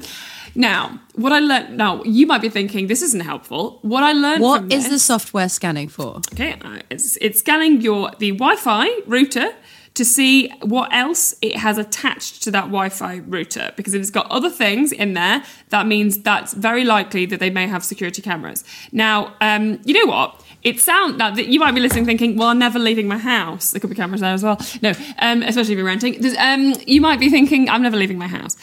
Now, 0.56 1.00
what 1.16 1.34
I 1.34 1.40
learned. 1.40 1.78
Now, 1.78 2.04
you 2.04 2.28
might 2.28 2.42
be 2.42 2.50
thinking 2.50 2.88
this 2.88 3.02
isn't 3.02 3.22
helpful. 3.22 3.80
What 3.82 4.04
I 4.04 4.14
learned. 4.14 4.42
What 4.42 4.72
is 4.72 4.86
the 4.86 4.92
this, 4.92 5.04
software 5.04 5.50
scanning 5.50 5.88
for? 5.88 6.18
Okay, 6.34 6.54
uh, 6.62 6.80
it's, 6.90 7.18
it's 7.18 7.40
scanning 7.40 7.82
your 7.82 8.12
the 8.20 8.32
Wi-Fi 8.32 9.02
router 9.08 9.54
to 9.96 10.04
see 10.04 10.50
what 10.62 10.92
else 10.92 11.36
it 11.42 11.56
has 11.56 11.78
attached 11.78 12.42
to 12.44 12.52
that 12.52 12.66
Wi-Fi 12.66 13.18
router 13.28 13.72
because 13.76 13.94
if 13.94 14.02
it's 14.02 14.10
got 14.10 14.30
other 14.32 14.50
things 14.50 14.92
in 14.92 15.14
there, 15.14 15.44
that 15.70 15.86
means 15.86 16.20
that's 16.20 16.54
very 16.54 16.84
likely 16.84 17.26
that 17.28 17.40
they 17.40 17.50
may 17.50 17.68
have 17.68 17.84
security 17.84 18.22
cameras. 18.22 18.64
Now, 18.92 19.36
um, 19.40 19.80
you 19.86 19.94
know 19.94 20.12
what? 20.12 20.43
It 20.64 20.80
sounds 20.80 21.18
now 21.18 21.34
you 21.36 21.60
might 21.60 21.76
be 21.76 21.82
listening, 21.82 22.06
thinking, 22.06 22.38
"Well, 22.38 22.50
I'm 22.50 22.60
never 22.60 22.80
leaving 22.80 23.08
my 23.08 23.18
house." 23.18 23.72
There 23.72 23.80
could 23.80 23.90
be 23.90 23.96
cameras 23.96 24.22
there 24.22 24.34
as 24.34 24.44
well. 24.44 24.60
No, 24.82 24.94
um, 25.20 25.44
especially 25.44 25.74
if 25.74 25.78
you're 25.78 25.86
renting. 25.86 26.24
Um, 26.38 26.74
you 26.88 27.02
might 27.02 27.20
be 27.20 27.30
thinking, 27.30 27.70
"I'm 27.70 27.82
never 27.82 27.98
leaving 27.98 28.18
my 28.18 28.28
house." 28.28 28.58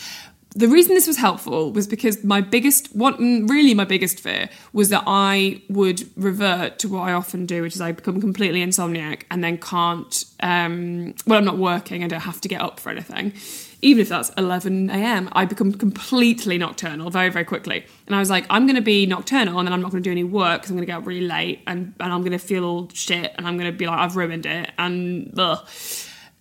the 0.57 0.67
reason 0.67 0.95
this 0.95 1.07
was 1.07 1.17
helpful 1.17 1.73
was 1.73 1.87
because 1.87 2.25
my 2.25 2.41
biggest, 2.41 2.97
mm, 2.97 3.49
really 3.49 3.73
my 3.73 3.85
biggest 3.85 4.19
fear 4.19 4.49
was 4.73 4.89
that 4.89 5.05
I 5.07 5.63
would 5.69 6.09
revert 6.17 6.79
to 6.81 6.89
what 6.89 7.09
I 7.09 7.13
often 7.13 7.47
do, 7.47 7.63
which 7.63 7.77
is 7.77 7.81
I 7.81 7.93
become 7.93 8.21
completely 8.21 8.65
insomniac 8.65 9.23
and 9.31 9.45
then 9.45 9.59
can't. 9.59 10.25
Um, 10.41 11.15
well, 11.27 11.39
I'm 11.39 11.45
not 11.45 11.59
working. 11.59 12.03
I 12.03 12.09
don't 12.09 12.21
have 12.21 12.41
to 12.41 12.49
get 12.49 12.61
up 12.61 12.81
for 12.81 12.91
anything, 12.91 13.33
even 13.83 14.03
if 14.03 14.09
that's 14.09 14.31
11 14.31 14.91
a.m. 14.91 15.29
I 15.33 15.45
become 15.45 15.73
completely 15.73 16.59
nocturnal 16.59 17.11
very, 17.11 17.31
very 17.31 17.45
quickly. 17.45 17.85
And 18.07 18.15
I 18.15 18.19
was 18.19 18.31
like, 18.31 18.47
I'm 18.51 18.67
going 18.67 18.77
to 18.77 18.83
be 18.83 19.07
nocturnal, 19.07 19.59
and 19.59 19.67
then 19.67 19.73
I'm 19.73 19.81
not 19.81 19.91
going 19.91 20.03
to 20.03 20.07
do 20.07 20.13
any 20.13 20.25
work 20.25 20.61
because 20.61 20.71
I'm 20.71 20.77
going 20.77 20.87
to 20.87 20.93
get 20.93 20.99
up 20.99 21.07
really 21.07 21.27
late, 21.27 21.63
and 21.67 21.95
and 22.01 22.13
I'm 22.13 22.21
going 22.21 22.33
to 22.33 22.39
feel 22.39 22.65
all 22.65 22.89
shit, 22.93 23.33
and 23.37 23.47
I'm 23.47 23.57
going 23.59 23.71
to 23.71 23.77
be 23.77 23.87
like, 23.87 23.99
I've 23.99 24.17
ruined 24.17 24.47
it, 24.47 24.71
and 24.79 25.33
ugh. 25.39 25.67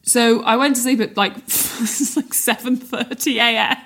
So 0.03 0.41
I 0.43 0.55
went 0.55 0.75
to 0.75 0.81
sleep 0.81 0.99
at 1.01 1.15
like 1.17 1.35
like 2.15 2.33
seven 2.33 2.77
thirty 2.77 3.39
a.m. 3.39 3.77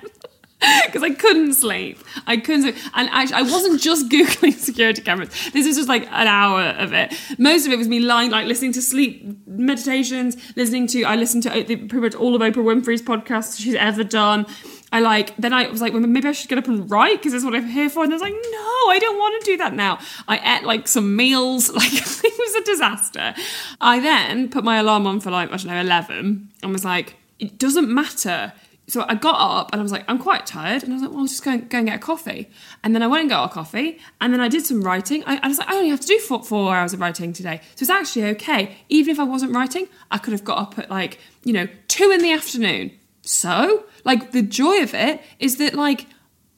because 0.86 1.02
I 1.02 1.10
couldn't 1.10 1.54
sleep. 1.54 1.98
I 2.26 2.36
couldn't 2.36 2.62
sleep, 2.62 2.76
and 2.94 3.08
actually, 3.10 3.36
I 3.36 3.42
wasn't 3.42 3.80
just 3.80 4.08
googling 4.10 4.54
security 4.54 5.02
cameras. 5.02 5.30
This 5.52 5.66
is 5.66 5.76
just 5.76 5.88
like 5.88 6.04
an 6.06 6.26
hour 6.26 6.62
of 6.78 6.92
it. 6.92 7.14
Most 7.38 7.66
of 7.66 7.72
it 7.72 7.78
was 7.78 7.88
me 7.88 8.00
lying, 8.00 8.30
like 8.30 8.46
listening 8.46 8.72
to 8.72 8.82
sleep 8.82 9.46
meditations, 9.46 10.36
listening 10.56 10.86
to. 10.88 11.04
I 11.04 11.16
listened 11.16 11.42
to 11.44 11.50
uh, 11.50 11.64
pretty 11.64 12.00
much 12.00 12.14
all 12.14 12.34
of 12.34 12.40
Oprah 12.40 12.64
Winfrey's 12.64 13.02
podcasts 13.02 13.60
she's 13.60 13.74
ever 13.74 14.04
done. 14.04 14.46
I 14.92 15.00
like. 15.00 15.36
Then 15.36 15.52
I 15.52 15.68
was 15.68 15.80
like, 15.80 15.92
well, 15.92 16.02
maybe 16.02 16.28
I 16.28 16.32
should 16.32 16.48
get 16.48 16.58
up 16.58 16.68
and 16.68 16.88
write 16.90 17.18
because 17.18 17.32
that's 17.32 17.44
what 17.44 17.54
I'm 17.54 17.66
here 17.66 17.90
for. 17.90 18.04
And 18.04 18.12
I 18.12 18.14
was 18.14 18.22
like, 18.22 18.32
no, 18.32 18.90
I 18.90 18.98
don't 19.00 19.18
want 19.18 19.42
to 19.42 19.50
do 19.50 19.56
that 19.58 19.74
now. 19.74 19.98
I 20.28 20.58
ate 20.58 20.64
like 20.64 20.88
some 20.88 21.16
meals. 21.16 21.70
Like 21.84 21.92
it 21.92 22.38
was 22.38 22.54
a 22.54 22.64
disaster. 22.64 23.34
I 23.80 23.98
then 24.00 24.48
put 24.48 24.64
my 24.64 24.76
alarm 24.78 25.06
on 25.06 25.20
for 25.20 25.30
like 25.30 25.50
I 25.52 25.56
don't 25.56 25.66
know 25.66 25.80
eleven 25.80 26.48
and 26.62 26.72
was 26.72 26.84
like, 26.84 27.16
it 27.38 27.58
doesn't 27.58 27.92
matter 27.92 28.52
so 28.86 29.04
I 29.08 29.14
got 29.14 29.36
up 29.40 29.70
and 29.72 29.80
I 29.80 29.82
was 29.82 29.92
like, 29.92 30.04
I'm 30.08 30.18
quite 30.18 30.46
tired. 30.46 30.82
And 30.82 30.92
I 30.92 30.96
was 30.96 31.02
like, 31.02 31.10
well, 31.10 31.20
I'll 31.20 31.26
just 31.26 31.42
go 31.42 31.52
and, 31.52 31.68
go 31.70 31.78
and 31.78 31.86
get 31.86 31.96
a 31.96 31.98
coffee. 31.98 32.50
And 32.82 32.94
then 32.94 33.02
I 33.02 33.06
went 33.06 33.22
and 33.22 33.30
got 33.30 33.50
a 33.50 33.52
coffee. 33.52 33.98
And 34.20 34.32
then 34.32 34.40
I 34.40 34.48
did 34.48 34.66
some 34.66 34.82
writing. 34.82 35.24
I, 35.26 35.40
I 35.42 35.48
was 35.48 35.58
like, 35.58 35.68
I 35.68 35.74
only 35.74 35.88
have 35.88 36.00
to 36.00 36.06
do 36.06 36.18
four, 36.18 36.42
four 36.42 36.74
hours 36.74 36.92
of 36.92 37.00
writing 37.00 37.32
today. 37.32 37.60
So 37.76 37.84
it's 37.84 37.90
actually 37.90 38.26
okay. 38.26 38.76
Even 38.90 39.10
if 39.10 39.18
I 39.18 39.24
wasn't 39.24 39.54
writing, 39.54 39.88
I 40.10 40.18
could 40.18 40.32
have 40.32 40.44
got 40.44 40.58
up 40.58 40.78
at 40.78 40.90
like, 40.90 41.18
you 41.44 41.52
know, 41.52 41.66
two 41.88 42.10
in 42.10 42.20
the 42.20 42.32
afternoon. 42.32 42.92
So, 43.22 43.84
like, 44.04 44.32
the 44.32 44.42
joy 44.42 44.82
of 44.82 44.92
it 44.92 45.22
is 45.38 45.56
that, 45.56 45.74
like, 45.74 46.06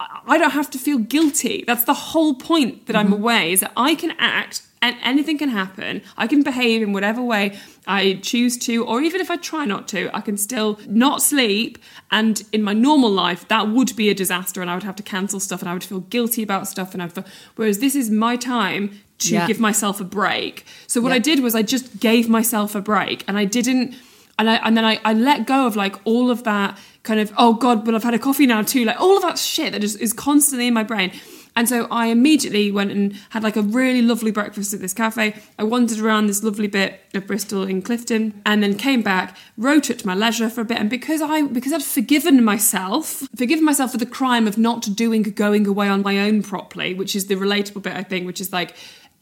I 0.01 0.21
I 0.27 0.39
don't 0.39 0.51
have 0.51 0.69
to 0.73 0.79
feel 0.79 0.99
guilty. 0.99 1.63
That's 1.65 1.85
the 1.85 1.95
whole 1.95 2.35
point 2.35 2.87
that 2.87 2.97
I'm 2.97 3.07
mm-hmm. 3.07 3.23
away 3.23 3.53
is 3.53 3.61
that 3.61 3.73
I 3.77 3.95
can 3.95 4.13
act 4.19 4.63
and 4.83 4.97
anything 5.03 5.39
can 5.39 5.49
happen. 5.49 6.03
I 6.17 6.27
can 6.27 6.43
behave 6.43 6.83
in 6.83 6.93
whatever 6.93 7.23
way 7.23 7.59
I 7.87 8.19
choose 8.23 8.57
to, 8.59 8.85
or 8.85 9.01
even 9.01 9.21
if 9.21 9.31
I 9.31 9.37
try 9.37 9.65
not 9.65 9.89
to, 9.89 10.15
I 10.15 10.21
can 10.21 10.37
still 10.37 10.79
not 10.87 11.23
sleep. 11.23 11.79
And 12.11 12.43
in 12.53 12.63
my 12.63 12.73
normal 12.73 13.11
life, 13.11 13.49
that 13.49 13.69
would 13.69 13.97
be 13.97 14.11
a 14.11 14.15
disaster, 14.15 14.61
and 14.63 14.71
I 14.71 14.75
would 14.75 14.83
have 14.85 14.97
to 14.97 15.03
cancel 15.03 15.41
stuff, 15.41 15.61
and 15.63 15.69
I 15.69 15.73
would 15.73 15.85
feel 15.85 16.01
guilty 16.01 16.43
about 16.43 16.69
stuff. 16.69 16.93
And 16.95 17.03
I'd 17.03 17.13
feel, 17.13 17.25
whereas 17.57 17.79
this 17.79 17.95
is 17.97 18.11
my 18.11 18.37
time 18.37 19.01
to 19.19 19.33
Yeah. 19.35 19.47
give 19.47 19.59
myself 19.59 20.01
a 20.01 20.05
break. 20.05 20.65
So 20.87 21.01
what 21.01 21.09
Yeah. 21.09 21.15
I 21.17 21.19
did 21.21 21.41
was 21.41 21.55
I 21.55 21.63
just 21.63 21.99
gave 22.01 22.29
myself 22.29 22.75
a 22.75 22.81
break, 22.81 23.25
and 23.27 23.39
I 23.39 23.45
didn't. 23.45 23.95
And 24.39 24.51
I 24.51 24.57
and 24.57 24.77
then 24.77 24.85
I, 24.85 25.01
I 25.03 25.15
let 25.15 25.47
go 25.47 25.67
of 25.67 25.77
like 25.77 25.97
all 26.05 26.31
of 26.31 26.45
that 26.45 26.79
kind 27.03 27.19
of 27.21 27.33
oh 27.39 27.55
god, 27.55 27.87
but 27.87 27.95
I've 27.95 28.05
had 28.05 28.13
a 28.13 28.19
coffee 28.19 28.47
now 28.47 28.61
too, 28.61 28.85
like 28.85 29.01
all 29.01 29.17
of 29.17 29.23
that 29.23 29.39
shit 29.39 29.73
that 29.73 29.81
just 29.81 29.99
is 29.99 30.13
constantly 30.13 30.67
in 30.67 30.75
my 30.75 30.83
brain. 30.83 31.11
And 31.57 31.69
so 31.69 31.89
I 31.91 32.07
immediately 32.07 32.71
went 32.71 32.93
and 32.93 33.15
had 33.31 33.43
like 33.43 33.57
a 33.57 33.63
really 33.63 34.03
lovely 34.03 34.31
breakfast 34.31 34.75
at 34.75 34.81
this 34.81 34.93
cafe. 34.93 35.35
I 35.59 35.65
wandered 35.65 35.99
around 35.99 36.27
this 36.27 36.45
lovely 36.45 36.67
bit 36.69 37.01
of 37.15 37.27
Bristol 37.27 37.65
in 37.65 37.81
Clifton 37.83 38.43
and 38.45 38.63
then 38.63 38.77
came 38.77 39.03
back, 39.03 39.37
wrote 39.57 39.91
at 39.91 40.05
my 40.05 40.15
leisure 40.15 40.51
for 40.51 40.61
a 40.61 40.65
bit. 40.65 40.79
And 40.79 40.91
because 40.91 41.23
I 41.23 41.43
because 41.43 41.73
I'd 41.73 41.83
forgiven 41.83 42.45
myself, 42.45 43.27
forgiven 43.35 43.65
myself 43.65 43.93
for 43.93 43.99
the 43.99 44.07
crime 44.07 44.47
of 44.47 44.59
not 44.59 44.87
doing 44.95 45.23
going 45.23 45.67
away 45.67 45.89
on 45.89 46.03
my 46.03 46.21
own 46.21 46.43
properly, 46.43 46.93
which 46.93 47.17
is 47.17 47.27
the 47.27 47.35
relatable 47.35 47.83
bit 47.83 47.95
I 47.95 48.03
think, 48.03 48.27
which 48.27 48.41
is 48.41 48.53
like 48.53 48.77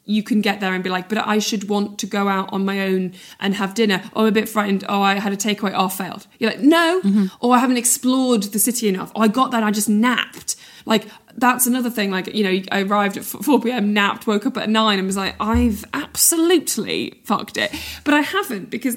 you 0.07 0.23
can 0.23 0.41
get 0.41 0.61
there 0.61 0.75
and 0.75 0.85
be 0.85 0.91
like, 0.91 1.09
but 1.09 1.19
I 1.19 1.39
should 1.39 1.69
want 1.69 1.99
to 2.01 2.07
go 2.07 2.29
out 2.29 2.53
on 2.53 2.65
my 2.65 2.81
own 2.81 3.15
and 3.41 3.55
have 3.55 3.75
dinner. 3.75 4.03
Oh, 4.15 4.23
I'm 4.23 4.29
a 4.29 4.33
bit 4.33 4.49
frightened. 4.49 4.85
Oh, 4.89 5.01
I 5.01 5.15
had 5.15 5.33
a 5.33 5.37
takeaway. 5.37 5.73
Oh, 5.75 5.89
failed. 5.89 6.27
You're 6.39 6.51
like, 6.51 6.61
no. 6.61 7.01
Mm-hmm. 7.03 7.27
Or 7.41 7.55
I 7.55 7.59
haven't 7.59 7.79
explored 7.79 8.43
the 8.43 8.59
city 8.59 8.89
enough. 8.89 9.11
Oh, 9.15 9.23
I 9.23 9.29
got 9.29 9.51
that. 9.53 9.63
I 9.63 9.71
just 9.71 9.89
napped. 9.89 10.57
Like, 10.85 11.07
that's 11.37 11.67
another 11.67 11.91
thing. 11.91 12.11
Like, 12.11 12.33
you 12.35 12.45
know, 12.45 12.63
I 12.71 12.83
arrived 12.83 13.17
at 13.17 13.25
4 13.25 13.61
p.m., 13.61 13.93
napped, 13.93 14.27
woke 14.27 14.47
up 14.47 14.57
at 14.57 14.69
9 14.69 14.99
and 14.99 15.07
was 15.07 15.17
like, 15.17 15.35
I've 15.41 15.85
absolutely 15.93 17.21
fucked 17.25 17.57
it. 17.57 17.75
But 18.05 18.15
I 18.15 18.21
haven't 18.21 18.71
because 18.71 18.97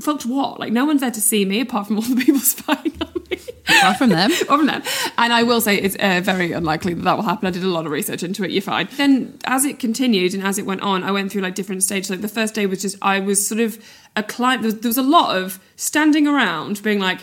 fucked 0.00 0.26
what? 0.26 0.58
Like, 0.58 0.72
no 0.72 0.84
one's 0.84 1.00
there 1.00 1.10
to 1.10 1.20
see 1.20 1.44
me 1.44 1.60
apart 1.60 1.86
from 1.86 1.96
all 1.96 2.02
the 2.02 2.16
people 2.16 2.40
spying 2.40 2.92
on 3.00 3.12
me. 3.30 3.38
Apart 3.68 3.98
from 3.98 4.10
them. 4.10 4.30
Apart 4.42 4.60
from 4.60 4.66
them. 4.66 4.82
And 5.18 5.32
I 5.32 5.42
will 5.42 5.60
say 5.60 5.76
it's 5.76 5.96
uh, 5.96 6.20
very 6.22 6.52
unlikely 6.52 6.94
that 6.94 7.02
that 7.02 7.16
will 7.16 7.24
happen. 7.24 7.46
I 7.46 7.50
did 7.50 7.64
a 7.64 7.68
lot 7.68 7.86
of 7.86 7.92
research 7.92 8.22
into 8.22 8.44
it. 8.44 8.50
You're 8.50 8.62
fine. 8.62 8.88
Then, 8.96 9.38
as 9.44 9.64
it 9.64 9.78
continued 9.78 10.34
and 10.34 10.42
as 10.42 10.58
it 10.58 10.66
went 10.66 10.82
on, 10.82 11.02
I 11.02 11.10
went 11.12 11.32
through 11.32 11.42
like 11.42 11.54
different 11.54 11.82
stages. 11.82 12.10
Like 12.10 12.20
the 12.20 12.28
first 12.28 12.54
day 12.54 12.66
was 12.66 12.82
just 12.82 12.96
I 13.02 13.20
was 13.20 13.46
sort 13.46 13.60
of 13.60 13.82
a 14.14 14.22
client. 14.22 14.62
There 14.62 14.68
was, 14.68 14.80
there 14.80 14.88
was 14.88 14.98
a 14.98 15.02
lot 15.02 15.36
of 15.36 15.58
standing 15.74 16.26
around, 16.28 16.82
being 16.82 17.00
like, 17.00 17.20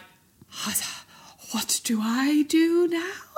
"What 1.51 1.81
do 1.83 1.99
I 2.01 2.43
do 2.47 2.87
now?" 2.89 3.32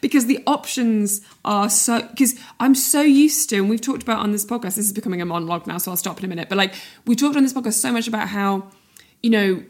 Because 0.00 0.26
the 0.26 0.42
options 0.46 1.20
are 1.44 1.68
so. 1.68 2.02
Because 2.02 2.38
I'm 2.60 2.74
so 2.74 3.02
used 3.02 3.50
to, 3.50 3.56
and 3.56 3.70
we've 3.70 3.80
talked 3.80 4.02
about 4.02 4.20
on 4.20 4.32
this 4.32 4.44
podcast. 4.44 4.76
This 4.76 4.86
is 4.86 4.92
becoming 4.92 5.20
a 5.20 5.26
monologue 5.26 5.66
now, 5.66 5.78
so 5.78 5.90
I'll 5.90 5.96
stop 5.96 6.18
in 6.18 6.24
a 6.24 6.28
minute. 6.28 6.48
But 6.48 6.58
like 6.58 6.74
we 7.06 7.14
talked 7.14 7.36
on 7.36 7.42
this 7.42 7.52
podcast 7.52 7.74
so 7.74 7.92
much 7.92 8.08
about 8.08 8.28
how, 8.28 8.70
you 9.22 9.30
know, 9.30 9.62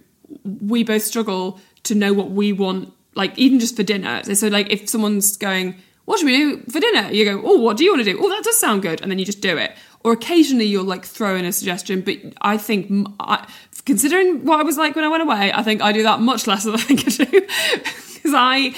we 0.44 0.84
both 0.84 1.02
struggle 1.02 1.60
to 1.84 1.94
know 1.94 2.12
what 2.12 2.30
we 2.30 2.52
want, 2.52 2.92
like 3.14 3.36
even 3.38 3.60
just 3.60 3.76
for 3.76 3.82
dinner. 3.82 4.22
So, 4.34 4.48
like, 4.48 4.70
if 4.70 4.88
someone's 4.88 5.36
going, 5.36 5.76
"What 6.04 6.18
should 6.18 6.26
we 6.26 6.36
do 6.36 6.62
for 6.70 6.80
dinner?" 6.80 7.10
You 7.10 7.24
go, 7.24 7.42
"Oh, 7.44 7.58
what 7.58 7.76
do 7.76 7.84
you 7.84 7.92
want 7.92 8.04
to 8.04 8.12
do?" 8.12 8.18
Oh, 8.20 8.28
that 8.28 8.44
does 8.44 8.58
sound 8.58 8.82
good, 8.82 9.00
and 9.00 9.10
then 9.10 9.18
you 9.18 9.24
just 9.24 9.40
do 9.40 9.56
it. 9.56 9.72
Or 10.04 10.12
occasionally 10.12 10.66
you'll 10.66 10.84
like 10.84 11.04
throw 11.04 11.36
in 11.36 11.44
a 11.44 11.52
suggestion, 11.52 12.00
but 12.00 12.16
I 12.40 12.58
think, 12.58 13.08
I, 13.18 13.46
considering 13.84 14.44
what 14.44 14.60
I 14.60 14.62
was 14.62 14.76
like 14.76 14.94
when 14.94 15.04
I 15.04 15.08
went 15.08 15.22
away, 15.22 15.52
I 15.52 15.62
think 15.62 15.82
I 15.82 15.92
do 15.92 16.02
that 16.04 16.20
much 16.20 16.46
less 16.46 16.64
than 16.64 16.74
I 16.74 16.78
think 16.78 17.06
I 17.06 17.24
do 17.24 17.40
because 18.14 18.34
I. 18.34 18.74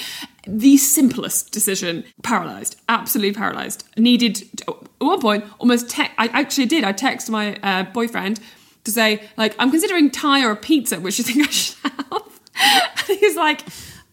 The 0.50 0.78
simplest 0.78 1.52
decision, 1.52 2.04
paralyzed, 2.22 2.80
absolutely 2.88 3.34
paralyzed. 3.34 3.84
Needed 3.98 4.48
at 4.66 4.74
one 4.98 5.20
point 5.20 5.44
almost. 5.58 5.90
Te- 5.90 6.10
I 6.16 6.28
actually 6.28 6.64
did. 6.64 6.84
I 6.84 6.94
texted 6.94 7.28
my 7.28 7.56
uh, 7.56 7.82
boyfriend 7.84 8.40
to 8.84 8.90
say, 8.90 9.28
like, 9.36 9.54
I'm 9.58 9.70
considering 9.70 10.10
Thai 10.10 10.42
or 10.42 10.52
a 10.52 10.56
pizza, 10.56 11.00
which 11.00 11.18
you 11.18 11.24
think 11.24 11.46
I 11.46 11.50
should 11.50 11.76
have? 11.82 12.40
And 13.08 13.18
he 13.18 13.26
was 13.26 13.36
like, 13.36 13.60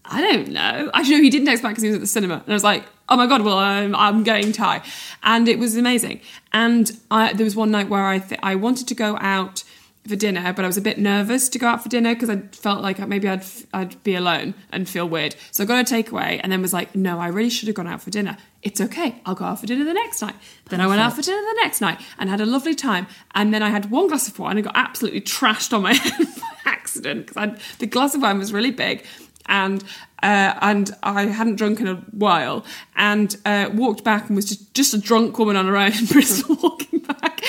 I 0.04 0.22
don't 0.22 0.50
know. 0.50 0.92
Actually, 0.94 1.16
no, 1.16 1.22
he 1.22 1.30
didn't 1.30 1.48
text 1.48 1.64
back 1.64 1.72
because 1.72 1.84
he 1.84 1.90
was 1.90 1.96
at 1.96 2.02
the 2.02 2.08
cinema. 2.08 2.36
And 2.36 2.50
I 2.50 2.54
was 2.54 2.64
like, 2.64 2.84
oh 3.10 3.16
my 3.16 3.28
God, 3.28 3.42
well, 3.42 3.58
I'm, 3.58 3.96
I'm 3.96 4.24
going 4.24 4.52
Thai. 4.52 4.82
And 5.24 5.48
it 5.48 5.58
was 5.58 5.78
amazing. 5.78 6.20
And 6.52 6.92
I, 7.10 7.34
there 7.34 7.44
was 7.44 7.56
one 7.56 7.72
night 7.72 7.90
where 7.90 8.06
I, 8.06 8.20
th- 8.20 8.40
I 8.44 8.56
wanted 8.56 8.88
to 8.90 8.96
go 8.96 9.18
out 9.22 9.64
for 10.08 10.16
dinner, 10.16 10.54
but 10.54 10.64
I 10.64 10.68
was 10.68 10.78
a 10.78 10.82
bit 10.82 10.98
nervous 10.98 11.50
to 11.50 11.60
go 11.60 11.68
out 11.68 11.82
for 11.84 11.90
dinner 11.90 12.14
because 12.14 12.30
I 12.30 12.38
felt 12.52 12.82
like 12.82 13.06
maybe 13.08 13.28
I'd, 13.28 13.44
I'd 13.74 14.02
be 14.04 14.16
alone 14.16 14.54
and 14.72 14.88
feel 14.88 15.08
weird. 15.08 15.36
So 15.52 15.64
I 15.64 15.68
got 15.68 15.80
a 15.80 15.94
takeaway 15.94 16.40
and 16.44 16.52
then 16.52 16.62
was 16.62 16.74
like, 16.74 16.96
no, 16.96 17.20
I 17.20 17.28
really 17.28 17.50
should 17.50 17.68
have 17.68 17.76
gone 17.76 17.88
out 17.88 18.02
for 18.02 18.10
dinner. 18.10 18.38
It's 18.62 18.82
okay. 18.82 19.22
I'll 19.26 19.36
go 19.36 19.46
out 19.46 19.60
for 19.60 19.68
dinner 19.68 19.84
the 19.84 19.94
next 19.94 20.22
night. 20.22 20.36
Then 20.70 20.82
I 20.82 20.88
went 20.88 21.02
out 21.02 21.14
for 21.14 21.22
dinner 21.22 21.42
the 21.42 21.60
next 21.64 21.82
night 21.82 22.00
and 22.18 22.30
had 22.30 22.42
a 22.42 22.46
lovely 22.46 22.76
time. 22.76 23.08
And 23.34 23.54
then 23.54 23.64
I 23.64 23.70
had 23.70 23.92
one 23.92 24.08
glass 24.08 24.28
of 24.28 24.38
wine 24.40 24.58
and 24.58 24.66
got 24.66 24.76
absolutely 24.78 25.22
trashed 25.22 25.74
on 25.74 25.84
my 25.84 25.94
head 25.94 26.26
by 26.26 26.72
accident 26.72 27.28
because 27.28 27.60
the 27.80 27.88
glass 27.88 28.16
of 28.16 28.22
wine 28.22 28.40
was 28.40 28.54
really 28.54 28.72
big 28.72 29.06
and 29.48 29.84
uh, 30.24 30.58
and 30.62 30.96
I 31.04 31.28
hadn't 31.28 31.56
drunk 31.58 31.80
in 31.80 31.88
a 31.88 31.96
while 32.12 32.66
and 32.96 33.36
uh, 33.46 33.70
walked 33.74 34.04
back 34.04 34.28
and 34.28 34.36
was 34.36 34.46
just, 34.46 34.74
just 34.74 34.94
a 34.94 34.98
drunk 34.98 35.38
woman 35.38 35.56
on 35.56 35.68
her 35.68 35.78
own 35.78 35.94
in 36.00 36.06
Bristol 36.06 36.58
walking 36.64 37.00
back 37.00 37.42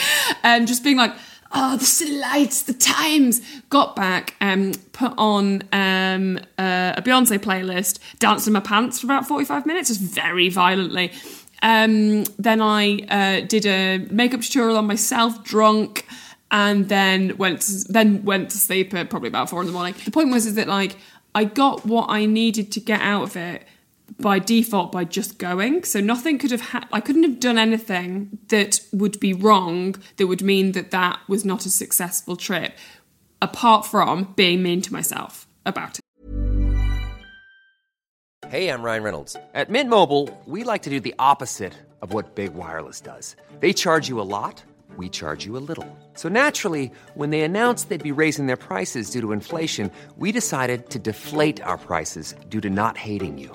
and 0.42 0.69
just 0.69 0.85
being 0.85 0.99
like 0.99 1.14
oh 1.57 1.77
the 1.77 1.85
city 1.85 2.19
lights 2.19 2.62
the 2.62 2.73
times 2.73 3.40
got 3.71 3.97
back 3.97 4.35
um 4.40 4.73
put 4.92 5.12
on 5.19 5.62
um 5.73 6.38
uh, 6.59 6.95
a 6.97 7.03
Beyonce 7.03 7.38
playlist 7.38 7.99
danced 8.19 8.47
in 8.47 8.53
my 8.53 8.61
pants 8.61 9.01
for 9.01 9.07
about 9.07 9.27
45 9.27 9.66
minutes 9.66 9.88
just 9.88 10.01
very 10.01 10.49
violently 10.49 11.12
um 11.62 12.25
then 12.38 12.61
I 12.61 12.99
uh, 13.09 13.47
did 13.47 13.66
a 13.66 13.99
makeup 14.11 14.42
tutorial 14.42 14.77
on 14.77 14.87
myself 14.87 15.42
drunk 15.42 16.07
and 16.51 16.88
then 16.88 17.37
went 17.37 17.62
to, 17.62 17.92
then 17.92 18.25
went 18.25 18.51
to 18.51 18.59
sleep 18.59 18.95
at 18.95 19.11
probably 19.11 19.29
about 19.29 19.51
four 19.51 19.61
in 19.61 19.66
the 19.66 19.73
morning. 19.73 19.95
The 20.05 20.11
point 20.11 20.31
was 20.31 20.47
is 20.47 20.55
that 20.55 20.69
like 20.69 20.97
I 21.35 21.45
got 21.45 21.85
what 21.85 22.07
I 22.09 22.27
needed 22.27 22.73
to 22.73 22.81
get 22.81 23.01
out 23.01 23.23
of 23.25 23.37
it 23.37 23.64
by 24.19 24.38
default 24.38 24.92
by 24.92 25.05
just 25.05 25.38
going. 25.38 25.85
So 25.85 26.01
nothing 26.01 26.38
could 26.38 26.51
have 26.51 26.61
ha- 26.61 26.88
I 26.92 27.01
couldn't 27.01 27.25
have 27.25 27.40
done 27.40 27.59
anything 27.59 28.38
that 28.49 28.81
would 28.92 29.21
be 29.21 29.33
wrong 29.33 29.97
that 30.16 30.27
would 30.27 30.42
mean 30.42 30.73
that 30.73 30.90
that 30.90 31.21
was 31.29 31.45
not 31.45 31.66
a 31.66 31.71
successful 31.71 32.37
trip 32.37 32.75
apart 33.42 33.87
from 33.87 34.33
being 34.37 34.62
mean 34.62 34.81
to 34.83 34.92
myself 34.92 35.47
about 35.64 35.99
it. 35.99 36.03
Hey, 38.49 38.69
I'm 38.69 38.83
Ryan 38.83 39.03
Reynolds. 39.03 39.37
At 39.55 39.71
Mint 39.71 39.90
Mobile, 39.90 40.31
we 40.47 40.62
like 40.62 40.83
to 40.83 40.90
do 40.90 41.01
the 41.01 41.14
opposite 41.19 41.75
of 42.01 42.12
what 42.12 42.37
Big 42.37 42.55
Wireless 42.55 43.01
does. 43.01 43.35
They 43.59 43.73
charge 43.73 44.09
you 44.09 44.21
a 44.21 44.29
lot, 44.38 44.62
we 44.97 45.09
charge 45.09 45.45
you 45.45 45.57
a 45.57 45.64
little. 45.71 45.99
So 46.14 46.29
naturally, 46.29 46.92
when 47.14 47.31
they 47.31 47.40
announced 47.42 47.88
they'd 47.88 48.03
be 48.03 48.12
raising 48.12 48.47
their 48.47 48.57
prices 48.57 49.11
due 49.11 49.21
to 49.21 49.33
inflation, 49.33 49.90
we 50.16 50.31
decided 50.31 50.90
to 50.90 50.99
deflate 51.01 51.61
our 51.61 51.77
prices 51.77 52.35
due 52.49 52.61
to 52.61 52.71
not 52.71 52.97
hating 52.97 53.37
you. 53.37 53.55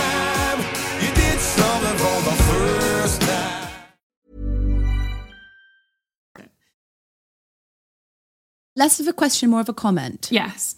Less 8.81 8.99
of 8.99 9.07
a 9.07 9.13
question, 9.13 9.51
more 9.51 9.59
of 9.59 9.69
a 9.69 9.73
comment. 9.73 10.29
Yes. 10.31 10.75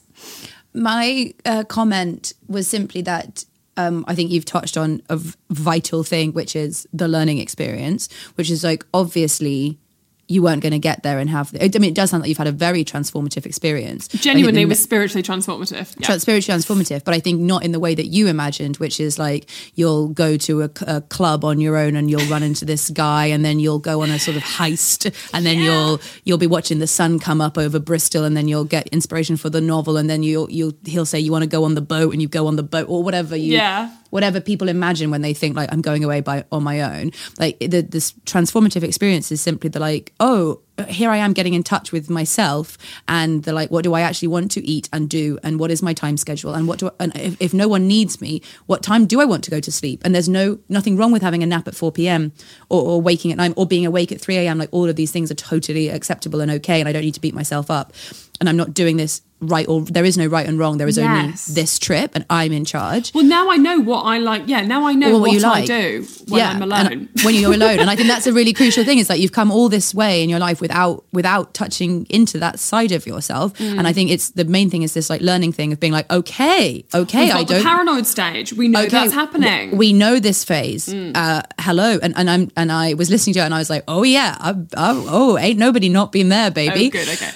My 0.73 1.33
uh, 1.45 1.63
comment 1.63 2.33
was 2.49 2.67
simply 2.67 3.01
that 3.03 3.45
um, 3.77 4.03
I 4.09 4.13
think 4.13 4.29
you've 4.29 4.43
touched 4.43 4.75
on 4.75 5.01
a 5.07 5.17
vital 5.51 6.03
thing, 6.03 6.33
which 6.33 6.53
is 6.53 6.85
the 6.91 7.07
learning 7.07 7.37
experience, 7.37 8.09
which 8.35 8.51
is 8.51 8.61
like 8.61 8.85
obviously 8.93 9.79
you 10.27 10.41
weren't 10.41 10.61
going 10.61 10.71
to 10.71 10.79
get 10.79 11.03
there 11.03 11.19
and 11.19 11.29
have. 11.29 11.53
I 11.59 11.69
mean, 11.79 11.91
it 11.91 11.95
does 11.95 12.11
sound 12.11 12.21
like 12.21 12.29
you've 12.29 12.37
had 12.37 12.47
a 12.47 12.51
very 12.51 12.85
transformative 12.85 13.45
experience. 13.45 14.07
Genuinely, 14.07 14.61
it 14.61 14.69
was 14.69 14.81
spiritually 14.81 15.21
transformative. 15.21 15.93
Yeah. 15.99 16.17
spiritually 16.17 16.59
transformative, 16.59 17.03
but 17.03 17.13
I 17.13 17.19
think 17.19 17.41
not 17.41 17.63
in 17.63 17.71
the 17.71 17.79
way 17.79 17.93
that 17.93 18.05
you 18.05 18.27
imagined, 18.27 18.77
which 18.77 18.99
is 18.99 19.19
like 19.19 19.49
you'll 19.75 20.09
go 20.09 20.37
to 20.37 20.61
a 20.63 21.01
club 21.01 21.43
on 21.43 21.59
your 21.59 21.77
own 21.77 21.95
and 21.95 22.09
you'll 22.09 22.27
run 22.29 22.43
into 22.43 22.65
this 22.65 22.89
guy, 22.89 23.27
and 23.27 23.43
then 23.43 23.59
you'll 23.59 23.79
go 23.79 24.01
on 24.01 24.09
a 24.09 24.19
sort 24.19 24.37
of 24.37 24.43
heist, 24.43 25.13
and 25.33 25.45
then 25.45 25.59
you'll 25.59 25.99
you'll 26.23 26.37
be 26.37 26.47
watching 26.47 26.79
the 26.79 26.87
sun 26.87 27.19
come 27.19 27.41
up 27.41 27.57
over 27.57 27.79
Bristol, 27.79 28.23
and 28.23 28.35
then 28.37 28.47
you'll 28.47 28.63
get 28.65 28.87
inspiration 28.89 29.35
for 29.37 29.49
the 29.49 29.61
novel, 29.61 29.97
and 29.97 30.09
then 30.09 30.23
you'll 30.23 30.49
you'll 30.49 30.73
he'll 30.85 31.05
say 31.05 31.19
you 31.19 31.31
want 31.31 31.43
to 31.43 31.49
go 31.49 31.63
on 31.65 31.75
the 31.75 31.81
boat, 31.81 32.13
and 32.13 32.21
you 32.21 32.27
go 32.27 32.47
on 32.47 32.55
the 32.55 32.63
boat 32.63 32.87
or 32.89 33.03
whatever 33.03 33.35
you 33.35 33.53
Yeah. 33.53 33.91
Whatever 34.13 34.39
people 34.39 34.69
imagine 34.69 35.09
when 35.09 35.23
they 35.23 35.33
think 35.33 35.55
like 35.55 35.73
I'm 35.73 35.81
going 35.81 36.03
away 36.03 36.21
by 36.21 36.45
on 36.51 36.61
my 36.61 36.81
own. 36.81 37.11
Like 37.39 37.57
the 37.57 37.81
this 37.81 38.13
transformative 38.27 38.83
experience 38.83 39.31
is 39.31 39.41
simply 39.41 39.71
the 39.71 39.79
like, 39.79 40.13
oh, 40.19 40.61
Uh, 40.75 40.85
here 40.85 41.11
I 41.11 41.17
am 41.17 41.33
getting 41.33 41.53
in 41.53 41.61
touch 41.61 41.91
with 41.91 42.09
myself 42.09 42.79
and 43.07 43.43
the 43.43 43.53
like, 43.53 43.69
what 43.69 43.83
do 43.83 43.93
I 43.93 44.01
actually 44.01 44.29
want 44.29 44.49
to 44.53 44.65
eat 44.65 44.89
and 44.91 45.07
do, 45.07 45.37
and 45.43 45.59
what 45.59 45.69
is 45.69 45.83
my 45.83 45.93
time 45.93 46.17
schedule, 46.17 46.55
and 46.55 46.67
what 46.67 46.79
do 46.79 46.87
I, 46.87 46.91
and 46.99 47.15
if, 47.15 47.37
if 47.39 47.53
no 47.53 47.67
one 47.67 47.87
needs 47.87 48.19
me, 48.19 48.41
what 48.65 48.81
time 48.81 49.05
do 49.05 49.21
I 49.21 49.25
want 49.25 49.43
to 49.43 49.51
go 49.51 49.59
to 49.59 49.71
sleep? 49.71 50.01
And 50.03 50.15
there's 50.15 50.27
no 50.29 50.57
nothing 50.69 50.97
wrong 50.97 51.11
with 51.11 51.21
having 51.21 51.43
a 51.43 51.45
nap 51.45 51.67
at 51.67 51.75
4 51.75 51.91
p.m. 51.91 52.31
or, 52.69 52.81
or 52.81 53.01
waking 53.01 53.31
at 53.31 53.37
nine 53.37 53.53
or 53.55 53.67
being 53.67 53.85
awake 53.85 54.11
at 54.11 54.19
3 54.19 54.35
a.m. 54.37 54.57
Like 54.57 54.69
all 54.71 54.89
of 54.89 54.95
these 54.95 55.11
things 55.11 55.29
are 55.29 55.35
totally 55.35 55.89
acceptable 55.89 56.41
and 56.41 56.49
okay, 56.51 56.79
and 56.79 56.89
I 56.89 56.91
don't 56.91 57.03
need 57.03 57.13
to 57.13 57.21
beat 57.21 57.35
myself 57.35 57.69
up. 57.69 57.93
And 58.39 58.49
I'm 58.49 58.57
not 58.57 58.73
doing 58.73 58.97
this 58.97 59.21
right 59.39 59.67
or 59.67 59.81
there 59.81 60.05
is 60.05 60.17
no 60.17 60.25
right 60.25 60.47
and 60.47 60.57
wrong. 60.57 60.77
There 60.77 60.87
is 60.87 60.97
Yes. 60.97 61.49
only 61.49 61.61
this 61.61 61.77
trip, 61.77 62.11
and 62.15 62.25
I'm 62.29 62.51
in 62.51 62.65
charge. 62.65 63.13
Well, 63.13 63.23
now 63.25 63.51
I 63.51 63.57
know 63.57 63.79
what 63.79 64.01
I 64.03 64.17
like. 64.17 64.43
Yeah, 64.47 64.61
now 64.65 64.87
I 64.87 64.93
know 64.93 65.09
Or 65.09 65.13
what, 65.13 65.21
what 65.21 65.31
you 65.33 65.39
I 65.45 65.49
like. 65.49 65.65
do 65.67 66.07
when 66.29 66.41
I'm 66.41 66.61
and 66.61 66.71
alone. 66.71 67.09
when 67.23 67.35
you're 67.35 67.53
alone 67.53 67.79
and 67.79 67.89
i 67.89 67.95
think 67.97 68.07
that's 68.07 68.25
a 68.27 68.31
really 68.33 68.53
crucial 68.53 68.83
thing 68.85 68.97
is 68.97 69.07
that 69.09 69.19
you've 69.19 69.33
come 69.33 69.51
all 69.51 69.67
this 69.67 69.93
way 69.93 70.23
in 70.23 70.29
your 70.29 70.39
life 70.39 70.61
without 70.63 71.03
without 71.19 71.53
touching 71.53 71.91
into 72.09 72.35
that 72.45 72.55
side 72.69 72.91
of 72.97 73.05
yourself 73.11 73.47
Mm. 73.59 73.77
and 73.77 73.83
i 73.91 73.93
think 73.97 74.07
it's 74.15 74.27
the 74.39 74.45
main 74.57 74.69
thing 74.71 74.81
is 74.87 74.91
this 74.97 75.09
like 75.13 75.21
learning 75.31 75.51
thing 75.57 75.69
of 75.73 75.79
being 75.83 75.93
like 75.99 76.09
okay 76.19 76.83
okay 77.01 77.25
i 77.31 77.43
don't 77.43 77.63
paranoid 77.71 78.05
stage. 78.15 78.47
We 78.61 78.67
know 78.73 78.81
okay, 78.81 78.89
that's 78.97 79.13
happening. 79.13 79.71
Mm. 79.71 79.77
we 79.83 79.89
know 79.93 80.13
this 80.29 80.39
phase 80.51 80.83
uh 81.21 81.41
hello 81.67 81.89
and, 82.03 82.13
and 82.19 82.27
i'm 82.33 82.43
and 82.55 82.71
i 82.71 82.93
was 83.01 83.07
listening 83.13 83.33
to 83.35 83.41
it 83.41 83.47
and 83.49 83.53
i 83.53 83.61
was 83.63 83.69
like 83.75 83.83
oh 83.87 84.03
yeah 84.17 84.31
I, 84.39 84.49
oh, 84.87 84.97
oh 85.19 85.31
ain't 85.45 85.59
nobody 85.67 85.89
not 85.99 86.11
been 86.17 86.29
there 86.29 86.49
baby 86.51 86.87
oh, 86.87 86.89
good. 86.97 87.09
Okay. 87.15 87.31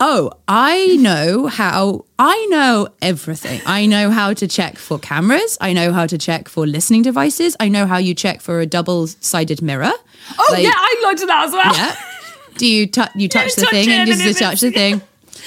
Oh, 0.00 0.32
I 0.48 0.96
know 0.96 1.46
how. 1.46 2.04
I 2.18 2.46
know 2.50 2.88
everything. 3.00 3.60
I 3.64 3.86
know 3.86 4.10
how 4.10 4.32
to 4.34 4.48
check 4.48 4.76
for 4.76 4.98
cameras. 4.98 5.56
I 5.60 5.72
know 5.72 5.92
how 5.92 6.06
to 6.06 6.18
check 6.18 6.48
for 6.48 6.66
listening 6.66 7.02
devices. 7.02 7.56
I 7.60 7.68
know 7.68 7.86
how 7.86 7.98
you 7.98 8.12
check 8.12 8.40
for 8.40 8.58
a 8.58 8.66
double-sided 8.66 9.62
mirror. 9.62 9.92
Oh 10.38 10.48
Like, 10.50 10.64
yeah, 10.64 10.72
I 10.74 10.94
at 11.22 11.26
that 11.28 11.44
as 11.46 11.52
well. 11.52 11.74
yeah. 11.76 11.96
Do 12.56 12.66
you 12.66 12.86
touch? 12.86 13.10
You 13.14 13.28
touch 13.28 13.54
the 13.54 13.66
thing 13.66 13.88
and 13.90 14.08
just 14.08 14.38
touch 14.38 14.60
the 14.60 14.70
thing. 14.70 15.02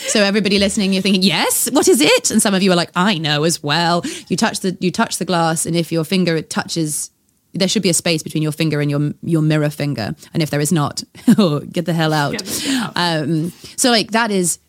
So 0.09 0.21
everybody 0.21 0.59
listening, 0.59 0.93
you're 0.93 1.01
thinking, 1.01 1.23
yes, 1.23 1.69
what 1.71 1.87
is 1.87 2.01
it? 2.01 2.29
And 2.29 2.41
some 2.41 2.53
of 2.53 2.61
you 2.61 2.71
are 2.71 2.75
like, 2.75 2.91
I 2.95 3.17
know 3.17 3.43
as 3.43 3.63
well. 3.63 4.03
You 4.27 4.37
touch 4.37 4.59
the 4.59 4.77
you 4.79 4.91
touch 4.91 5.17
the 5.17 5.25
glass, 5.25 5.65
and 5.65 5.75
if 5.75 5.91
your 5.91 6.03
finger 6.03 6.41
touches, 6.41 7.11
there 7.53 7.67
should 7.67 7.81
be 7.81 7.89
a 7.89 7.93
space 7.93 8.21
between 8.23 8.43
your 8.43 8.51
finger 8.51 8.79
and 8.79 8.91
your 8.91 9.13
your 9.23 9.41
mirror 9.41 9.69
finger. 9.69 10.15
And 10.33 10.43
if 10.43 10.49
there 10.49 10.59
is 10.59 10.71
not, 10.71 11.03
oh, 11.37 11.59
get 11.61 11.85
the 11.85 11.93
hell 11.93 12.13
out. 12.13 12.33
Get 12.33 12.45
the 12.45 12.69
hell 12.69 12.91
out. 12.95 13.23
Um, 13.23 13.51
so 13.75 13.89
like 13.89 14.11
that 14.11 14.31
is 14.31 14.59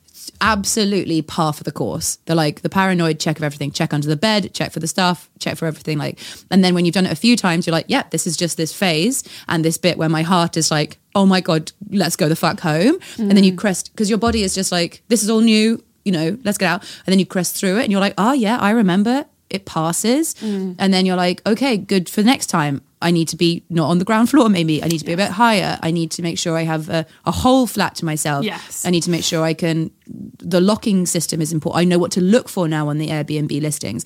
absolutely 0.40 1.22
par 1.22 1.52
for 1.52 1.64
the 1.64 1.72
course. 1.72 2.16
They're 2.26 2.36
like 2.36 2.60
the 2.62 2.68
paranoid 2.68 3.20
check 3.20 3.38
of 3.38 3.44
everything, 3.44 3.70
check 3.70 3.92
under 3.92 4.08
the 4.08 4.16
bed, 4.16 4.52
check 4.54 4.72
for 4.72 4.80
the 4.80 4.86
stuff, 4.86 5.28
check 5.38 5.56
for 5.56 5.66
everything. 5.66 5.98
Like, 5.98 6.18
and 6.50 6.62
then 6.62 6.74
when 6.74 6.84
you've 6.84 6.94
done 6.94 7.06
it 7.06 7.12
a 7.12 7.16
few 7.16 7.36
times, 7.36 7.66
you're 7.66 7.72
like, 7.72 7.86
yeah, 7.88 8.04
this 8.10 8.26
is 8.26 8.36
just 8.36 8.56
this 8.56 8.72
phase 8.72 9.24
and 9.48 9.64
this 9.64 9.78
bit 9.78 9.98
where 9.98 10.08
my 10.08 10.22
heart 10.22 10.56
is 10.56 10.70
like, 10.70 10.98
oh 11.18 11.26
my 11.26 11.40
god, 11.40 11.72
let's 11.90 12.16
go 12.16 12.28
the 12.28 12.36
fuck 12.36 12.60
home. 12.60 12.96
And 13.18 13.32
then 13.36 13.44
you 13.44 13.52
mm. 13.52 13.58
crest 13.58 13.90
because 13.92 14.08
your 14.08 14.18
body 14.18 14.42
is 14.42 14.54
just 14.54 14.70
like, 14.70 15.02
this 15.08 15.22
is 15.24 15.28
all 15.28 15.40
new, 15.40 15.82
you 16.04 16.12
know, 16.12 16.38
let's 16.44 16.58
get 16.58 16.68
out. 16.72 16.80
And 17.04 17.12
then 17.12 17.18
you 17.18 17.26
crest 17.26 17.56
through 17.56 17.78
it 17.78 17.82
and 17.82 17.90
you're 17.92 18.00
like, 18.06 18.14
oh 18.16 18.32
yeah, 18.32 18.56
I 18.58 18.70
remember. 18.70 19.26
It 19.50 19.64
passes, 19.64 20.34
mm. 20.34 20.76
and 20.78 20.92
then 20.92 21.06
you're 21.06 21.16
like, 21.16 21.40
okay, 21.46 21.78
good 21.78 22.10
for 22.10 22.20
the 22.20 22.26
next 22.26 22.48
time. 22.48 22.82
I 23.00 23.10
need 23.10 23.28
to 23.28 23.36
be 23.36 23.62
not 23.70 23.88
on 23.88 23.98
the 23.98 24.04
ground 24.04 24.28
floor, 24.28 24.50
maybe. 24.50 24.84
I 24.84 24.88
need 24.88 24.98
to 24.98 25.06
be 25.06 25.14
a 25.14 25.16
bit 25.16 25.30
higher. 25.30 25.78
I 25.82 25.90
need 25.90 26.10
to 26.10 26.22
make 26.22 26.38
sure 26.38 26.54
I 26.54 26.64
have 26.64 26.90
a, 26.90 27.06
a 27.24 27.32
whole 27.32 27.66
flat 27.66 27.94
to 27.96 28.04
myself. 28.04 28.44
Yes. 28.44 28.84
I 28.84 28.90
need 28.90 29.04
to 29.04 29.10
make 29.10 29.24
sure 29.24 29.42
I 29.42 29.54
can. 29.54 29.90
The 30.06 30.60
locking 30.60 31.06
system 31.06 31.40
is 31.40 31.50
important. 31.50 31.80
I 31.80 31.84
know 31.84 31.98
what 31.98 32.12
to 32.12 32.20
look 32.20 32.50
for 32.50 32.68
now 32.68 32.88
on 32.88 32.98
the 32.98 33.08
Airbnb 33.08 33.62
listings. 33.62 34.04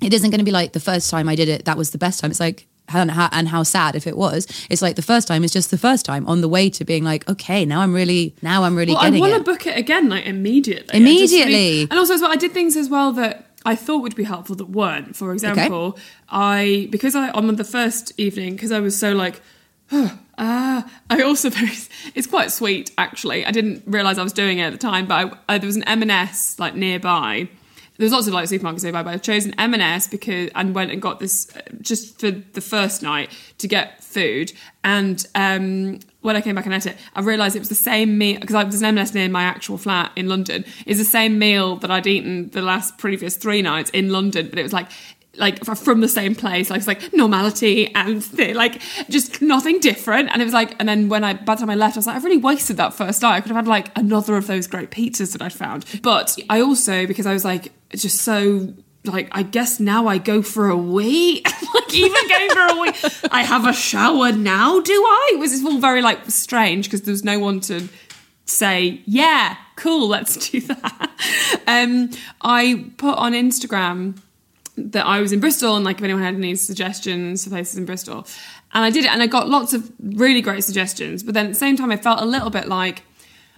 It 0.00 0.14
isn't 0.14 0.30
going 0.30 0.38
to 0.38 0.50
be 0.52 0.56
like 0.60 0.72
the 0.72 0.80
first 0.80 1.10
time 1.10 1.28
I 1.28 1.36
did 1.36 1.48
it, 1.50 1.66
that 1.66 1.76
was 1.76 1.90
the 1.90 1.98
best 1.98 2.20
time. 2.20 2.30
It's 2.30 2.40
like, 2.40 2.66
and 2.88 3.10
how, 3.10 3.28
and 3.32 3.48
how 3.48 3.62
sad 3.62 3.94
if 3.96 4.06
it 4.06 4.16
was. 4.16 4.46
It's 4.68 4.82
like 4.82 4.96
the 4.96 5.02
first 5.02 5.26
time 5.28 5.44
is 5.44 5.52
just 5.52 5.70
the 5.70 5.78
first 5.78 6.04
time 6.04 6.26
on 6.26 6.40
the 6.40 6.48
way 6.48 6.68
to 6.70 6.84
being 6.84 7.04
like, 7.04 7.28
okay, 7.28 7.64
now 7.64 7.80
I'm 7.80 7.92
really, 7.94 8.34
now 8.42 8.64
I'm 8.64 8.76
really 8.76 8.92
Well, 8.94 9.02
I 9.02 9.10
want 9.10 9.34
to 9.34 9.42
book 9.42 9.66
it 9.66 9.76
again, 9.78 10.08
like 10.08 10.26
immediately. 10.26 10.92
I 10.94 10.96
Immediately. 10.98 11.52
really- 11.54 11.82
and 11.82 11.94
also 11.94 12.14
as 12.14 12.20
well, 12.20 12.32
I 12.32 12.36
did 12.36 12.52
things 12.52 12.76
as 12.76 12.88
well 12.88 13.12
that 13.12 13.46
I 13.64 13.76
thought 13.76 14.02
would 14.02 14.16
be 14.16 14.24
helpful 14.24 14.56
that 14.56 14.70
weren't. 14.70 15.14
For 15.16 15.32
example, 15.32 15.98
I 16.28 16.88
because 16.90 17.14
I 17.14 17.30
on 17.30 17.54
the 17.54 17.64
first 17.64 18.12
evening 18.18 18.54
because 18.56 18.72
I 18.72 18.80
was 18.80 18.98
so 18.98 19.12
like. 19.12 19.40
Ah, 20.38 20.90
I 21.10 21.20
also 21.22 21.50
very. 21.58 21.70
It's 22.14 22.26
quite 22.26 22.50
sweet, 22.50 22.90
actually. 22.96 23.44
I 23.44 23.50
didn't 23.50 23.82
realize 23.86 24.16
I 24.18 24.22
was 24.22 24.32
doing 24.32 24.58
it 24.58 24.62
at 24.62 24.72
the 24.72 24.78
time, 24.78 25.06
but 25.06 25.38
I, 25.48 25.54
uh, 25.54 25.58
there 25.58 25.66
was 25.66 25.76
an 25.76 25.84
M&S 25.84 26.58
like 26.58 26.74
nearby. 26.74 27.48
There's 27.98 28.12
lots 28.12 28.26
of 28.26 28.32
like 28.32 28.48
supermarkets 28.48 28.82
nearby, 28.82 29.02
but 29.02 29.14
I've 29.14 29.22
chosen 29.22 29.54
M&S 29.58 30.08
because 30.08 30.50
and 30.54 30.74
went 30.74 30.90
and 30.90 31.00
got 31.00 31.20
this 31.20 31.54
uh, 31.56 31.60
just 31.80 32.18
for 32.18 32.30
the 32.30 32.60
first 32.60 33.02
night 33.02 33.30
to 33.58 33.68
get 33.68 34.02
food. 34.02 34.52
And 34.82 35.24
um, 35.34 36.00
when 36.22 36.36
I 36.36 36.40
came 36.40 36.54
back 36.54 36.64
and 36.64 36.74
ate 36.74 36.86
it, 36.86 36.96
I 37.14 37.20
realised 37.20 37.54
it 37.54 37.60
was 37.60 37.68
the 37.68 37.74
same 37.74 38.18
meal 38.18 38.40
because 38.40 38.54
there's 38.54 38.82
an 38.82 38.98
M&S 38.98 39.14
near 39.14 39.28
my 39.28 39.42
actual 39.42 39.78
flat 39.78 40.12
in 40.16 40.28
London. 40.28 40.64
Is 40.86 40.98
the 40.98 41.04
same 41.04 41.38
meal 41.38 41.76
that 41.76 41.90
I'd 41.90 42.06
eaten 42.06 42.48
the 42.50 42.62
last 42.62 42.98
previous 42.98 43.36
three 43.36 43.62
nights 43.62 43.90
in 43.90 44.10
London, 44.10 44.48
but 44.48 44.58
it 44.58 44.62
was 44.62 44.72
like 44.72 44.88
like 45.36 45.64
from 45.64 46.00
the 46.00 46.08
same 46.08 46.34
place. 46.34 46.70
Like 46.70 46.78
it's 46.78 46.86
like 46.86 47.12
normality 47.12 47.92
and 47.94 48.54
like 48.54 48.80
just 49.08 49.40
nothing 49.40 49.80
different. 49.80 50.30
And 50.30 50.42
it 50.42 50.44
was 50.44 50.54
like, 50.54 50.76
and 50.78 50.88
then 50.88 51.08
when 51.08 51.24
I 51.24 51.34
by 51.34 51.54
the 51.54 51.60
time 51.60 51.70
I 51.70 51.74
left, 51.74 51.96
I 51.96 51.98
was 51.98 52.06
like, 52.06 52.16
I've 52.16 52.24
really 52.24 52.36
wasted 52.36 52.76
that 52.76 52.94
first 52.94 53.22
night. 53.22 53.36
I 53.36 53.40
could 53.40 53.48
have 53.48 53.56
had 53.56 53.68
like 53.68 53.96
another 53.96 54.36
of 54.36 54.46
those 54.46 54.66
great 54.66 54.90
pizzas 54.90 55.32
that 55.32 55.42
I'd 55.42 55.52
found. 55.52 55.84
But 56.02 56.38
I 56.50 56.60
also 56.60 57.06
because 57.06 57.26
I 57.26 57.32
was 57.32 57.44
like 57.44 57.72
just 57.94 58.22
so 58.22 58.74
like 59.04 59.28
I 59.32 59.42
guess 59.42 59.80
now 59.80 60.06
I 60.06 60.18
go 60.18 60.42
for 60.42 60.68
a 60.68 60.76
wee. 60.76 61.42
like 61.74 61.94
even 61.94 62.28
going 62.28 62.50
for 62.50 62.60
a 62.60 62.80
wee, 62.80 62.92
I 63.30 63.42
have 63.42 63.66
a 63.66 63.72
shower 63.72 64.32
now. 64.32 64.80
Do 64.80 64.92
I? 64.92 65.32
It 65.34 65.38
was 65.38 65.64
all 65.64 65.78
very 65.78 66.02
like 66.02 66.30
strange 66.30 66.86
because 66.86 67.02
there 67.02 67.12
was 67.12 67.24
no 67.24 67.38
one 67.38 67.60
to 67.60 67.88
say, 68.44 69.00
yeah, 69.06 69.56
cool, 69.76 70.08
let's 70.08 70.50
do 70.50 70.60
that. 70.60 71.10
Um, 71.66 72.10
I 72.40 72.90
put 72.96 73.16
on 73.18 73.32
Instagram 73.32 74.20
that 74.76 75.06
I 75.06 75.20
was 75.20 75.32
in 75.32 75.40
Bristol 75.40 75.76
and 75.76 75.84
like 75.84 75.98
if 75.98 76.04
anyone 76.04 76.22
had 76.22 76.34
any 76.34 76.54
suggestions 76.54 77.44
for 77.44 77.50
places 77.50 77.76
in 77.76 77.84
Bristol. 77.84 78.26
And 78.74 78.84
I 78.84 78.90
did 78.90 79.04
it 79.04 79.10
and 79.10 79.22
I 79.22 79.26
got 79.26 79.48
lots 79.48 79.72
of 79.72 79.90
really 80.00 80.40
great 80.40 80.64
suggestions. 80.64 81.22
But 81.22 81.34
then 81.34 81.46
at 81.46 81.48
the 81.50 81.58
same 81.58 81.76
time, 81.76 81.90
I 81.90 81.96
felt 81.96 82.20
a 82.20 82.24
little 82.24 82.50
bit 82.50 82.68
like, 82.68 83.02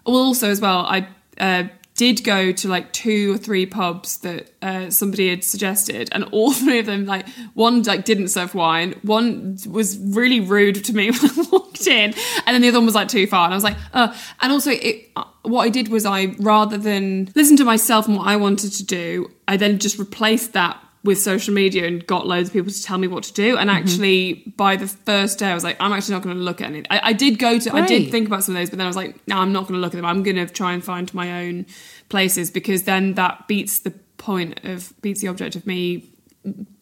well, 0.05 0.17
also 0.17 0.51
as 0.51 0.61
well, 0.61 0.81
I 0.81 1.09
uh, 1.39 1.65
did 1.97 2.25
go 2.25 2.51
to 2.51 2.69
like 2.69 2.93
two 2.93 3.35
or 3.35 3.39
three 3.39 3.67
pubs 3.67 4.19
that 4.19 4.51
uh, 4.63 4.91
somebody 4.91 5.31
had 5.31 5.45
suggested, 5.45 6.09
and 6.13 6.25
all 6.33 6.53
three 6.53 6.79
of 6.81 6.87
them, 6.87 7.07
like 7.07 7.29
one 7.55 7.83
like 7.83 8.05
didn't 8.05 8.29
serve 8.29 8.55
wine, 8.55 8.95
one 9.03 9.57
was 9.69 9.99
really 9.99 10.41
rude 10.41 10.85
to 10.85 10.93
me 10.93 11.11
when 11.13 11.31
I 11.31 11.49
walked 11.53 11.87
in, 11.87 12.15
and 12.47 12.55
then 12.55 12.63
the 12.63 12.69
other 12.69 12.79
one 12.79 12.87
was 12.87 12.95
like 12.95 13.09
too 13.09 13.27
far, 13.27 13.45
and 13.45 13.55
I 13.55 13.57
was 13.57 13.65
like, 13.65 13.77
uh, 13.93 14.15
and 14.41 14.53
also 14.53 14.71
it, 14.71 15.11
uh, 15.17 15.25
what 15.43 15.63
I 15.63 15.69
did 15.69 15.89
was 15.89 16.05
I 16.07 16.35
rather 16.39 16.79
than 16.79 17.31
listen 17.35 17.57
to 17.59 17.65
myself 17.65 18.09
and 18.09 18.17
what 18.17 18.27
I 18.27 18.37
wanted 18.37 18.73
to 18.73 18.85
do, 18.85 19.31
I 19.47 19.57
then 19.57 19.79
just 19.79 19.99
replaced 19.99 20.55
that 20.55 20.84
with 21.05 21.21
social 21.21 21.53
media 21.53 21.87
and 21.87 22.05
got 22.07 22.27
loads 22.27 22.49
of 22.49 22.55
people 22.55 22.73
to 22.73 22.83
tell 22.83 22.97
me 22.97 23.07
what 23.07 23.25
to 23.25 23.33
do. 23.35 23.59
And 23.59 23.69
mm-hmm. 23.69 23.79
actually, 23.79 24.55
by 24.57 24.77
the 24.77 24.87
first 24.87 25.39
day, 25.39 25.51
I 25.51 25.55
was 25.55 25.63
like, 25.63 25.77
I'm 25.79 25.93
actually 25.93 26.15
not 26.15 26.23
going 26.23 26.37
to 26.37 26.43
look 26.43 26.63
at 26.63 26.69
anything. 26.69 26.87
I, 26.91 27.11
I 27.11 27.13
did 27.13 27.39
go 27.39 27.59
to, 27.59 27.75
I 27.75 27.87
did 27.87 28.11
think 28.11 28.27
about 28.27 28.43
some 28.43 28.57
of 28.57 28.61
those, 28.61 28.71
but 28.71 28.79
then 28.79 28.87
I 28.87 28.89
was 28.89 28.97
like, 28.97 29.17
no, 29.29 29.37
I'm 29.37 29.53
not 29.53 29.69
going 29.69 29.75
to 29.75 29.81
look 29.81 29.93
at 29.93 29.99
them. 29.99 30.07
I'm 30.07 30.23
going 30.23 30.37
to 30.37 30.47
try 30.47 30.73
and 30.73 30.83
find 30.83 31.13
my 31.13 31.45
own 31.45 31.67
places 32.09 32.51
because 32.51 32.85
then 32.85 33.15
that 33.15 33.47
beats 33.47 33.81
the 33.81 33.91
point 34.17 34.65
of, 34.65 34.95
beats 35.03 35.21
the 35.21 35.29
object 35.29 35.57
of 35.57 35.67
me 35.67 36.09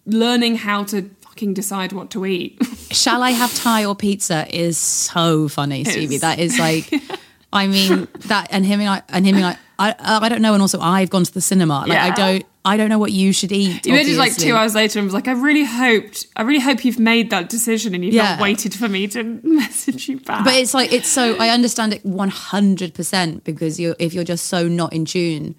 learning 0.06 0.56
how 0.56 0.85
to 0.85 1.11
fucking 1.20 1.54
decide 1.54 1.92
what 1.92 2.11
to 2.11 2.24
eat. 2.24 2.58
Shall 2.90 3.22
I 3.22 3.30
have 3.30 3.52
Thai 3.54 3.85
or 3.85 3.96
pizza 3.96 4.46
is 4.54 4.78
so 4.78 5.48
funny, 5.48 5.82
Stevie. 5.85 6.18
That 6.18 6.38
is 6.38 6.58
like, 6.58 6.92
I 7.52 7.66
mean 7.66 8.06
that, 8.26 8.48
and 8.50 8.64
him 8.64 8.80
and 8.80 8.88
I, 8.88 9.02
and 9.08 9.26
him 9.26 9.37
and 9.37 9.44
I, 9.46 9.56
I, 9.78 9.94
I 9.98 10.28
don't 10.28 10.42
know. 10.42 10.52
And 10.52 10.62
also, 10.62 10.80
I've 10.80 11.11
gone 11.11 11.24
to 11.24 11.35
the 11.35 11.40
cinema. 11.40 11.85
Like, 11.87 11.98
I 11.98 12.11
don't, 12.11 12.44
I 12.64 12.77
don't 12.77 12.88
know 12.88 12.98
what 12.98 13.11
you 13.11 13.33
should 13.33 13.51
eat. 13.51 13.87
You 13.87 13.92
messaged 13.94 14.18
like 14.18 14.37
two 14.37 14.55
hours 14.55 14.75
later 14.75 15.01
and 15.01 15.07
was 15.07 15.14
like, 15.14 15.27
I 15.27 15.33
really 15.33 15.64
hoped, 15.64 16.27
I 16.37 16.42
really 16.42 16.61
hope 16.61 16.85
you've 16.85 17.01
made 17.01 17.31
that 17.31 17.48
decision 17.48 17.92
and 17.94 18.05
you've 18.05 18.14
Yeah. 18.14 18.35
not 18.37 18.40
waited 18.40 18.72
for 18.72 18.88
me 18.88 19.09
to 19.09 19.25
message 19.42 20.09
you 20.09 20.20
back. 20.20 20.44
But 20.44 20.55
it's 20.55 20.72
like 20.72 20.92
it's 20.92 21.09
so 21.09 21.37
I 21.38 21.48
understand 21.48 21.92
it 21.92 22.05
one 22.07 22.29
hundred 22.29 22.94
percent 22.94 23.42
because 23.42 23.81
you're, 23.81 23.96
if 23.98 24.14
you're 24.14 24.22
just 24.25 24.46
so 24.46 24.68
not 24.68 24.92
in 24.92 25.05
tune. 25.05 25.55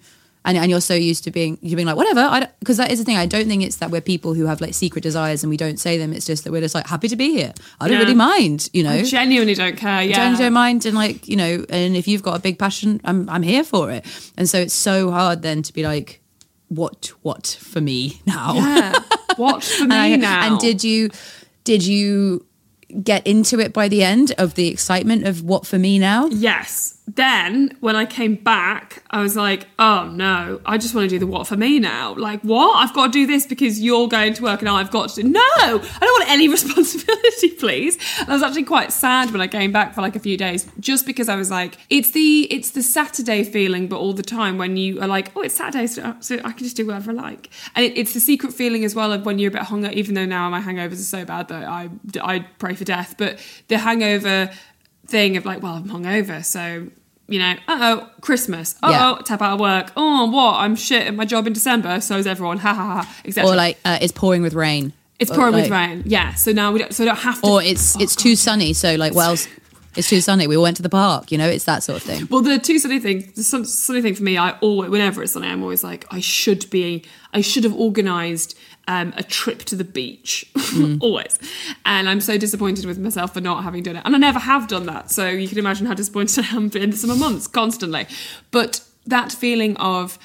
And, 0.46 0.58
and 0.58 0.70
you're 0.70 0.82
so 0.82 0.92
used 0.92 1.24
to 1.24 1.30
being 1.30 1.56
you're 1.62 1.76
being 1.76 1.86
like 1.86 1.96
whatever 1.96 2.20
I 2.20 2.48
because 2.58 2.76
that 2.76 2.92
is 2.92 2.98
the 2.98 3.04
thing 3.06 3.16
I 3.16 3.24
don't 3.24 3.46
think 3.48 3.62
it's 3.62 3.76
that 3.76 3.90
we're 3.90 4.02
people 4.02 4.34
who 4.34 4.44
have 4.44 4.60
like 4.60 4.74
secret 4.74 5.00
desires 5.00 5.42
and 5.42 5.48
we 5.48 5.56
don't 5.56 5.78
say 5.80 5.96
them 5.96 6.12
it's 6.12 6.26
just 6.26 6.44
that 6.44 6.52
we're 6.52 6.60
just 6.60 6.74
like 6.74 6.86
happy 6.86 7.08
to 7.08 7.16
be 7.16 7.32
here 7.32 7.54
I 7.80 7.88
don't 7.88 7.94
Yeah. 7.96 8.00
really 8.02 8.14
mind 8.14 8.68
you 8.74 8.82
know 8.82 8.90
I 8.90 9.02
genuinely 9.04 9.54
don't 9.54 9.78
care. 9.78 10.02
Yeah. 10.02 10.18
don't, 10.28 10.38
don't 10.38 10.52
mind 10.52 10.84
and 10.84 10.94
like 10.94 11.28
you 11.28 11.36
know 11.36 11.64
and 11.70 11.96
if 11.96 12.06
you've 12.06 12.22
got 12.22 12.36
a 12.36 12.40
big 12.40 12.58
passion 12.58 13.00
I'm 13.04 13.26
I'm 13.30 13.40
here 13.42 13.64
for 13.64 13.90
it 13.90 14.04
and 14.36 14.46
so 14.46 14.58
it's 14.58 14.74
so 14.74 15.10
hard 15.10 15.40
then 15.40 15.62
to 15.62 15.72
be 15.72 15.82
like 15.82 16.20
what 16.74 17.12
what 17.22 17.46
for 17.60 17.80
me 17.80 18.20
now 18.26 18.54
Yeah. 18.54 18.94
Watch 19.38 19.66
for 19.78 19.84
me 19.84 19.94
and, 20.14 20.24
I- 20.24 20.28
now. 20.28 20.46
and 20.52 20.58
did 20.60 20.82
you 20.84 21.10
did 21.64 21.84
you 21.84 22.44
get 23.02 23.26
into 23.26 23.58
it 23.58 23.72
by 23.72 23.88
the 23.88 24.02
end 24.04 24.32
of 24.38 24.54
the 24.54 24.68
excitement 24.68 25.26
of 25.26 25.42
what 25.42 25.66
for 25.66 25.78
me 25.78 25.98
now 25.98 26.26
Yes. 26.26 26.96
Then 27.06 27.76
when 27.80 27.96
I 27.96 28.06
came 28.06 28.34
back, 28.34 29.02
I 29.10 29.20
was 29.20 29.36
like, 29.36 29.66
oh 29.78 30.10
no, 30.10 30.60
I 30.64 30.78
just 30.78 30.94
want 30.94 31.04
to 31.10 31.14
do 31.14 31.18
the 31.18 31.26
what 31.26 31.46
for 31.46 31.56
me 31.56 31.78
now. 31.78 32.14
Like, 32.14 32.40
what? 32.40 32.78
I've 32.78 32.94
got 32.94 33.06
to 33.06 33.12
do 33.12 33.26
this 33.26 33.46
because 33.46 33.78
you're 33.78 34.08
going 34.08 34.32
to 34.34 34.42
work 34.42 34.60
and 34.60 34.70
I've 34.70 34.90
got 34.90 35.10
to 35.10 35.22
do. 35.22 35.28
No, 35.28 35.40
I 35.44 35.98
don't 36.00 36.20
want 36.20 36.30
any 36.30 36.48
responsibility, 36.58 37.50
please. 37.50 37.98
And 38.20 38.30
I 38.30 38.32
was 38.32 38.42
actually 38.42 38.64
quite 38.64 38.90
sad 38.90 39.32
when 39.32 39.42
I 39.42 39.46
came 39.46 39.70
back 39.70 39.94
for 39.94 40.00
like 40.00 40.16
a 40.16 40.18
few 40.18 40.38
days, 40.38 40.66
just 40.80 41.04
because 41.04 41.28
I 41.28 41.36
was 41.36 41.50
like, 41.50 41.76
it's 41.90 42.12
the 42.12 42.50
it's 42.50 42.70
the 42.70 42.82
Saturday 42.82 43.44
feeling, 43.44 43.86
but 43.86 43.98
all 43.98 44.14
the 44.14 44.22
time 44.22 44.56
when 44.56 44.78
you 44.78 44.98
are 45.02 45.08
like, 45.08 45.30
oh, 45.36 45.42
it's 45.42 45.54
Saturday, 45.54 45.86
so, 45.86 46.16
so 46.20 46.36
I 46.36 46.52
can 46.52 46.64
just 46.64 46.76
do 46.76 46.86
whatever 46.86 47.10
I 47.10 47.14
like. 47.14 47.50
And 47.76 47.84
it, 47.84 47.98
it's 47.98 48.14
the 48.14 48.20
secret 48.20 48.54
feeling 48.54 48.82
as 48.82 48.94
well 48.94 49.12
of 49.12 49.26
when 49.26 49.38
you're 49.38 49.50
a 49.50 49.52
bit 49.52 49.62
hungover, 49.62 49.92
even 49.92 50.14
though 50.14 50.24
now 50.24 50.48
my 50.48 50.60
hangovers 50.60 50.92
are 50.92 50.96
so 50.96 51.24
bad 51.26 51.48
that 51.48 51.64
I 51.64 51.90
I 52.22 52.46
pray 52.58 52.74
for 52.74 52.84
death, 52.84 53.16
but 53.18 53.38
the 53.68 53.76
hangover 53.76 54.50
thing 55.06 55.36
of 55.36 55.44
like, 55.44 55.62
well, 55.62 55.74
I'm 55.74 55.88
hungover, 55.88 56.44
so 56.44 56.88
you 57.26 57.38
know, 57.38 57.54
uh 57.68 57.78
oh, 58.02 58.10
Christmas, 58.20 58.74
uh 58.82 58.88
oh, 58.88 58.90
Yeah. 58.90 59.22
tap 59.24 59.40
out 59.42 59.54
of 59.54 59.60
work, 59.60 59.92
oh, 59.96 60.30
what, 60.30 60.56
I'm 60.56 60.76
shit 60.76 61.06
at 61.06 61.14
my 61.14 61.24
job 61.24 61.46
in 61.46 61.52
December, 61.52 62.00
so 62.00 62.16
is 62.18 62.26
everyone, 62.26 62.58
ha 62.58 62.74
ha 62.74 63.02
ha, 63.02 63.16
etc. 63.24 63.50
or 63.50 63.56
like 63.56 63.78
uh, 63.84 63.98
it's 64.00 64.12
pouring 64.12 64.42
with 64.42 64.54
rain 64.54 64.92
it's 65.20 65.30
Or, 65.30 65.36
pouring 65.36 65.54
with 65.54 65.70
rain, 65.70 66.02
yeah. 66.06 66.34
So 66.34 66.50
now 66.52 66.72
we 66.72 66.80
don't, 66.80 66.92
so 66.92 67.04
we 67.04 67.06
don't 67.08 67.16
have 67.18 67.40
to, 67.40 67.48
or 67.48 67.62
it's 67.62 67.96
Oh, 67.96 68.00
it's 68.00 68.16
God. 68.16 68.22
too 68.22 68.36
sunny 68.36 68.72
so 68.72 68.96
like 68.96 69.14
well 69.14 69.36
it's 69.96 70.08
too 70.08 70.20
sunny 70.20 70.48
we 70.48 70.56
all 70.56 70.62
went 70.64 70.76
to 70.76 70.82
the 70.82 70.88
park 70.88 71.30
you 71.30 71.38
know 71.38 71.48
it's 71.48 71.64
that 71.66 71.84
sort 71.84 71.96
of 71.98 72.02
thing 72.02 72.26
Well, 72.28 72.42
the 72.42 72.58
too 72.58 72.78
sunny 72.80 72.98
thing, 72.98 73.32
the 73.36 73.44
sunny 73.44 74.02
thing 74.02 74.16
for 74.16 74.24
me, 74.24 74.36
I 74.36 74.50
always, 74.58 74.90
whenever 74.90 75.22
it's 75.22 75.32
sunny, 75.32 75.46
I'm 75.46 75.62
always 75.62 75.84
like, 75.84 76.04
I 76.10 76.18
should 76.20 76.68
be, 76.68 77.04
I 77.32 77.40
should 77.42 77.62
have 77.64 77.72
organised 77.74 78.58
um, 78.88 79.14
a 79.16 79.22
trip 79.22 79.60
to 79.64 79.76
the 79.76 79.84
beach, 79.84 80.50
always. 81.00 81.38
And 81.84 82.08
I'm 82.08 82.20
so 82.20 82.36
disappointed 82.38 82.84
with 82.84 82.98
myself 82.98 83.34
for 83.34 83.40
not 83.40 83.64
having 83.64 83.82
done 83.82 83.96
it. 83.96 84.02
And 84.04 84.14
I 84.14 84.18
never 84.18 84.38
have 84.38 84.68
done 84.68 84.86
that. 84.86 85.10
So 85.10 85.28
you 85.28 85.48
can 85.48 85.58
imagine 85.58 85.86
how 85.86 85.94
disappointed 85.94 86.44
I 86.52 86.56
am 86.56 86.70
in 86.74 86.90
the 86.90 86.96
summer 86.96 87.16
months 87.16 87.46
constantly. 87.46 88.06
But 88.50 88.80
that 89.06 89.32
feeling 89.32 89.76
of 89.76 90.18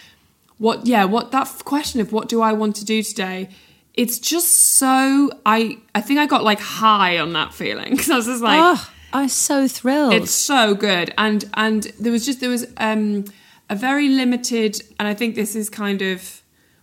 what, 0.57 0.85
yeah, 0.85 1.05
what 1.05 1.31
that 1.31 1.47
question 1.65 2.01
of 2.01 2.11
what 2.11 2.27
do 2.27 2.41
I 2.41 2.53
want 2.53 2.75
to 2.77 2.85
do 2.85 3.01
today? 3.01 3.49
It's 3.93 4.19
just 4.19 4.51
so 4.51 5.29
I 5.45 5.77
I 5.93 5.99
think 6.01 6.19
I 6.19 6.25
got 6.25 6.43
like 6.43 6.59
high 6.59 7.17
on 7.17 7.33
that 7.33 7.53
feeling 7.53 7.89
because 7.95 8.09
I 8.09 8.15
was 8.15 8.27
just 8.27 8.41
like 8.41 8.59
oh 8.61 8.89
i'm 9.11 9.27
so 9.27 9.67
thrilled 9.67 10.13
it's 10.13 10.31
so 10.31 10.75
good 10.75 11.13
and 11.17 11.49
and 11.55 11.83
there 11.99 12.11
was 12.11 12.25
just 12.25 12.39
there 12.39 12.49
was 12.49 12.67
um 12.77 13.25
a 13.69 13.75
very 13.75 14.07
limited 14.09 14.81
and 14.99 15.07
i 15.07 15.13
think 15.13 15.35
this 15.35 15.55
is 15.55 15.69
kind 15.69 16.01
of 16.01 16.38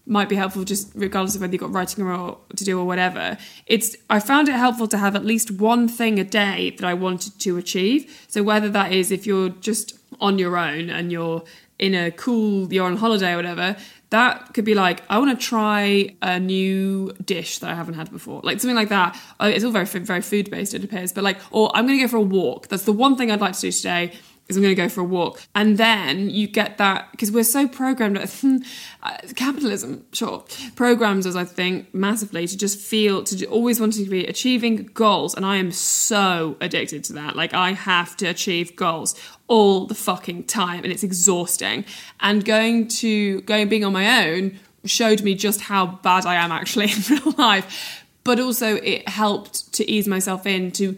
might 0.06 0.28
be 0.28 0.36
helpful 0.36 0.64
just 0.64 0.90
regardless 0.94 1.34
of 1.34 1.40
whether 1.40 1.52
you've 1.52 1.60
got 1.60 1.72
writing 1.72 2.04
or 2.04 2.38
to 2.56 2.64
do 2.64 2.78
or 2.78 2.84
whatever. 2.84 3.36
It's 3.66 3.96
i 4.08 4.20
found 4.20 4.48
it 4.48 4.54
helpful 4.54 4.86
to 4.88 4.98
have 4.98 5.16
at 5.16 5.24
least 5.24 5.50
one 5.50 5.88
thing 5.88 6.18
a 6.18 6.24
day 6.24 6.70
that 6.70 6.86
i 6.86 6.94
wanted 6.94 7.38
to 7.40 7.56
achieve. 7.56 8.24
So 8.28 8.42
whether 8.42 8.68
that 8.70 8.92
is 8.92 9.10
if 9.10 9.26
you're 9.26 9.48
just 9.48 9.98
on 10.20 10.38
your 10.38 10.56
own 10.56 10.88
and 10.90 11.10
you're 11.10 11.42
in 11.78 11.94
a 11.94 12.10
cool 12.10 12.72
you're 12.72 12.86
on 12.86 12.96
holiday 12.96 13.32
or 13.32 13.36
whatever 13.36 13.76
that 14.10 14.54
could 14.54 14.64
be 14.64 14.74
like 14.74 15.02
i 15.10 15.18
want 15.18 15.38
to 15.38 15.46
try 15.46 16.08
a 16.22 16.40
new 16.40 17.12
dish 17.24 17.58
that 17.58 17.70
i 17.70 17.74
haven't 17.74 17.94
had 17.94 18.10
before. 18.10 18.40
Like 18.44 18.60
something 18.60 18.76
like 18.76 18.88
that. 18.88 19.20
Uh, 19.40 19.50
it's 19.52 19.64
all 19.64 19.72
very 19.72 19.84
very 19.84 20.22
food 20.22 20.50
based 20.50 20.72
it 20.72 20.84
appears 20.84 21.12
but 21.12 21.24
like 21.24 21.38
or 21.50 21.70
i'm 21.74 21.86
going 21.86 21.98
to 21.98 22.04
go 22.04 22.08
for 22.08 22.16
a 22.16 22.20
walk. 22.20 22.68
That's 22.68 22.84
the 22.84 22.92
one 22.92 23.16
thing 23.16 23.30
i'd 23.30 23.40
like 23.40 23.54
to 23.54 23.60
do 23.60 23.72
today 23.72 24.12
is 24.48 24.56
I'm 24.56 24.62
going 24.62 24.74
to 24.74 24.80
go 24.80 24.88
for 24.88 25.00
a 25.00 25.04
walk. 25.04 25.42
And 25.54 25.76
then 25.76 26.30
you 26.30 26.46
get 26.46 26.78
that, 26.78 27.10
because 27.10 27.32
we're 27.32 27.44
so 27.44 27.66
programmed, 27.66 28.16
uh, 29.02 29.16
capitalism, 29.34 30.06
sure, 30.12 30.44
programs 30.76 31.26
us, 31.26 31.34
I 31.34 31.44
think, 31.44 31.92
massively 31.92 32.46
to 32.46 32.56
just 32.56 32.78
feel, 32.78 33.24
to 33.24 33.46
always 33.46 33.80
wanting 33.80 34.04
to 34.04 34.10
be 34.10 34.24
achieving 34.26 34.88
goals. 34.94 35.34
And 35.34 35.44
I 35.44 35.56
am 35.56 35.72
so 35.72 36.56
addicted 36.60 37.02
to 37.04 37.14
that. 37.14 37.34
Like, 37.34 37.54
I 37.54 37.72
have 37.72 38.16
to 38.18 38.26
achieve 38.26 38.76
goals 38.76 39.20
all 39.48 39.86
the 39.86 39.94
fucking 39.94 40.44
time, 40.44 40.84
and 40.84 40.92
it's 40.92 41.02
exhausting. 41.02 41.84
And 42.20 42.44
going 42.44 42.88
to, 42.88 43.40
going, 43.42 43.68
being 43.68 43.84
on 43.84 43.92
my 43.92 44.28
own 44.28 44.58
showed 44.84 45.22
me 45.22 45.34
just 45.34 45.60
how 45.60 45.86
bad 45.86 46.26
I 46.26 46.36
am 46.36 46.52
actually 46.52 46.84
in 46.92 47.16
real 47.16 47.34
life. 47.36 48.04
But 48.22 48.40
also, 48.40 48.76
it 48.76 49.08
helped 49.08 49.72
to 49.74 49.88
ease 49.88 50.08
myself 50.08 50.46
into 50.46 50.96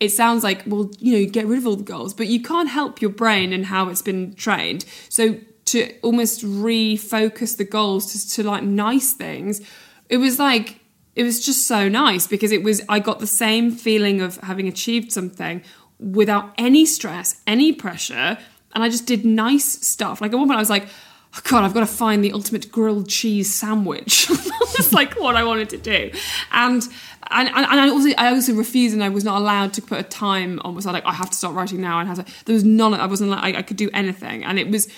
it 0.00 0.10
sounds 0.10 0.42
like 0.42 0.62
well 0.66 0.90
you 0.98 1.12
know 1.12 1.18
you 1.18 1.28
get 1.28 1.46
rid 1.46 1.58
of 1.58 1.66
all 1.66 1.76
the 1.76 1.84
goals 1.84 2.14
but 2.14 2.26
you 2.26 2.42
can't 2.42 2.68
help 2.68 3.00
your 3.00 3.10
brain 3.10 3.52
and 3.52 3.66
how 3.66 3.88
it's 3.88 4.02
been 4.02 4.34
trained. 4.34 4.84
So 5.08 5.38
to 5.66 5.94
almost 6.00 6.44
refocus 6.44 7.56
the 7.56 7.64
goals 7.64 8.12
to, 8.12 8.34
to 8.34 8.48
like 8.48 8.64
nice 8.64 9.12
things 9.12 9.60
it 10.08 10.16
was 10.16 10.38
like 10.38 10.80
it 11.14 11.22
was 11.22 11.44
just 11.44 11.66
so 11.66 11.88
nice 11.88 12.26
because 12.26 12.50
it 12.50 12.62
was 12.62 12.82
i 12.88 12.98
got 12.98 13.20
the 13.20 13.26
same 13.26 13.70
feeling 13.70 14.20
of 14.20 14.36
having 14.38 14.66
achieved 14.66 15.12
something 15.12 15.62
without 15.98 16.52
any 16.58 16.84
stress 16.86 17.40
any 17.46 17.72
pressure 17.72 18.38
and 18.74 18.82
i 18.82 18.88
just 18.88 19.06
did 19.06 19.24
nice 19.24 19.86
stuff. 19.86 20.20
Like 20.20 20.32
at 20.32 20.38
one 20.38 20.48
point 20.48 20.56
i 20.56 20.60
was 20.60 20.70
like 20.70 20.88
oh 21.36 21.40
god 21.44 21.64
i've 21.64 21.74
got 21.74 21.80
to 21.80 21.86
find 21.86 22.24
the 22.24 22.32
ultimate 22.32 22.70
grilled 22.70 23.08
cheese 23.08 23.52
sandwich. 23.52 24.28
That's 24.60 24.92
like 24.92 25.18
what 25.20 25.36
i 25.36 25.44
wanted 25.44 25.70
to 25.70 25.78
do. 25.78 26.10
And 26.52 26.82
and, 27.30 27.48
and, 27.48 27.66
I 27.66 27.88
also 27.88 28.08
I 28.18 28.32
also 28.32 28.54
refused 28.54 28.92
and 28.92 29.04
I 29.04 29.08
was 29.08 29.24
not 29.24 29.40
allowed 29.40 29.72
to 29.74 29.82
put 29.82 30.00
a 30.00 30.02
time 30.02 30.60
on 30.64 30.74
was 30.74 30.84
like 30.86 31.04
I 31.04 31.12
have 31.12 31.30
to 31.30 31.36
start 31.36 31.54
writing 31.54 31.80
now. 31.80 32.00
And 32.00 32.08
have 32.08 32.24
to, 32.24 32.44
there 32.44 32.54
was 32.54 32.64
none 32.64 32.92
I 32.94 33.06
wasn't 33.06 33.30
like 33.30 33.54
I 33.54 33.62
could 33.62 33.76
do 33.76 33.88
anything. 33.92 34.44
And 34.44 34.58
it 34.58 34.68
was 34.68 34.88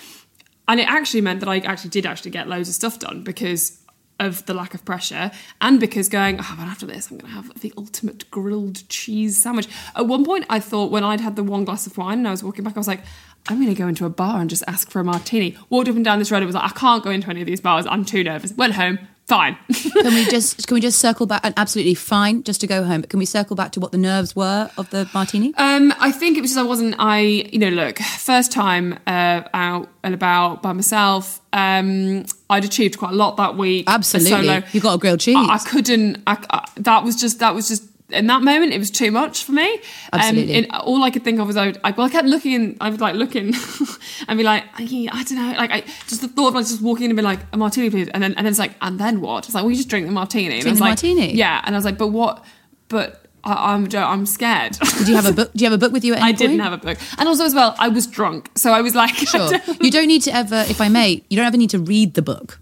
and 0.67 0.81
it 0.81 0.89
actually 0.89 1.21
meant 1.21 1.41
that 1.41 1.49
I 1.49 1.59
actually 1.59 1.91
did 1.91 2.07
actually 2.07 2.31
get 2.31 2.49
loads 2.49 2.69
of 2.69 2.75
stuff 2.75 2.99
done 2.99 3.23
because 3.23 3.79
of 4.21 4.47
the 4.47 4.55
lack 4.55 4.73
of 4.73 4.85
pressure 4.85 5.31
and 5.61 5.81
because 5.81 6.09
going 6.09 6.39
oh, 6.41 6.55
but 6.57 6.67
after 6.67 6.87
this 6.87 7.11
I'm 7.11 7.19
going 7.19 7.31
to 7.31 7.37
have 7.37 7.61
the 7.61 7.73
ultimate 7.77 8.31
grilled 8.31 8.89
cheese 8.89 9.43
sandwich. 9.43 9.69
At 9.95 10.07
one 10.07 10.25
point 10.25 10.47
I 10.49 10.61
thought 10.61 10.91
when 10.91 11.05
I'd 11.05 11.21
had 11.21 11.37
the 11.37 11.45
one 11.45 11.65
glass 11.65 11.87
of 11.87 11.99
wine 11.99 12.19
and 12.19 12.29
I 12.29 12.31
was 12.31 12.43
walking 12.43 12.65
back 12.65 12.77
I 12.77 12.81
was 12.81 12.89
like 12.89 13.05
I'm 13.49 13.57
going 13.61 13.69
to 13.75 13.79
go 13.79 13.89
into 13.89 14.05
a 14.07 14.11
bar 14.11 14.41
and 14.41 14.49
just 14.49 14.63
ask 14.67 14.91
for 14.91 15.01
a 15.01 15.05
martini 15.05 15.57
walked 15.71 15.89
up 15.89 15.97
and 15.97 16.05
down 16.05 16.19
this 16.19 16.31
road 16.31 16.39
and 16.39 16.47
was 16.47 16.55
like 16.55 16.65
I 16.65 16.75
can't 16.79 17.03
go 17.03 17.11
into 17.11 17.29
any 17.31 17.41
of 17.41 17.47
these 17.47 17.61
bars 17.61 17.87
I'm 17.87 18.05
too 18.05 18.23
nervous 18.25 18.53
went 18.55 18.75
home 18.75 18.99
fine 19.27 19.57
can 20.03 20.15
we 20.15 20.25
just 20.27 20.67
can 20.67 20.75
we 20.75 20.81
just 20.81 20.99
circle 20.99 21.27
back 21.27 21.41
and 21.45 21.55
absolutely 21.57 21.95
fine 21.95 22.43
just 22.43 22.61
to 22.61 22.67
go 22.67 22.83
home 22.85 23.01
but 23.03 23.09
can 23.11 23.19
we 23.21 23.25
circle 23.25 23.55
back 23.55 23.71
to 23.73 23.79
what 23.81 23.93
the 23.93 23.99
nerves 23.99 24.35
were 24.37 24.69
of 24.77 24.91
the 24.91 25.09
martini 25.15 25.55
Um, 25.57 25.95
I 26.01 26.11
think 26.11 26.37
it 26.37 26.41
was 26.41 26.51
just 26.51 26.59
I 26.59 26.65
wasn't. 26.65 26.97
I 26.99 27.21
you 27.21 27.59
know 27.61 27.69
look 27.69 27.99
first 28.01 28.51
time 28.53 28.99
uh, 29.07 29.43
out 29.55 29.89
and 30.03 30.13
about 30.15 30.63
by 30.63 30.73
myself. 30.73 31.41
Um, 31.53 32.25
I'd 32.51 32.65
achieved 32.65 32.99
quite 32.99 33.13
a 33.13 33.17
lot 33.17 33.37
that 33.37 33.57
week. 33.57 33.85
Absolutely. 33.87 34.31
solo. 34.49 34.63
You 34.73 34.81
got 34.81 34.95
a 34.95 34.99
grilled 34.99 35.21
cheese. 35.21 35.37
I, 35.39 35.55
I 35.55 35.59
couldn't. 35.59 36.23
I, 36.27 36.45
I- 36.51 36.69
that 36.77 37.05
was 37.05 37.15
just 37.17 37.39
that 37.39 37.55
was 37.55 37.69
just 37.69 37.85
in 38.15 38.27
that 38.29 38.43
moment, 38.43 38.73
it 38.73 38.79
was 38.79 38.91
too 38.91 39.11
much 39.11 39.45
for 39.45 39.53
me. 39.53 39.81
Absolutely. 40.13 40.57
Um, 40.59 40.65
and 40.71 40.83
all 40.83 41.03
I 41.05 41.11
could 41.11 41.25
think 41.25 41.41
of 41.41 41.47
was 41.47 41.57
I, 41.57 41.67
would, 41.67 41.81
I, 41.85 41.91
well, 41.93 42.07
I 42.07 42.11
kept 42.11 42.27
looking. 42.29 42.55
And 42.55 42.77
I 42.81 42.91
would 42.91 43.01
like 43.01 43.15
looking 43.15 43.55
and 44.29 44.39
be 44.39 44.45
like, 44.45 44.65
I, 44.75 45.09
I 45.13 45.23
don't 45.25 45.35
know, 45.37 45.55
like 45.57 45.71
I 45.71 45.81
just 46.07 46.21
the 46.21 46.29
thought 46.29 46.49
of 46.49 46.55
like 46.55 46.67
just 46.67 46.83
walking 46.83 47.05
in 47.07 47.11
and 47.11 47.17
be 47.17 47.23
like 47.23 47.41
a 47.53 47.57
martini, 47.57 47.91
please, 47.91 48.09
and 48.09 48.23
then 48.23 48.35
and 48.35 48.47
then 48.47 48.51
it's 48.53 48.59
like, 48.59 48.75
and 48.81 48.99
then 48.99 49.21
what? 49.21 49.47
It's 49.47 49.55
like, 49.55 49.63
well, 49.63 49.71
you 49.71 49.77
just 49.77 49.89
drink 49.89 50.07
the 50.07 50.13
martini. 50.13 50.47
and 50.47 50.55
I 50.55 50.61
Drink 50.61 50.73
was 50.73 50.79
the 50.79 50.85
like, 50.85 50.91
martini? 50.91 51.35
Yeah, 51.35 51.63
and 51.65 51.75
I 51.75 51.79
was 51.79 51.85
like, 51.85 51.99
but 51.99 52.09
what? 52.09 52.45
But 52.89 53.25
I, 53.45 53.73
I'm 53.75 53.89
I'm 53.95 54.27
scared. 54.27 54.73
Did 54.99 55.09
you 55.09 55.15
have 55.17 55.27
a 55.27 55.33
book? 55.33 55.53
Do 55.55 55.65
you 55.65 55.71
have 55.71 55.75
a 55.77 55.79
book 55.85 55.93
with 55.93 56.05
you 56.05 56.13
at 56.15 56.21
any 56.21 56.29
I 56.29 56.33
didn't 56.33 56.61
have 56.61 56.73
a 56.73 56.79
book, 56.79 56.99
and 57.19 57.29
also 57.29 57.45
as 57.45 57.55
well, 57.55 57.75
I 57.79 57.89
was 57.89 58.07
drunk, 58.07 58.51
so 58.57 58.73
I 58.73 58.81
was 58.83 58.95
like, 58.95 59.15
Sure. 59.17 59.49
don't- 59.51 59.83
you 59.83 59.91
don't 59.91 60.07
need 60.07 60.23
to 60.23 60.35
ever, 60.35 60.65
if 60.69 60.81
I 60.81 60.89
may, 60.89 61.23
you 61.29 61.37
don't 61.37 61.47
ever 61.47 61.57
need 61.57 61.71
to 61.71 61.79
read 61.79 62.15
the 62.15 62.23
book. 62.23 62.59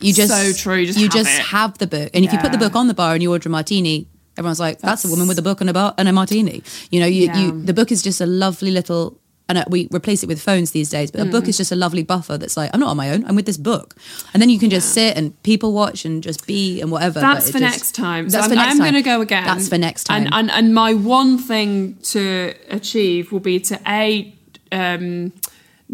You 0.00 0.12
just 0.12 0.32
So 0.32 0.52
true, 0.52 0.78
you 0.78 1.08
just 1.08 1.28
have 1.28 1.40
it. 1.40 1.46
have 1.46 1.78
the 1.78 1.86
book, 1.86 2.10
and 2.14 2.24
if 2.24 2.32
you 2.32 2.38
put 2.38 2.52
the 2.52 2.58
book 2.58 2.74
on 2.74 2.88
the 2.88 2.94
bar 2.94 3.14
and 3.14 3.22
you 3.22 3.30
order 3.30 3.48
a 3.48 3.52
martini, 3.52 4.08
everyone's 4.38 4.60
like, 4.60 4.80
"That's, 4.80 5.04
a 5.04 5.08
woman 5.08 5.28
with 5.28 5.38
a 5.38 5.42
book 5.42 5.60
and 5.60 5.68
a 5.70 5.72
bar 5.72 5.94
and 5.98 6.08
a 6.08 6.12
martini." 6.12 6.62
You 6.90 7.00
know, 7.00 7.06
you, 7.06 7.26
Yeah. 7.26 7.38
you 7.38 7.62
the 7.62 7.74
book 7.74 7.90
is 7.92 8.02
just 8.02 8.20
a 8.20 8.26
lovely 8.26 8.70
little. 8.70 9.18
And 9.46 9.58
uh, 9.58 9.64
we 9.68 9.88
replace 9.92 10.22
it 10.22 10.26
with 10.26 10.40
phones 10.40 10.70
these 10.70 10.88
days, 10.88 11.10
but 11.10 11.20
a 11.20 11.24
Mm. 11.26 11.30
book 11.30 11.48
is 11.48 11.58
just 11.58 11.70
a 11.70 11.76
lovely 11.76 12.02
buffer 12.02 12.38
that's 12.38 12.56
like, 12.56 12.70
I'm 12.72 12.80
not 12.80 12.88
on 12.88 12.96
my 12.96 13.10
own, 13.10 13.26
I'm 13.26 13.36
with 13.36 13.44
this 13.44 13.58
book. 13.58 13.94
And 14.32 14.40
then 14.40 14.48
you 14.48 14.58
can 14.58 14.70
just 14.70 14.94
sit 14.94 15.18
and 15.18 15.34
people 15.42 15.74
watch 15.74 16.06
and 16.06 16.22
just 16.22 16.46
be 16.46 16.80
and 16.80 16.90
whatever. 16.90 17.20
That's 17.20 17.50
for 17.50 17.58
just- 17.58 17.72
next 17.76 17.92
time. 17.94 18.30
So 18.30 18.38
That's 18.38 18.44
I'm, 18.50 18.56
for 18.56 18.62
I'm 18.62 18.68
time. 18.78 18.78
going 18.78 18.94
to 18.94 19.02
go 19.02 19.20
again. 19.20 19.44
That's 19.44 19.68
for 19.68 19.76
next 19.76 20.04
time. 20.04 20.24
And, 20.24 20.34
and 20.34 20.50
and 20.50 20.74
my 20.74 20.94
one 20.94 21.36
thing 21.36 21.98
to 22.14 22.54
achieve 22.70 23.32
will 23.32 23.38
be 23.52 23.60
to 23.60 23.78
a 23.86 24.34
um, 24.72 25.34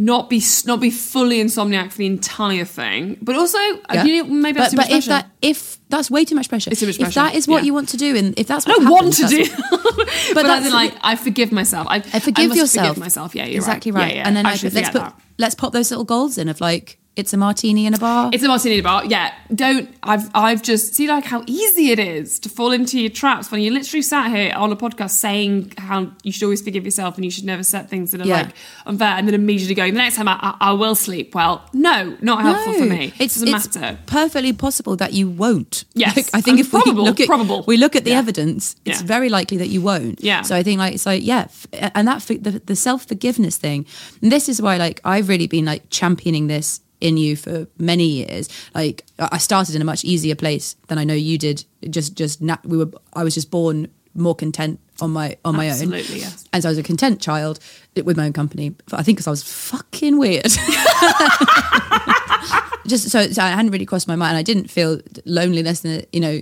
not 0.02 0.30
be 0.30 0.42
not 0.64 0.80
be 0.80 0.90
fully 0.90 1.40
insomniac 1.44 1.92
for 1.92 1.98
the 1.98 2.06
entire 2.06 2.64
thing, 2.64 3.18
but 3.20 3.36
also 3.36 3.58
uh, 3.58 3.76
Yeah. 3.92 4.04
you 4.04 4.22
know, 4.24 4.30
maybe 4.30 4.56
but, 4.56 4.60
that's 4.60 4.70
too 4.72 4.76
but 4.78 4.88
much 4.88 4.98
if 4.98 5.04
pressure. 5.06 5.10
that 5.10 5.30
if 5.42 5.78
that's 5.90 6.10
way 6.10 6.24
too 6.24 6.34
much 6.34 6.48
pressure, 6.48 6.70
It's 6.70 6.80
too 6.80 6.86
much 6.86 6.94
if 6.96 7.02
pressure, 7.02 7.20
that 7.20 7.34
is 7.34 7.46
what 7.46 7.58
yeah. 7.62 7.66
you 7.66 7.74
want 7.74 7.90
to 7.90 7.98
do, 7.98 8.16
and 8.16 8.32
if 8.38 8.46
that's 8.46 8.66
I 8.66 8.70
what 8.70 8.80
don't 8.80 8.90
want 8.90 9.12
to 9.14 9.26
do, 9.26 9.44
that's- 9.46 10.32
but, 10.34 10.42
that's- 10.44 10.72
like 10.72 10.94
I 11.02 11.16
forgive 11.16 11.52
myself. 11.52 11.86
I, 11.90 11.96
I 11.96 12.20
forgive 12.20 12.48
must 12.48 12.58
yourself. 12.60 12.86
Forgive 12.88 13.00
myself. 13.00 13.34
Yeah, 13.34 13.44
you're 13.44 13.56
exactly 13.56 13.92
right. 13.92 14.02
right. 14.04 14.14
Yeah. 14.16 14.26
And 14.26 14.34
then 14.36 14.46
I 14.46 14.52
I 14.52 14.54
should 14.56 14.72
let's 14.72 14.88
put 14.88 15.00
that. 15.00 15.20
let's 15.38 15.54
pop 15.54 15.72
those 15.74 15.90
little 15.90 16.04
goals 16.06 16.38
in 16.38 16.48
of 16.48 16.60
like 16.62 16.98
it's 17.16 17.32
a 17.34 17.36
martini 17.36 17.86
in 17.86 17.92
a 17.94 17.98
bar. 17.98 18.30
It's 18.32 18.42
a 18.44 18.48
martini 18.48 18.74
in 18.76 18.80
a 18.80 18.82
bar. 18.84 19.04
Yeah, 19.04 19.34
don't. 19.54 19.92
I've 20.02 20.30
I've 20.34 20.62
just 20.62 20.94
see 20.94 21.08
like 21.08 21.24
how 21.24 21.42
easy 21.46 21.90
it 21.90 21.98
is 21.98 22.38
to 22.40 22.48
fall 22.48 22.72
into 22.72 22.98
your 23.00 23.10
traps 23.10 23.50
when 23.50 23.60
you 23.60 23.70
literally 23.72 24.00
sat 24.02 24.30
here 24.30 24.54
on 24.56 24.70
a 24.72 24.76
podcast 24.76 25.10
saying 25.10 25.72
how 25.76 26.10
you 26.22 26.32
should 26.32 26.44
always 26.44 26.62
forgive 26.62 26.84
yourself 26.84 27.16
and 27.16 27.24
you 27.24 27.30
should 27.30 27.44
never 27.44 27.62
set 27.62 27.90
things 27.90 28.12
that 28.12 28.20
are 28.22 28.26
Yeah. 28.26 28.42
like 28.42 28.54
unfair, 28.86 29.08
and 29.18 29.26
then 29.26 29.34
immediately 29.34 29.74
going 29.74 29.92
the 29.92 29.98
next 29.98 30.16
time 30.16 30.28
I, 30.28 30.38
I, 30.40 30.70
I 30.70 30.72
will 30.72 30.94
sleep 30.94 31.34
well. 31.34 31.68
No, 31.72 32.16
not 32.20 32.42
helpful 32.42 32.74
for 32.74 32.86
me. 32.86 33.12
It's, 33.18 33.36
It 33.36 33.40
doesn't 33.40 33.54
it's 33.54 33.76
matter. 33.76 33.98
perfectly 34.06 34.52
possible 34.52 34.96
that 34.96 35.12
you 35.12 35.28
won't. 35.28 35.84
Yes, 35.94 36.16
Like, 36.16 36.26
I 36.32 36.40
think 36.40 36.58
and 36.58 36.66
if 36.66 36.72
we 36.72 36.80
look 36.92 37.20
at 37.20 37.26
probable. 37.26 37.64
we 37.66 37.76
look 37.76 37.96
at 37.96 38.04
the 38.04 38.10
Yeah. 38.10 38.18
evidence, 38.18 38.76
it's 38.84 39.00
Yeah. 39.00 39.06
very 39.06 39.28
likely 39.28 39.56
that 39.58 39.68
you 39.68 39.82
won't. 39.82 40.22
Yeah. 40.22 40.42
So 40.42 40.54
I 40.54 40.62
think 40.62 40.78
like 40.78 40.94
it's 40.94 41.06
like 41.06 41.24
yeah, 41.26 41.48
and 41.94 42.06
that 42.08 42.22
for- 42.22 42.34
the, 42.34 42.62
the 42.64 42.76
self 42.76 43.04
forgiveness 43.06 43.56
thing. 43.56 43.84
And 44.22 44.30
this 44.30 44.48
is 44.48 44.62
why 44.62 44.76
like 44.76 45.00
I've 45.04 45.28
really 45.28 45.48
been 45.48 45.64
like 45.64 45.82
championing 45.90 46.46
this 46.46 46.80
in 47.00 47.16
you 47.16 47.36
for 47.36 47.66
many 47.78 48.06
years. 48.06 48.48
Like 48.74 49.04
I 49.18 49.38
started 49.38 49.74
in 49.74 49.82
a 49.82 49.84
much 49.84 50.04
easier 50.04 50.34
place 50.34 50.76
than 50.88 50.98
I 50.98 51.04
know 51.04 51.14
you 51.14 51.38
did. 51.38 51.64
Just 51.88 52.14
just 52.14 52.40
na- 52.42 52.58
we 52.64 52.76
were 52.76 52.90
I 53.14 53.24
was 53.24 53.34
just 53.34 53.50
born 53.50 53.88
more 54.14 54.34
content 54.34 54.80
on 55.00 55.10
my 55.10 55.36
on 55.44 55.56
my 55.56 55.66
own. 55.66 55.72
Absolutely, 55.72 56.20
yes. 56.20 56.46
And 56.52 56.62
so 56.62 56.68
I 56.68 56.70
was 56.70 56.78
a 56.78 56.82
content 56.82 57.20
child 57.20 57.58
with 58.04 58.16
my 58.16 58.26
own 58.26 58.32
company. 58.32 58.74
I 58.92 59.02
think 59.02 59.18
because 59.18 59.26
I 59.26 59.30
was 59.30 59.42
fucking 59.42 60.18
weird. 60.18 60.44
just 62.86 63.10
so, 63.10 63.26
so 63.28 63.42
I 63.42 63.50
hadn't 63.50 63.70
really 63.70 63.86
crossed 63.86 64.08
my 64.08 64.16
mind. 64.16 64.36
I 64.36 64.42
didn't 64.42 64.68
feel 64.68 65.00
loneliness, 65.24 65.84
and 65.84 66.06
you 66.12 66.20
know, 66.20 66.40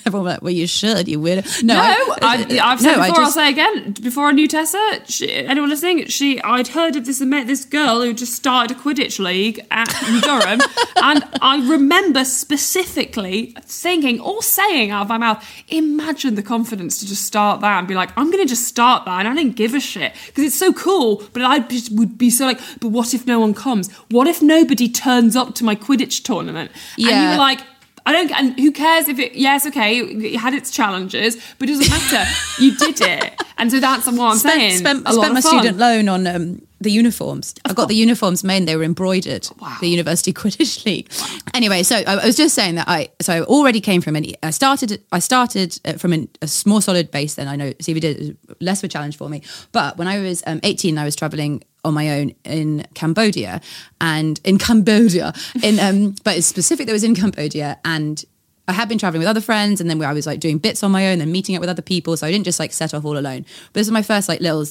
everyone 0.06 0.26
like, 0.28 0.42
"Well, 0.42 0.52
you 0.52 0.66
should, 0.66 1.08
you 1.08 1.18
weirdo." 1.18 1.62
No, 1.62 1.78
I, 1.78 2.16
I, 2.22 2.58
I've 2.72 2.80
said 2.80 2.96
no, 2.96 3.02
I 3.02 3.08
before. 3.08 3.24
I'll 3.24 3.30
say 3.30 3.48
again. 3.50 3.92
Before 4.02 4.26
I 4.26 4.32
knew 4.32 4.48
Tessa, 4.48 5.00
she, 5.06 5.32
anyone 5.32 5.68
listening, 5.70 6.06
she 6.06 6.40
I'd 6.42 6.68
heard 6.68 6.96
of 6.96 7.06
this 7.06 7.20
met 7.20 7.46
this 7.46 7.64
girl 7.64 8.00
who 8.02 8.12
just 8.14 8.34
started 8.34 8.76
a 8.76 8.80
Quidditch 8.80 9.18
league 9.18 9.60
at 9.70 9.88
Durham, 10.22 10.60
and 10.96 11.24
I 11.42 11.66
remember 11.68 12.24
specifically 12.24 13.54
thinking 13.62 14.20
or 14.20 14.42
saying 14.42 14.90
out 14.90 15.02
of 15.02 15.08
my 15.08 15.18
mouth, 15.18 15.44
"Imagine 15.68 16.34
the 16.34 16.42
confidence 16.42 16.98
to 16.98 17.06
just 17.06 17.24
start 17.24 17.60
that 17.60 17.78
and 17.78 17.88
be 17.88 17.94
like, 17.94 18.10
I'm 18.16 18.30
going 18.30 18.42
to 18.42 18.48
just 18.48 18.66
start 18.66 19.04
that," 19.04 19.20
and 19.20 19.28
I 19.28 19.34
didn't 19.34 19.56
give 19.56 19.74
a 19.74 19.80
shit 19.80 20.12
because 20.26 20.44
it's 20.44 20.58
so 20.58 20.72
cool. 20.72 21.22
But 21.32 21.42
I 21.42 21.58
would 21.92 22.16
be 22.18 22.30
so 22.30 22.46
like, 22.46 22.60
"But 22.80 22.88
what 22.88 23.14
if 23.14 23.26
no 23.26 23.40
one 23.40 23.54
comes? 23.54 23.90
What 24.10 24.26
if 24.26 24.40
nobody 24.42 24.88
turns 24.88 25.36
up 25.36 25.54
to 25.56 25.64
my 25.64 25.74
Quidditch 25.74 26.22
tournament?" 26.24 26.70
And 26.96 27.04
you 27.06 27.10
Yeah. 27.10 27.32
were 27.32 27.36
like. 27.38 27.60
I 28.06 28.12
don't. 28.12 28.30
And 28.32 28.58
who 28.58 28.72
cares 28.72 29.08
if 29.08 29.18
it? 29.18 29.34
Yes, 29.34 29.66
okay, 29.66 29.98
it 29.98 30.38
had 30.38 30.54
its 30.54 30.70
challenges, 30.70 31.36
but 31.58 31.68
it 31.68 31.72
doesn't 31.72 31.90
matter. 31.90 32.30
you 32.58 32.76
did 32.76 33.00
it, 33.00 33.40
and 33.58 33.70
so 33.70 33.80
that's 33.80 34.06
what 34.06 34.18
I'm 34.32 34.36
spent, 34.38 34.60
saying. 34.60 34.78
spent, 34.78 35.08
spent 35.08 35.34
my 35.34 35.40
fun. 35.40 35.58
student 35.58 35.78
loan 35.78 36.08
on 36.08 36.26
um, 36.26 36.62
the 36.80 36.90
uniforms. 36.90 37.54
I 37.64 37.72
got 37.74 37.88
the 37.88 37.94
uniforms 37.94 38.42
made; 38.42 38.66
they 38.66 38.76
were 38.76 38.82
embroidered. 38.82 39.48
The 39.80 39.88
University 39.88 40.32
Quidditch 40.40 40.84
League. 40.86 41.10
Anyway, 41.54 41.82
so 41.82 41.96
I, 41.96 42.16
I 42.16 42.26
was 42.26 42.36
just 42.36 42.54
saying 42.54 42.76
that 42.76 42.88
I 42.88 43.10
so 43.20 43.32
I 43.34 43.40
already 43.42 43.80
came 43.80 44.00
from 44.00 44.16
an. 44.16 44.26
I 44.42 44.50
started. 44.50 45.02
I 45.12 45.18
started 45.18 45.78
uh, 45.84 45.94
from 45.94 46.12
an, 46.12 46.28
a 46.42 46.48
more 46.66 46.82
solid 46.82 47.10
base. 47.10 47.34
Then 47.34 47.48
I 47.48 47.56
know 47.56 47.72
Stevie 47.80 48.00
did 48.00 48.36
less 48.60 48.80
of 48.80 48.84
a 48.84 48.88
challenge 48.88 49.16
for 49.16 49.28
me. 49.28 49.42
But 49.72 49.98
when 49.98 50.08
I 50.08 50.20
was 50.20 50.42
um, 50.46 50.60
18, 50.62 50.98
I 50.98 51.04
was 51.04 51.16
traveling 51.16 51.62
on 51.84 51.94
my 51.94 52.18
own 52.18 52.32
in 52.44 52.86
Cambodia 52.94 53.60
and 54.00 54.40
in 54.44 54.58
Cambodia 54.58 55.32
in 55.62 55.78
um 55.80 56.14
but 56.24 56.36
it's 56.36 56.46
specific 56.46 56.86
that 56.86 56.92
was 56.92 57.04
in 57.04 57.14
Cambodia 57.14 57.78
and 57.84 58.24
I 58.68 58.72
had 58.72 58.88
been 58.88 58.98
traveling 58.98 59.20
with 59.20 59.28
other 59.28 59.40
friends 59.40 59.80
and 59.80 59.90
then 59.90 60.00
I 60.02 60.12
was 60.12 60.26
like 60.26 60.40
doing 60.40 60.58
bits 60.58 60.82
on 60.82 60.90
my 60.92 61.10
own 61.10 61.20
and 61.20 61.32
meeting 61.32 61.56
up 61.56 61.60
with 61.60 61.70
other 61.70 61.82
people 61.82 62.16
so 62.16 62.26
I 62.26 62.30
didn't 62.30 62.44
just 62.44 62.60
like 62.60 62.72
set 62.72 62.92
off 62.92 63.04
all 63.04 63.18
alone 63.18 63.46
but 63.72 63.80
this 63.80 63.86
is 63.86 63.92
my 63.92 64.02
first 64.02 64.28
like 64.28 64.40
little 64.40 64.66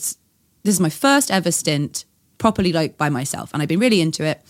this 0.63 0.75
is 0.75 0.79
my 0.79 0.89
first 0.89 1.31
ever 1.31 1.51
stint 1.51 2.05
properly 2.37 2.71
like 2.71 2.97
by 2.97 3.09
myself 3.09 3.51
and 3.53 3.61
I've 3.61 3.69
been 3.69 3.79
really 3.79 4.01
into 4.01 4.23
it 4.23 4.41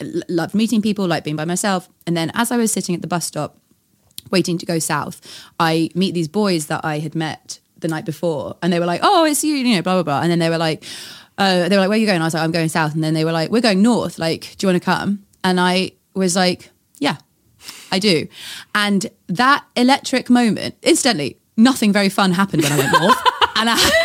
L- 0.00 0.22
loved 0.28 0.54
meeting 0.54 0.82
people 0.82 1.06
like 1.06 1.24
being 1.24 1.36
by 1.36 1.44
myself 1.44 1.88
and 2.06 2.16
then 2.16 2.30
as 2.34 2.50
I 2.50 2.56
was 2.56 2.72
sitting 2.72 2.94
at 2.94 3.02
the 3.02 3.08
bus 3.08 3.26
stop 3.26 3.58
waiting 4.30 4.58
to 4.58 4.66
go 4.66 4.78
south, 4.78 5.20
I 5.60 5.90
meet 5.94 6.14
these 6.14 6.28
boys 6.28 6.66
that 6.66 6.84
I 6.84 6.98
had 6.98 7.14
met 7.14 7.60
the 7.78 7.88
night 7.88 8.04
before, 8.04 8.56
and 8.62 8.72
they 8.72 8.80
were 8.80 8.86
like, 8.86 9.00
"Oh, 9.02 9.24
it's 9.24 9.44
you," 9.44 9.54
you 9.54 9.76
know, 9.76 9.82
blah 9.82 9.94
blah 9.94 10.02
blah. 10.02 10.20
And 10.22 10.30
then 10.30 10.38
they 10.38 10.50
were 10.50 10.58
like, 10.58 10.84
uh, 11.38 11.68
"They 11.68 11.76
were 11.76 11.82
like, 11.82 11.88
where 11.88 11.96
are 11.96 12.00
you 12.00 12.06
going?" 12.06 12.22
I 12.22 12.24
was 12.24 12.34
like, 12.34 12.42
"I'm 12.42 12.50
going 12.50 12.68
south." 12.68 12.94
And 12.94 13.04
then 13.04 13.14
they 13.14 13.24
were 13.24 13.32
like, 13.32 13.50
"We're 13.50 13.60
going 13.60 13.82
north. 13.82 14.18
Like, 14.18 14.56
do 14.56 14.66
you 14.66 14.72
want 14.72 14.82
to 14.82 14.84
come?" 14.84 15.24
And 15.44 15.60
I 15.60 15.92
was 16.14 16.34
like, 16.34 16.70
"Yeah, 16.98 17.16
I 17.92 17.98
do." 17.98 18.26
And 18.74 19.06
that 19.28 19.64
electric 19.76 20.30
moment, 20.30 20.76
instantly, 20.82 21.38
nothing 21.56 21.92
very 21.92 22.08
fun 22.08 22.32
happened 22.32 22.62
when 22.62 22.72
I 22.72 22.78
went 22.78 22.92
north, 22.92 23.18
and 23.56 23.70
I. 23.70 24.02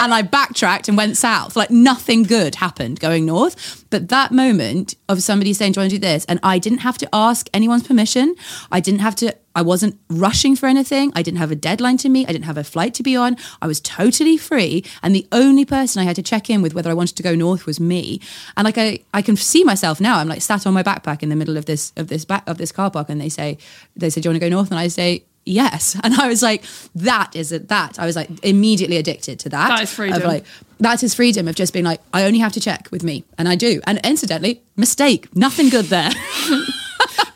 And 0.00 0.12
I 0.12 0.22
backtracked 0.22 0.88
and 0.88 0.96
went 0.96 1.16
south. 1.16 1.56
Like 1.56 1.70
nothing 1.70 2.22
good 2.24 2.56
happened 2.56 3.00
going 3.00 3.26
north. 3.26 3.84
But 3.90 4.08
that 4.08 4.32
moment 4.32 4.94
of 5.08 5.22
somebody 5.22 5.52
saying, 5.52 5.72
Do 5.72 5.80
you 5.80 5.82
want 5.82 5.90
to 5.92 5.96
do 5.98 6.00
this? 6.00 6.24
And 6.26 6.40
I 6.42 6.58
didn't 6.58 6.78
have 6.78 6.98
to 6.98 7.08
ask 7.12 7.48
anyone's 7.54 7.86
permission. 7.86 8.34
I 8.72 8.80
didn't 8.80 9.00
have 9.00 9.14
to, 9.16 9.36
I 9.54 9.62
wasn't 9.62 9.98
rushing 10.08 10.56
for 10.56 10.66
anything. 10.66 11.12
I 11.14 11.22
didn't 11.22 11.38
have 11.38 11.50
a 11.50 11.56
deadline 11.56 11.96
to 11.98 12.08
meet. 12.08 12.28
I 12.28 12.32
didn't 12.32 12.46
have 12.46 12.58
a 12.58 12.64
flight 12.64 12.94
to 12.94 13.02
be 13.02 13.16
on. 13.16 13.36
I 13.62 13.66
was 13.66 13.80
totally 13.80 14.36
free. 14.36 14.84
And 15.02 15.14
the 15.14 15.26
only 15.30 15.64
person 15.64 16.00
I 16.00 16.04
had 16.04 16.16
to 16.16 16.22
check 16.22 16.50
in 16.50 16.60
with 16.60 16.74
whether 16.74 16.90
I 16.90 16.94
wanted 16.94 17.16
to 17.16 17.22
go 17.22 17.34
north 17.34 17.66
was 17.66 17.78
me. 17.78 18.20
And 18.56 18.64
like 18.64 18.78
I, 18.78 19.00
I 19.12 19.22
can 19.22 19.36
see 19.36 19.64
myself 19.64 20.00
now. 20.00 20.18
I'm 20.18 20.28
like 20.28 20.42
sat 20.42 20.66
on 20.66 20.74
my 20.74 20.82
backpack 20.82 21.22
in 21.22 21.28
the 21.28 21.36
middle 21.36 21.56
of 21.56 21.66
this 21.66 21.92
of 21.96 22.08
this 22.08 22.24
back 22.24 22.48
of 22.48 22.58
this 22.58 22.72
car 22.72 22.90
park 22.90 23.08
and 23.08 23.20
they 23.20 23.28
say, 23.28 23.58
they 23.96 24.10
say, 24.10 24.20
Do 24.20 24.28
you 24.28 24.30
want 24.32 24.42
to 24.42 24.50
go 24.50 24.54
north? 24.54 24.70
And 24.70 24.80
I 24.80 24.88
say, 24.88 25.24
yes 25.46 25.96
and 26.04 26.14
i 26.14 26.26
was 26.28 26.42
like 26.42 26.64
that 26.94 27.34
is 27.36 27.52
it 27.52 27.68
that 27.68 27.98
i 27.98 28.06
was 28.06 28.16
like 28.16 28.28
immediately 28.44 28.96
addicted 28.96 29.38
to 29.40 29.48
that 29.48 29.68
That 29.68 29.82
is 29.82 29.92
freedom. 29.92 30.16
of 30.22 30.24
like 30.24 30.44
that 30.80 31.02
is 31.02 31.14
freedom 31.14 31.48
of 31.48 31.54
just 31.54 31.72
being 31.72 31.84
like 31.84 32.00
i 32.12 32.24
only 32.24 32.38
have 32.40 32.52
to 32.52 32.60
check 32.60 32.88
with 32.90 33.02
me 33.04 33.24
and 33.38 33.48
i 33.48 33.54
do 33.56 33.80
and 33.86 34.00
incidentally 34.04 34.62
mistake 34.76 35.34
nothing 35.36 35.68
good 35.68 35.86
there 35.86 36.10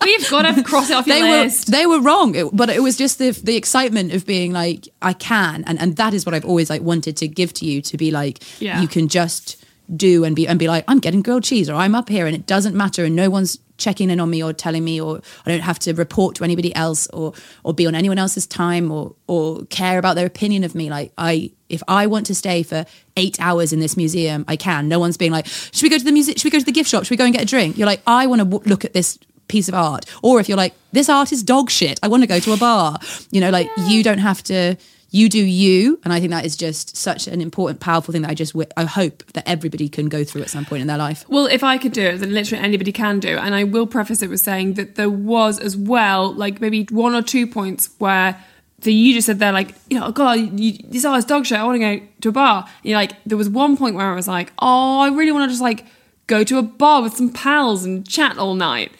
you've 0.06 0.30
got 0.30 0.42
to 0.54 0.62
cross 0.62 0.88
it 0.88 0.94
off 0.94 1.06
your 1.06 1.16
they 1.16 1.22
were 1.22 1.42
list. 1.44 1.70
they 1.70 1.86
were 1.86 2.00
wrong 2.00 2.34
It- 2.34 2.48
but 2.56 2.70
it 2.70 2.82
was 2.82 2.96
just 2.96 3.18
the 3.18 3.30
the 3.32 3.56
excitement 3.56 4.12
of 4.14 4.24
being 4.26 4.52
like 4.52 4.88
i 5.02 5.12
can 5.12 5.64
and 5.66 5.78
and 5.78 5.96
that 5.96 6.14
is 6.14 6.24
what 6.24 6.34
i've 6.34 6.46
always 6.46 6.70
like 6.70 6.80
wanted 6.82 7.16
to 7.18 7.28
give 7.28 7.52
to 7.54 7.66
you 7.66 7.82
to 7.82 7.96
be 7.98 8.10
like 8.10 8.42
Yeah. 8.60 8.80
you 8.80 8.88
can 8.88 9.08
just 9.08 9.57
do 9.96 10.24
and 10.24 10.36
be 10.36 10.46
and 10.46 10.58
be 10.58 10.68
like 10.68 10.84
i'm 10.88 10.98
getting 10.98 11.22
grilled 11.22 11.44
cheese 11.44 11.70
or 11.70 11.74
i'm 11.74 11.94
up 11.94 12.08
here 12.08 12.26
and 12.26 12.34
it 12.34 12.46
doesn't 12.46 12.74
matter 12.74 13.04
and 13.04 13.16
no 13.16 13.30
one's 13.30 13.58
checking 13.78 14.10
in 14.10 14.20
on 14.20 14.28
me 14.28 14.42
or 14.42 14.52
telling 14.52 14.84
me 14.84 15.00
or 15.00 15.20
i 15.46 15.50
don't 15.50 15.60
have 15.60 15.78
to 15.78 15.92
report 15.94 16.34
to 16.34 16.44
anybody 16.44 16.74
else 16.74 17.06
or 17.08 17.32
or 17.64 17.72
be 17.72 17.86
on 17.86 17.94
anyone 17.94 18.18
else's 18.18 18.46
time 18.46 18.90
or 18.90 19.14
or 19.26 19.64
care 19.66 19.98
about 19.98 20.14
their 20.14 20.26
opinion 20.26 20.64
of 20.64 20.74
me. 20.74 20.90
Like 20.90 21.12
i 21.16 21.50
if 21.68 21.82
i 21.88 22.06
want 22.06 22.26
to 22.26 22.34
stay 22.34 22.62
for 22.62 22.84
eight 23.16 23.40
hours 23.40 23.72
in 23.72 23.80
this 23.80 23.96
museum 23.96 24.44
i 24.48 24.56
can. 24.56 24.88
No 24.88 24.98
one's 24.98 25.16
being 25.16 25.32
like 25.32 25.46
should 25.46 25.82
we 25.82 25.88
go 25.88 25.98
to 25.98 26.04
the 26.04 26.12
music 26.12 26.38
should 26.38 26.44
we 26.44 26.50
go 26.50 26.58
to 26.58 26.64
the 26.64 26.72
gift 26.72 26.90
shop? 26.90 27.04
Should 27.04 27.10
we 27.10 27.16
go 27.16 27.24
and 27.24 27.32
get 27.32 27.42
a 27.42 27.46
drink? 27.46 27.78
You're 27.78 27.86
like 27.86 28.02
i 28.06 28.26
want 28.26 28.40
to 28.40 28.44
w- 28.44 28.68
look 28.68 28.84
at 28.84 28.92
this 28.92 29.18
piece 29.46 29.68
of 29.68 29.74
art. 29.74 30.04
Or 30.22 30.40
if 30.40 30.48
you're 30.48 30.58
like 30.58 30.74
this 30.92 31.08
art 31.08 31.32
is 31.32 31.42
dog 31.42 31.70
shit. 31.70 31.98
I 32.02 32.08
want 32.08 32.22
to 32.22 32.26
go 32.26 32.40
to 32.40 32.52
a 32.52 32.56
bar. 32.56 32.98
You 33.30 33.40
know 33.40 33.50
like 33.50 33.70
you 33.86 34.02
don't 34.02 34.18
have 34.18 34.42
to 34.44 34.76
you 35.10 35.28
do 35.28 35.38
you. 35.38 35.98
And 36.04 36.12
i 36.12 36.20
think 36.20 36.30
that 36.32 36.44
is 36.44 36.56
just 36.56 36.96
such 36.96 37.26
an 37.26 37.40
important 37.40 37.80
powerful 37.80 38.12
thing 38.12 38.22
that 38.22 38.30
i 38.30 38.34
just 38.34 38.54
i 38.76 38.84
hope 38.84 39.24
that 39.32 39.48
everybody 39.48 39.88
can 39.88 40.08
go 40.08 40.24
through 40.24 40.42
at 40.42 40.50
some 40.50 40.64
point 40.64 40.82
in 40.82 40.86
their 40.86 40.98
life. 40.98 41.24
Well, 41.28 41.46
if 41.46 41.64
I 41.64 41.78
could 41.78 41.92
do 41.92 42.02
it, 42.02 42.18
then 42.18 42.32
literally 42.32 42.62
anybody 42.62 42.92
can 42.92 43.20
do. 43.20 43.36
And 43.36 43.54
I 43.54 43.64
will 43.64 43.86
preface 43.86 44.22
it 44.22 44.30
with 44.30 44.40
saying 44.40 44.74
that 44.74 44.94
there 44.96 45.10
was 45.10 45.58
as 45.58 45.76
well, 45.76 46.32
like 46.32 46.60
maybe 46.60 46.84
one 46.90 47.14
or 47.14 47.22
two 47.22 47.46
points 47.46 47.90
where 47.98 48.42
so 48.80 48.90
you 48.90 49.12
just 49.12 49.26
said 49.26 49.40
there 49.40 49.50
like 49.50 49.74
you 49.90 49.98
know 49.98 50.06
oh 50.06 50.12
god 50.12 50.60
you, 50.60 50.78
this 50.84 51.04
is 51.04 51.24
dog 51.24 51.44
show 51.44 51.56
I 51.56 51.64
want 51.64 51.80
to 51.80 51.98
go 51.98 52.06
to 52.20 52.28
a 52.28 52.32
bar. 52.32 52.64
And 52.64 52.84
you're 52.84 52.98
like 52.98 53.12
there 53.24 53.38
was 53.38 53.48
one 53.48 53.76
point 53.76 53.96
where 53.96 54.10
I 54.10 54.14
was 54.14 54.28
like 54.28 54.52
oh 54.58 55.00
I 55.00 55.08
really 55.08 55.32
want 55.32 55.44
to 55.44 55.48
just 55.48 55.62
like 55.62 55.84
go 56.26 56.44
to 56.44 56.58
a 56.58 56.62
bar 56.62 57.02
with 57.02 57.16
some 57.16 57.30
pals 57.30 57.84
and 57.84 58.06
chat 58.08 58.38
all 58.38 58.54
night 58.54 58.92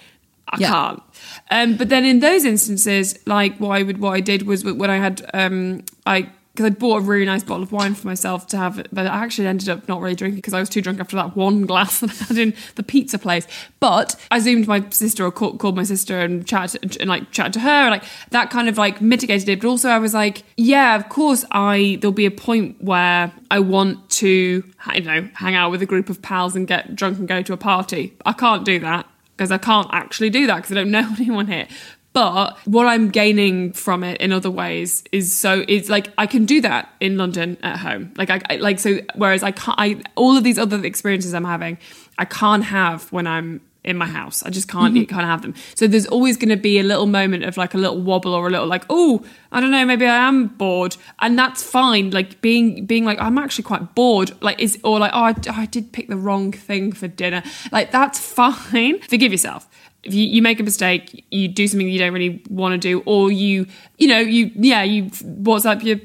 I 0.51 0.57
Yeah. 0.59 0.69
can't 0.71 1.03
um, 1.51 1.77
but 1.77 1.89
then 1.89 2.05
in 2.05 2.21
those 2.21 2.45
instances 2.45 3.19
like 3.27 3.57
what 3.59 3.71
I 3.79 3.83
would 3.83 3.99
what 3.99 4.11
I 4.13 4.21
did 4.21 4.43
was 4.43 4.65
when 4.65 4.91
I 4.91 4.97
had 4.99 5.29
um, 5.35 5.85
I 6.07 6.31
because 6.55 6.73
I 6.73 6.75
bought 6.75 6.97
a 6.97 7.01
really 7.03 7.25
nice 7.25 7.45
bottle 7.45 7.63
of 7.63 7.71
wine 7.71 7.95
for 7.95 8.09
myself 8.09 8.49
to 8.49 8.57
have, 8.57 8.85
but 8.91 9.07
I 9.07 9.23
actually 9.25 9.47
ended 9.47 9.69
up 9.69 9.87
not 9.87 10.01
really 10.01 10.17
drinking 10.17 10.39
because 10.39 10.55
I 10.55 10.59
was 10.59 10.69
too 10.69 10.83
drunk 10.83 10.99
after 10.99 11.15
that 11.15 11.37
one 11.37 11.67
glass 11.67 12.01
that 12.01 12.11
I 12.11 12.15
had 12.25 12.37
in 12.37 12.53
the 12.75 12.83
pizza 12.83 13.17
place. 13.17 13.47
But 13.79 14.17
I 14.33 14.41
zoomed 14.41 14.67
my 14.67 14.85
sister 14.91 15.25
or 15.25 15.31
called, 15.31 15.61
called 15.61 15.77
my 15.77 15.85
sister 15.85 16.19
and 16.19 16.45
chatted 16.45 16.97
and 17.01 17.09
like 17.09 17.31
chatted 17.31 17.53
to 17.53 17.61
her, 17.61 17.71
and 17.71 17.91
like 17.93 18.03
that 18.31 18.51
kind 18.51 18.69
of 18.69 18.77
like 18.77 19.01
mitigated 19.01 19.49
it. 19.49 19.61
But 19.61 19.69
also 19.69 19.89
I 19.89 20.01
was 20.01 20.15
like, 20.15 20.43
yeah, 20.57 20.97
of 20.97 21.09
course 21.09 21.45
I 21.53 21.97
there'll 22.01 22.11
be 22.13 22.27
a 22.27 22.31
point 22.33 22.83
where 22.83 23.31
I 23.53 23.61
want 23.61 24.11
to, 24.19 24.65
I 24.85 24.99
don't 24.99 25.05
know, 25.07 25.31
hang 25.35 25.55
out 25.55 25.71
with 25.71 25.81
a 25.83 25.87
group 25.87 26.11
of 26.11 26.21
pals 26.23 26.57
and 26.57 26.67
get 26.67 26.97
drunk 26.97 27.19
and 27.21 27.29
go 27.29 27.41
to 27.41 27.53
a 27.53 27.57
party. 27.57 28.15
I 28.27 28.33
can't 28.33 28.65
do 28.65 28.81
that 28.81 29.07
because 29.39 29.53
I 29.53 29.59
can't 29.59 29.89
actually 29.93 30.31
do 30.31 30.49
that 30.49 30.57
because 30.57 30.73
I 30.73 30.75
don't 30.75 30.91
know 30.91 31.09
anyone 31.17 31.47
here. 31.47 31.69
But 32.13 32.59
what 32.67 32.87
I'm 32.87 33.11
gaining 33.11 33.73
from 33.73 34.03
it 34.03 34.21
in 34.21 34.33
other 34.33 34.51
ways 34.51 35.05
is 35.13 35.33
so 35.33 35.65
it's 35.69 35.89
like 35.89 36.09
I 36.19 36.27
can 36.27 36.47
do 36.47 36.61
that 36.63 36.93
in 36.99 37.17
London 37.17 37.57
at 37.63 37.79
home. 37.79 38.13
Like 38.17 38.29
I, 38.29 38.41
I 38.51 38.57
like 38.57 38.81
so 38.81 38.99
whereas 39.15 39.45
I 39.45 39.53
can't 39.53 39.79
I 39.79 40.03
all 40.17 40.37
of 40.37 40.43
these 40.43 40.59
other 40.59 40.85
experiences 40.85 41.33
I'm 41.33 41.45
having, 41.45 41.79
I 42.19 42.25
can't 42.25 42.65
have 42.65 43.11
when 43.13 43.29
I'm 43.29 43.61
in 43.89 43.97
my 43.97 44.07
house. 44.07 44.43
I 44.43 44.51
just 44.51 44.69
can't 44.69 44.95
mm-hmm. 44.95 45.05
can't 45.05 45.27
have 45.27 45.43
them. 45.43 45.55
So 45.75 45.87
there's 45.87 46.07
always 46.07 46.37
going 46.37 46.51
to 46.51 46.57
be 46.57 46.79
a 46.79 46.83
little 46.83 47.07
moment 47.07 47.45
of 47.45 47.57
like 47.57 47.73
a 47.73 47.79
little 47.79 48.01
wobble 48.01 48.35
or 48.35 48.47
a 48.47 48.51
little 48.51 48.67
like 48.67 48.85
oh 48.91 49.25
I 49.51 49.61
don't 49.61 49.71
know 49.71 49.85
maybe 49.87 50.05
I 50.07 50.29
am 50.29 50.49
bored 50.49 50.97
and 51.21 51.39
that's 51.39 51.63
fine. 51.63 52.11
Like 52.11 52.41
being 52.43 52.85
being 52.85 53.05
like 53.05 53.19
I'm 53.19 53.39
actually 53.39 53.65
quite 53.65 53.95
bored. 53.95 54.31
Like 54.43 54.61
is 54.61 54.79
or 54.85 54.99
like 54.99 55.13
oh 55.15 55.25
I, 55.25 55.35
I 55.51 55.67
did 55.67 55.93
pick 55.93 56.09
the 56.09 56.17
wrong 56.17 56.53
thing 56.53 56.93
for 56.93 57.09
dinner. 57.09 57.43
Like 57.73 57.91
that's 57.91 58.19
fine. 58.35 59.01
Forgive 59.01 59.33
yourself 59.33 59.67
if 60.09 60.15
you, 60.15 60.25
you 60.27 60.43
make 60.43 60.59
a 60.61 60.63
mistake, 60.63 61.25
you 61.31 61.49
do 61.49 61.67
something 61.69 61.89
you 61.89 61.99
don't 61.99 62.13
really 62.13 62.43
want 62.49 62.73
to 62.73 62.79
do, 62.79 63.03
or 63.07 63.31
you, 63.31 63.67
you 63.99 64.09
know, 64.09 64.19
you, 64.19 64.51
yeah, 64.55 64.83
you 64.83 65.05
WhatsApp 65.05 65.83
your 65.85 65.99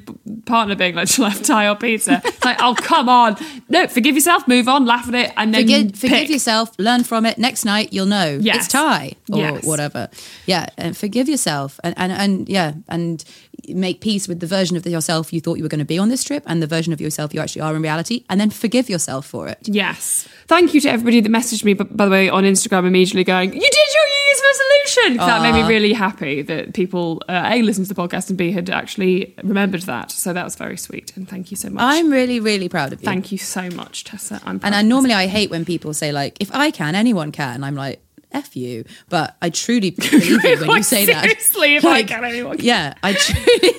partner 0.46 0.76
being 0.76 0.96
like, 0.96 1.08
shall 1.14 1.26
I 1.26 1.30
have 1.30 1.44
Thai 1.44 1.68
or 1.70 1.76
pizza? 1.76 2.22
It's 2.26 2.44
like, 2.46 2.58
oh, 2.62 2.76
come 2.78 3.10
on. 3.10 3.38
No, 3.70 3.88
forgive 3.88 4.16
yourself, 4.16 4.48
move 4.48 4.68
on, 4.68 4.86
laugh 4.86 5.08
at 5.08 5.16
it, 5.16 5.32
and 5.38 5.54
then 5.54 5.62
Forgive, 5.64 5.96
forgive 5.96 6.30
yourself, 6.30 6.72
learn 6.78 7.04
from 7.04 7.26
it. 7.26 7.38
Next 7.38 7.66
night, 7.66 7.94
you'll 7.94 8.06
know 8.06 8.40
Yes. 8.42 8.66
it's 8.66 8.68
Thai 8.68 9.14
or 9.32 9.40
Yes. 9.40 9.66
whatever. 9.66 10.10
Yeah, 10.46 10.68
and 10.78 10.96
forgive 10.96 11.28
yourself, 11.30 11.80
and, 11.84 11.94
and 11.98 12.12
and 12.12 12.50
yeah, 12.50 12.74
and 12.90 13.24
make 13.70 14.02
peace 14.02 14.28
with 14.28 14.40
the 14.42 14.48
version 14.48 14.76
of 14.76 14.86
yourself 14.86 15.32
you 15.32 15.40
thought 15.40 15.58
you 15.58 15.64
were 15.64 15.70
going 15.70 15.80
to 15.80 15.86
be 15.86 15.98
on 15.98 16.10
this 16.10 16.24
trip, 16.24 16.44
and 16.48 16.62
the 16.62 16.68
version 16.68 16.92
of 16.94 17.00
yourself 17.00 17.34
you 17.34 17.40
actually 17.40 17.62
are 17.62 17.76
in 17.76 17.82
reality, 17.82 18.24
and 18.30 18.40
then 18.42 18.50
forgive 18.50 18.90
yourself 18.90 19.26
for 19.26 19.48
it. 19.48 19.60
Yes. 19.64 20.28
Thank 20.48 20.74
you 20.74 20.82
to 20.82 20.90
everybody 20.90 21.22
that 21.22 21.32
messaged 21.32 21.64
me, 21.64 21.74
by 21.74 22.06
the 22.06 22.12
way, 22.12 22.30
on 22.30 22.44
Instagram 22.44 22.86
immediately 22.86 23.24
going, 23.24 23.54
You 23.54 23.60
did 23.62 23.88
your 23.94 24.06
New 24.10 24.24
Year's 24.28 24.42
resolution! 24.52 25.18
That 25.18 25.42
made 25.42 25.62
me 25.62 25.68
really 25.68 25.94
happy 25.94 26.42
that 26.44 26.74
people, 26.74 27.22
uh, 27.30 27.50
A, 27.54 27.62
listened 27.62 27.88
to 27.88 27.94
the 27.94 28.02
podcast 28.02 28.30
and 28.30 28.38
B, 28.38 28.52
had 28.52 28.70
actually 28.70 29.34
remembered 29.44 29.82
that. 29.84 30.12
So 30.12 30.34
that 30.34 30.44
was 30.44 30.56
very 30.56 30.78
sweet. 30.78 31.16
And 31.16 31.28
thank 31.28 31.52
you 31.52 31.58
so 31.58 31.70
much. 31.70 31.82
I'm 31.84 32.10
really, 32.12 32.40
really 32.40 32.70
proud 32.70 32.94
of 32.94 33.02
you. 33.02 33.06
Thank 33.06 33.32
you 33.32 33.38
so 33.38 33.70
much, 33.70 34.04
Tessa. 34.04 34.36
I'm 34.46 34.60
proud 34.60 34.68
And 34.68 34.76
I 34.76 34.82
of 34.82 34.88
normally 34.88 35.14
I 35.14 35.28
hate 35.28 35.50
when 35.50 35.66
people 35.66 35.94
say 35.94 36.12
like, 36.12 36.38
if 36.40 36.54
I 36.54 36.72
can, 36.72 36.96
anyone 36.96 37.32
can. 37.32 37.64
I'm 37.64 37.76
like, 37.76 38.02
f 38.32 38.56
you. 38.56 38.84
But 39.10 39.36
I 39.42 39.50
truly 39.52 39.92
believe 39.98 40.26
you 40.26 40.40
when 40.68 40.78
you 40.78 40.84
say 40.84 41.06
that. 41.06 41.24
seriously, 41.24 41.76
if 41.76 41.86
I 41.86 42.02
can, 42.04 42.24
anyone 42.24 42.58
can. 42.58 42.66
Yeah, 42.66 42.94
I 43.04 43.14
truly. 43.14 43.76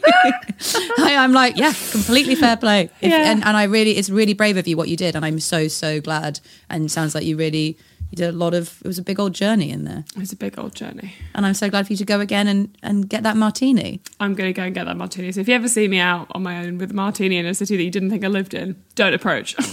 I, 0.98 1.16
I'm 1.16 1.32
like, 1.32 1.56
yeah, 1.56 1.72
completely 1.90 2.34
fair 2.34 2.56
play. 2.56 2.90
If, 3.00 3.10
Yeah. 3.10 3.30
and, 3.32 3.44
and 3.44 3.56
I 3.56 3.64
really, 3.64 3.92
it's 3.96 4.10
really 4.10 4.34
brave 4.34 4.56
of 4.56 4.68
you 4.68 4.76
what 4.76 4.88
you 4.88 4.96
did, 4.96 5.16
and 5.16 5.24
I'm 5.24 5.40
so 5.40 5.68
so 5.68 6.00
glad. 6.00 6.40
And 6.68 6.84
it 6.86 6.90
sounds 6.90 7.14
like 7.14 7.24
you 7.24 7.36
really. 7.36 7.76
You 8.10 8.16
did 8.16 8.28
a 8.34 8.36
lot 8.36 8.54
of. 8.54 8.80
It 8.84 8.88
was 8.88 8.98
a 8.98 9.02
big 9.02 9.20
old 9.20 9.32
journey 9.34 9.70
in 9.70 9.84
there, 9.84 10.04
It 10.14 10.18
was 10.20 10.32
a 10.32 10.36
big 10.36 10.58
old 10.58 10.74
journey. 10.74 11.12
and 11.34 11.46
I'm 11.46 11.54
so 11.54 11.70
glad 11.70 11.86
for 11.86 11.92
you 11.92 11.96
to 11.98 12.04
go 12.04 12.18
again 12.20 12.48
and 12.48 12.76
and 12.82 13.08
get 13.08 13.22
that 13.22 13.36
martini. 13.36 14.00
I'm 14.18 14.34
going 14.34 14.48
to 14.48 14.52
go 14.52 14.64
and 14.64 14.74
get 14.74 14.86
that 14.86 14.96
martini. 14.96 15.30
So 15.32 15.40
if 15.40 15.48
you 15.48 15.54
ever 15.54 15.68
see 15.68 15.86
me 15.88 15.98
out 16.00 16.26
on 16.32 16.42
my 16.42 16.64
own 16.66 16.78
with 16.78 16.90
a 16.90 16.94
martini 16.94 17.36
in 17.36 17.46
a 17.46 17.54
city 17.54 17.76
that 17.76 17.82
you 17.84 17.90
didn't 17.90 18.10
think 18.10 18.24
I 18.24 18.28
lived 18.28 18.52
in, 18.54 18.76
don't 18.96 19.14
approach. 19.14 19.54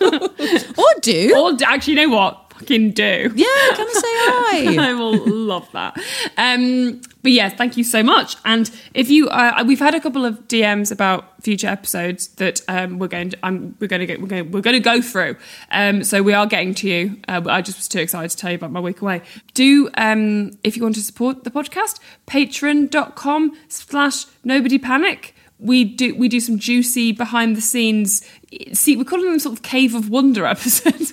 Or 0.00 0.86
do 1.02 1.34
or 1.36 1.52
actually, 1.64 1.94
you 1.94 2.08
know 2.08 2.14
what? 2.16 2.49
Fucking 2.60 2.90
do. 2.92 3.32
yeah, 3.34 3.74
come 3.74 3.88
say 3.90 4.00
hi. 4.02 4.76
I 4.90 4.92
will 4.92 5.16
love 5.26 5.66
that. 5.72 5.98
Um, 6.36 7.00
but 7.22 7.32
yes, 7.32 7.54
thank 7.54 7.78
you 7.78 7.84
so 7.84 8.02
much. 8.02 8.36
And 8.44 8.70
if 8.92 9.08
you, 9.08 9.28
uh, 9.28 9.64
we've 9.66 9.78
had 9.78 9.94
a 9.94 10.00
couple 10.00 10.26
of 10.26 10.46
DMs 10.46 10.92
about 10.92 11.42
future 11.42 11.68
episodes 11.68 12.28
that 12.34 12.60
um, 12.68 12.98
we're 12.98 13.08
going 13.08 13.30
to, 13.30 13.38
um, 13.42 13.76
we're 13.80 13.86
going 13.86 14.00
to 14.00 14.06
get, 14.06 14.20
we're 14.20 14.28
going, 14.28 14.50
we're 14.50 14.60
going 14.60 14.76
to 14.76 14.80
go 14.80 15.00
through. 15.00 15.36
Um, 15.70 16.04
so 16.04 16.22
we 16.22 16.34
are 16.34 16.46
getting 16.46 16.74
to 16.74 16.88
you. 16.88 17.18
Uh, 17.28 17.40
I 17.46 17.62
just 17.62 17.78
was 17.78 17.88
too 17.88 18.00
excited 18.00 18.30
to 18.30 18.36
tell 18.36 18.50
you 18.50 18.56
about 18.56 18.72
my 18.72 18.80
week 18.80 19.00
away. 19.00 19.22
Do 19.54 19.88
um, 19.94 20.52
if 20.62 20.76
you 20.76 20.82
want 20.82 20.96
to 20.96 21.02
support 21.02 21.44
the 21.44 21.50
podcast, 21.50 21.98
patreon.com 22.26 23.56
slash 23.68 24.26
nobody 24.44 24.78
panic. 24.78 25.34
We 25.58 25.84
do 25.84 26.14
we 26.14 26.28
do 26.28 26.40
some 26.40 26.58
juicy 26.58 27.12
behind 27.12 27.54
the 27.54 27.60
scenes. 27.60 28.26
See, 28.72 28.96
we're 28.96 29.04
calling 29.04 29.26
them 29.26 29.38
sort 29.38 29.52
of 29.56 29.62
cave 29.62 29.94
of 29.94 30.08
wonder 30.10 30.44
episodes. 30.54 31.12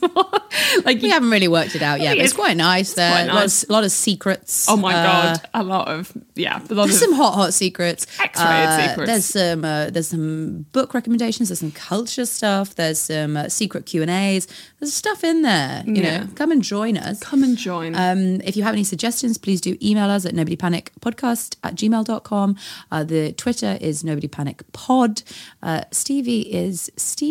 like 0.84 1.02
We 1.02 1.10
haven't 1.10 1.30
really 1.30 1.48
worked 1.48 1.76
it 1.76 1.84
out 1.84 2.00
yet, 2.02 2.12
but 2.18 2.24
it's 2.24 2.34
It's- 2.34 2.34
quite 2.34 2.58
nice 2.58 2.94
there. 2.94 3.12
quite 3.12 3.22
A 3.24 3.34
lot 3.34 3.42
nice. 3.42 3.64
of- 3.64 3.70
A 3.70 3.74
lot 3.74 3.84
of 3.84 3.92
secrets. 3.92 4.66
Oh 4.68 4.76
my 4.76 4.94
Uh, 4.96 5.04
god, 5.04 5.42
a 5.54 5.64
lot 5.64 5.88
of 5.88 6.12
yeah, 6.36 6.58
a 6.58 6.74
lot 6.74 6.86
There's 6.88 6.96
of 7.02 7.10
some 7.10 7.14
hot, 7.14 7.34
hot 7.36 7.54
secrets. 7.54 8.08
X-rated 8.20 8.90
secrets. 8.90 9.08
There's 9.12 9.26
some, 9.26 9.66
uh, 9.66 9.90
there's 9.92 10.08
some 10.08 10.66
book 10.72 10.94
recommendations. 10.96 11.50
There's 11.50 11.60
some 11.60 11.72
culture 11.72 12.26
stuff. 12.26 12.74
There's 12.76 13.00
some 13.00 13.38
uh, 13.38 13.50
secret 13.50 13.86
Q 13.86 14.02
and 14.02 14.10
A's. 14.12 14.48
There's 14.80 14.94
stuff 14.94 15.24
in 15.24 15.44
there. 15.44 15.84
You 15.86 15.94
Yeah. 16.02 16.20
know, 16.22 16.28
come 16.34 16.52
and 16.52 16.64
join 16.64 16.98
us. 16.98 17.20
come 17.20 17.44
and 17.44 17.56
join. 17.58 17.94
Um, 17.96 18.42
if 18.42 18.56
you 18.58 18.64
have 18.64 18.74
any 18.74 18.84
suggestions, 18.84 19.38
please 19.38 19.62
do 19.62 19.78
email 19.82 20.10
us 20.10 20.26
at 20.26 20.34
nobodypanicpodcast 20.34 21.58
at 21.64 21.76
gmail.com. 21.76 22.56
Uh, 22.92 23.04
the 23.04 23.32
Twitter 23.34 23.78
is 23.80 24.02
nobodypanicpod. 24.04 25.22
Uh, 25.62 25.82
Stevie 25.92 26.42
is 26.54 26.90
Stevie 26.98 27.27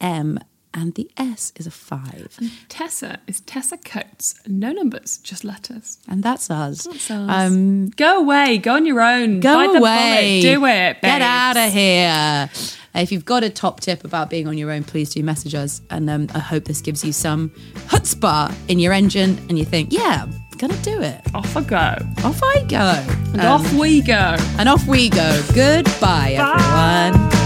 M, 0.00 0.38
and 0.74 0.94
the 0.94 1.10
S 1.16 1.52
is 1.56 1.66
a 1.66 1.70
five. 1.70 2.38
Tessa 2.68 3.18
is 3.26 3.40
Tessa 3.40 3.76
Coates. 3.78 4.34
No 4.46 4.72
numbers, 4.72 5.18
just 5.18 5.42
letters. 5.44 5.98
And 6.08 6.22
that's 6.22 6.50
us. 6.50 6.84
That's 6.84 7.10
us. 7.10 7.30
Um, 7.30 7.88
Go 7.90 8.18
away, 8.20 8.58
go 8.58 8.74
on 8.74 8.84
your 8.84 9.00
own. 9.00 9.40
Go 9.40 9.74
away. 9.74 10.40
do 10.42 10.64
it. 10.66 11.00
Get 11.00 11.22
out 11.22 11.56
of 11.56 11.72
here. 11.72 12.50
If 12.94 13.12
you've 13.12 13.24
got 13.24 13.42
a 13.44 13.50
top 13.50 13.80
tip 13.80 14.04
about 14.04 14.28
being 14.30 14.46
on 14.48 14.56
your 14.58 14.70
own, 14.70 14.82
please 14.84 15.10
do 15.14 15.22
message 15.22 15.54
us. 15.54 15.80
And 15.90 16.08
um, 16.10 16.28
I 16.34 16.38
hope 16.40 16.64
this 16.64 16.80
gives 16.82 17.04
you 17.04 17.12
some 17.12 17.50
chutzpah 17.88 18.54
in 18.68 18.78
your 18.78 18.92
engine 18.92 19.38
and 19.48 19.58
you 19.58 19.64
think, 19.64 19.92
yeah, 19.92 20.24
I'm 20.26 20.58
going 20.58 20.72
to 20.72 20.82
do 20.82 21.00
it. 21.02 21.20
Off 21.34 21.56
I 21.56 21.62
go. 21.62 21.96
Off 22.24 22.42
I 22.42 22.62
go. 22.68 23.04
And 23.32 23.40
Um, 23.42 23.46
off 23.60 23.72
we 23.74 24.00
go. 24.02 24.36
and 24.58 24.68
off 24.68 24.86
we 24.86 25.08
go. 25.10 25.42
Goodbye, 25.54 26.36
everyone. 26.38 27.45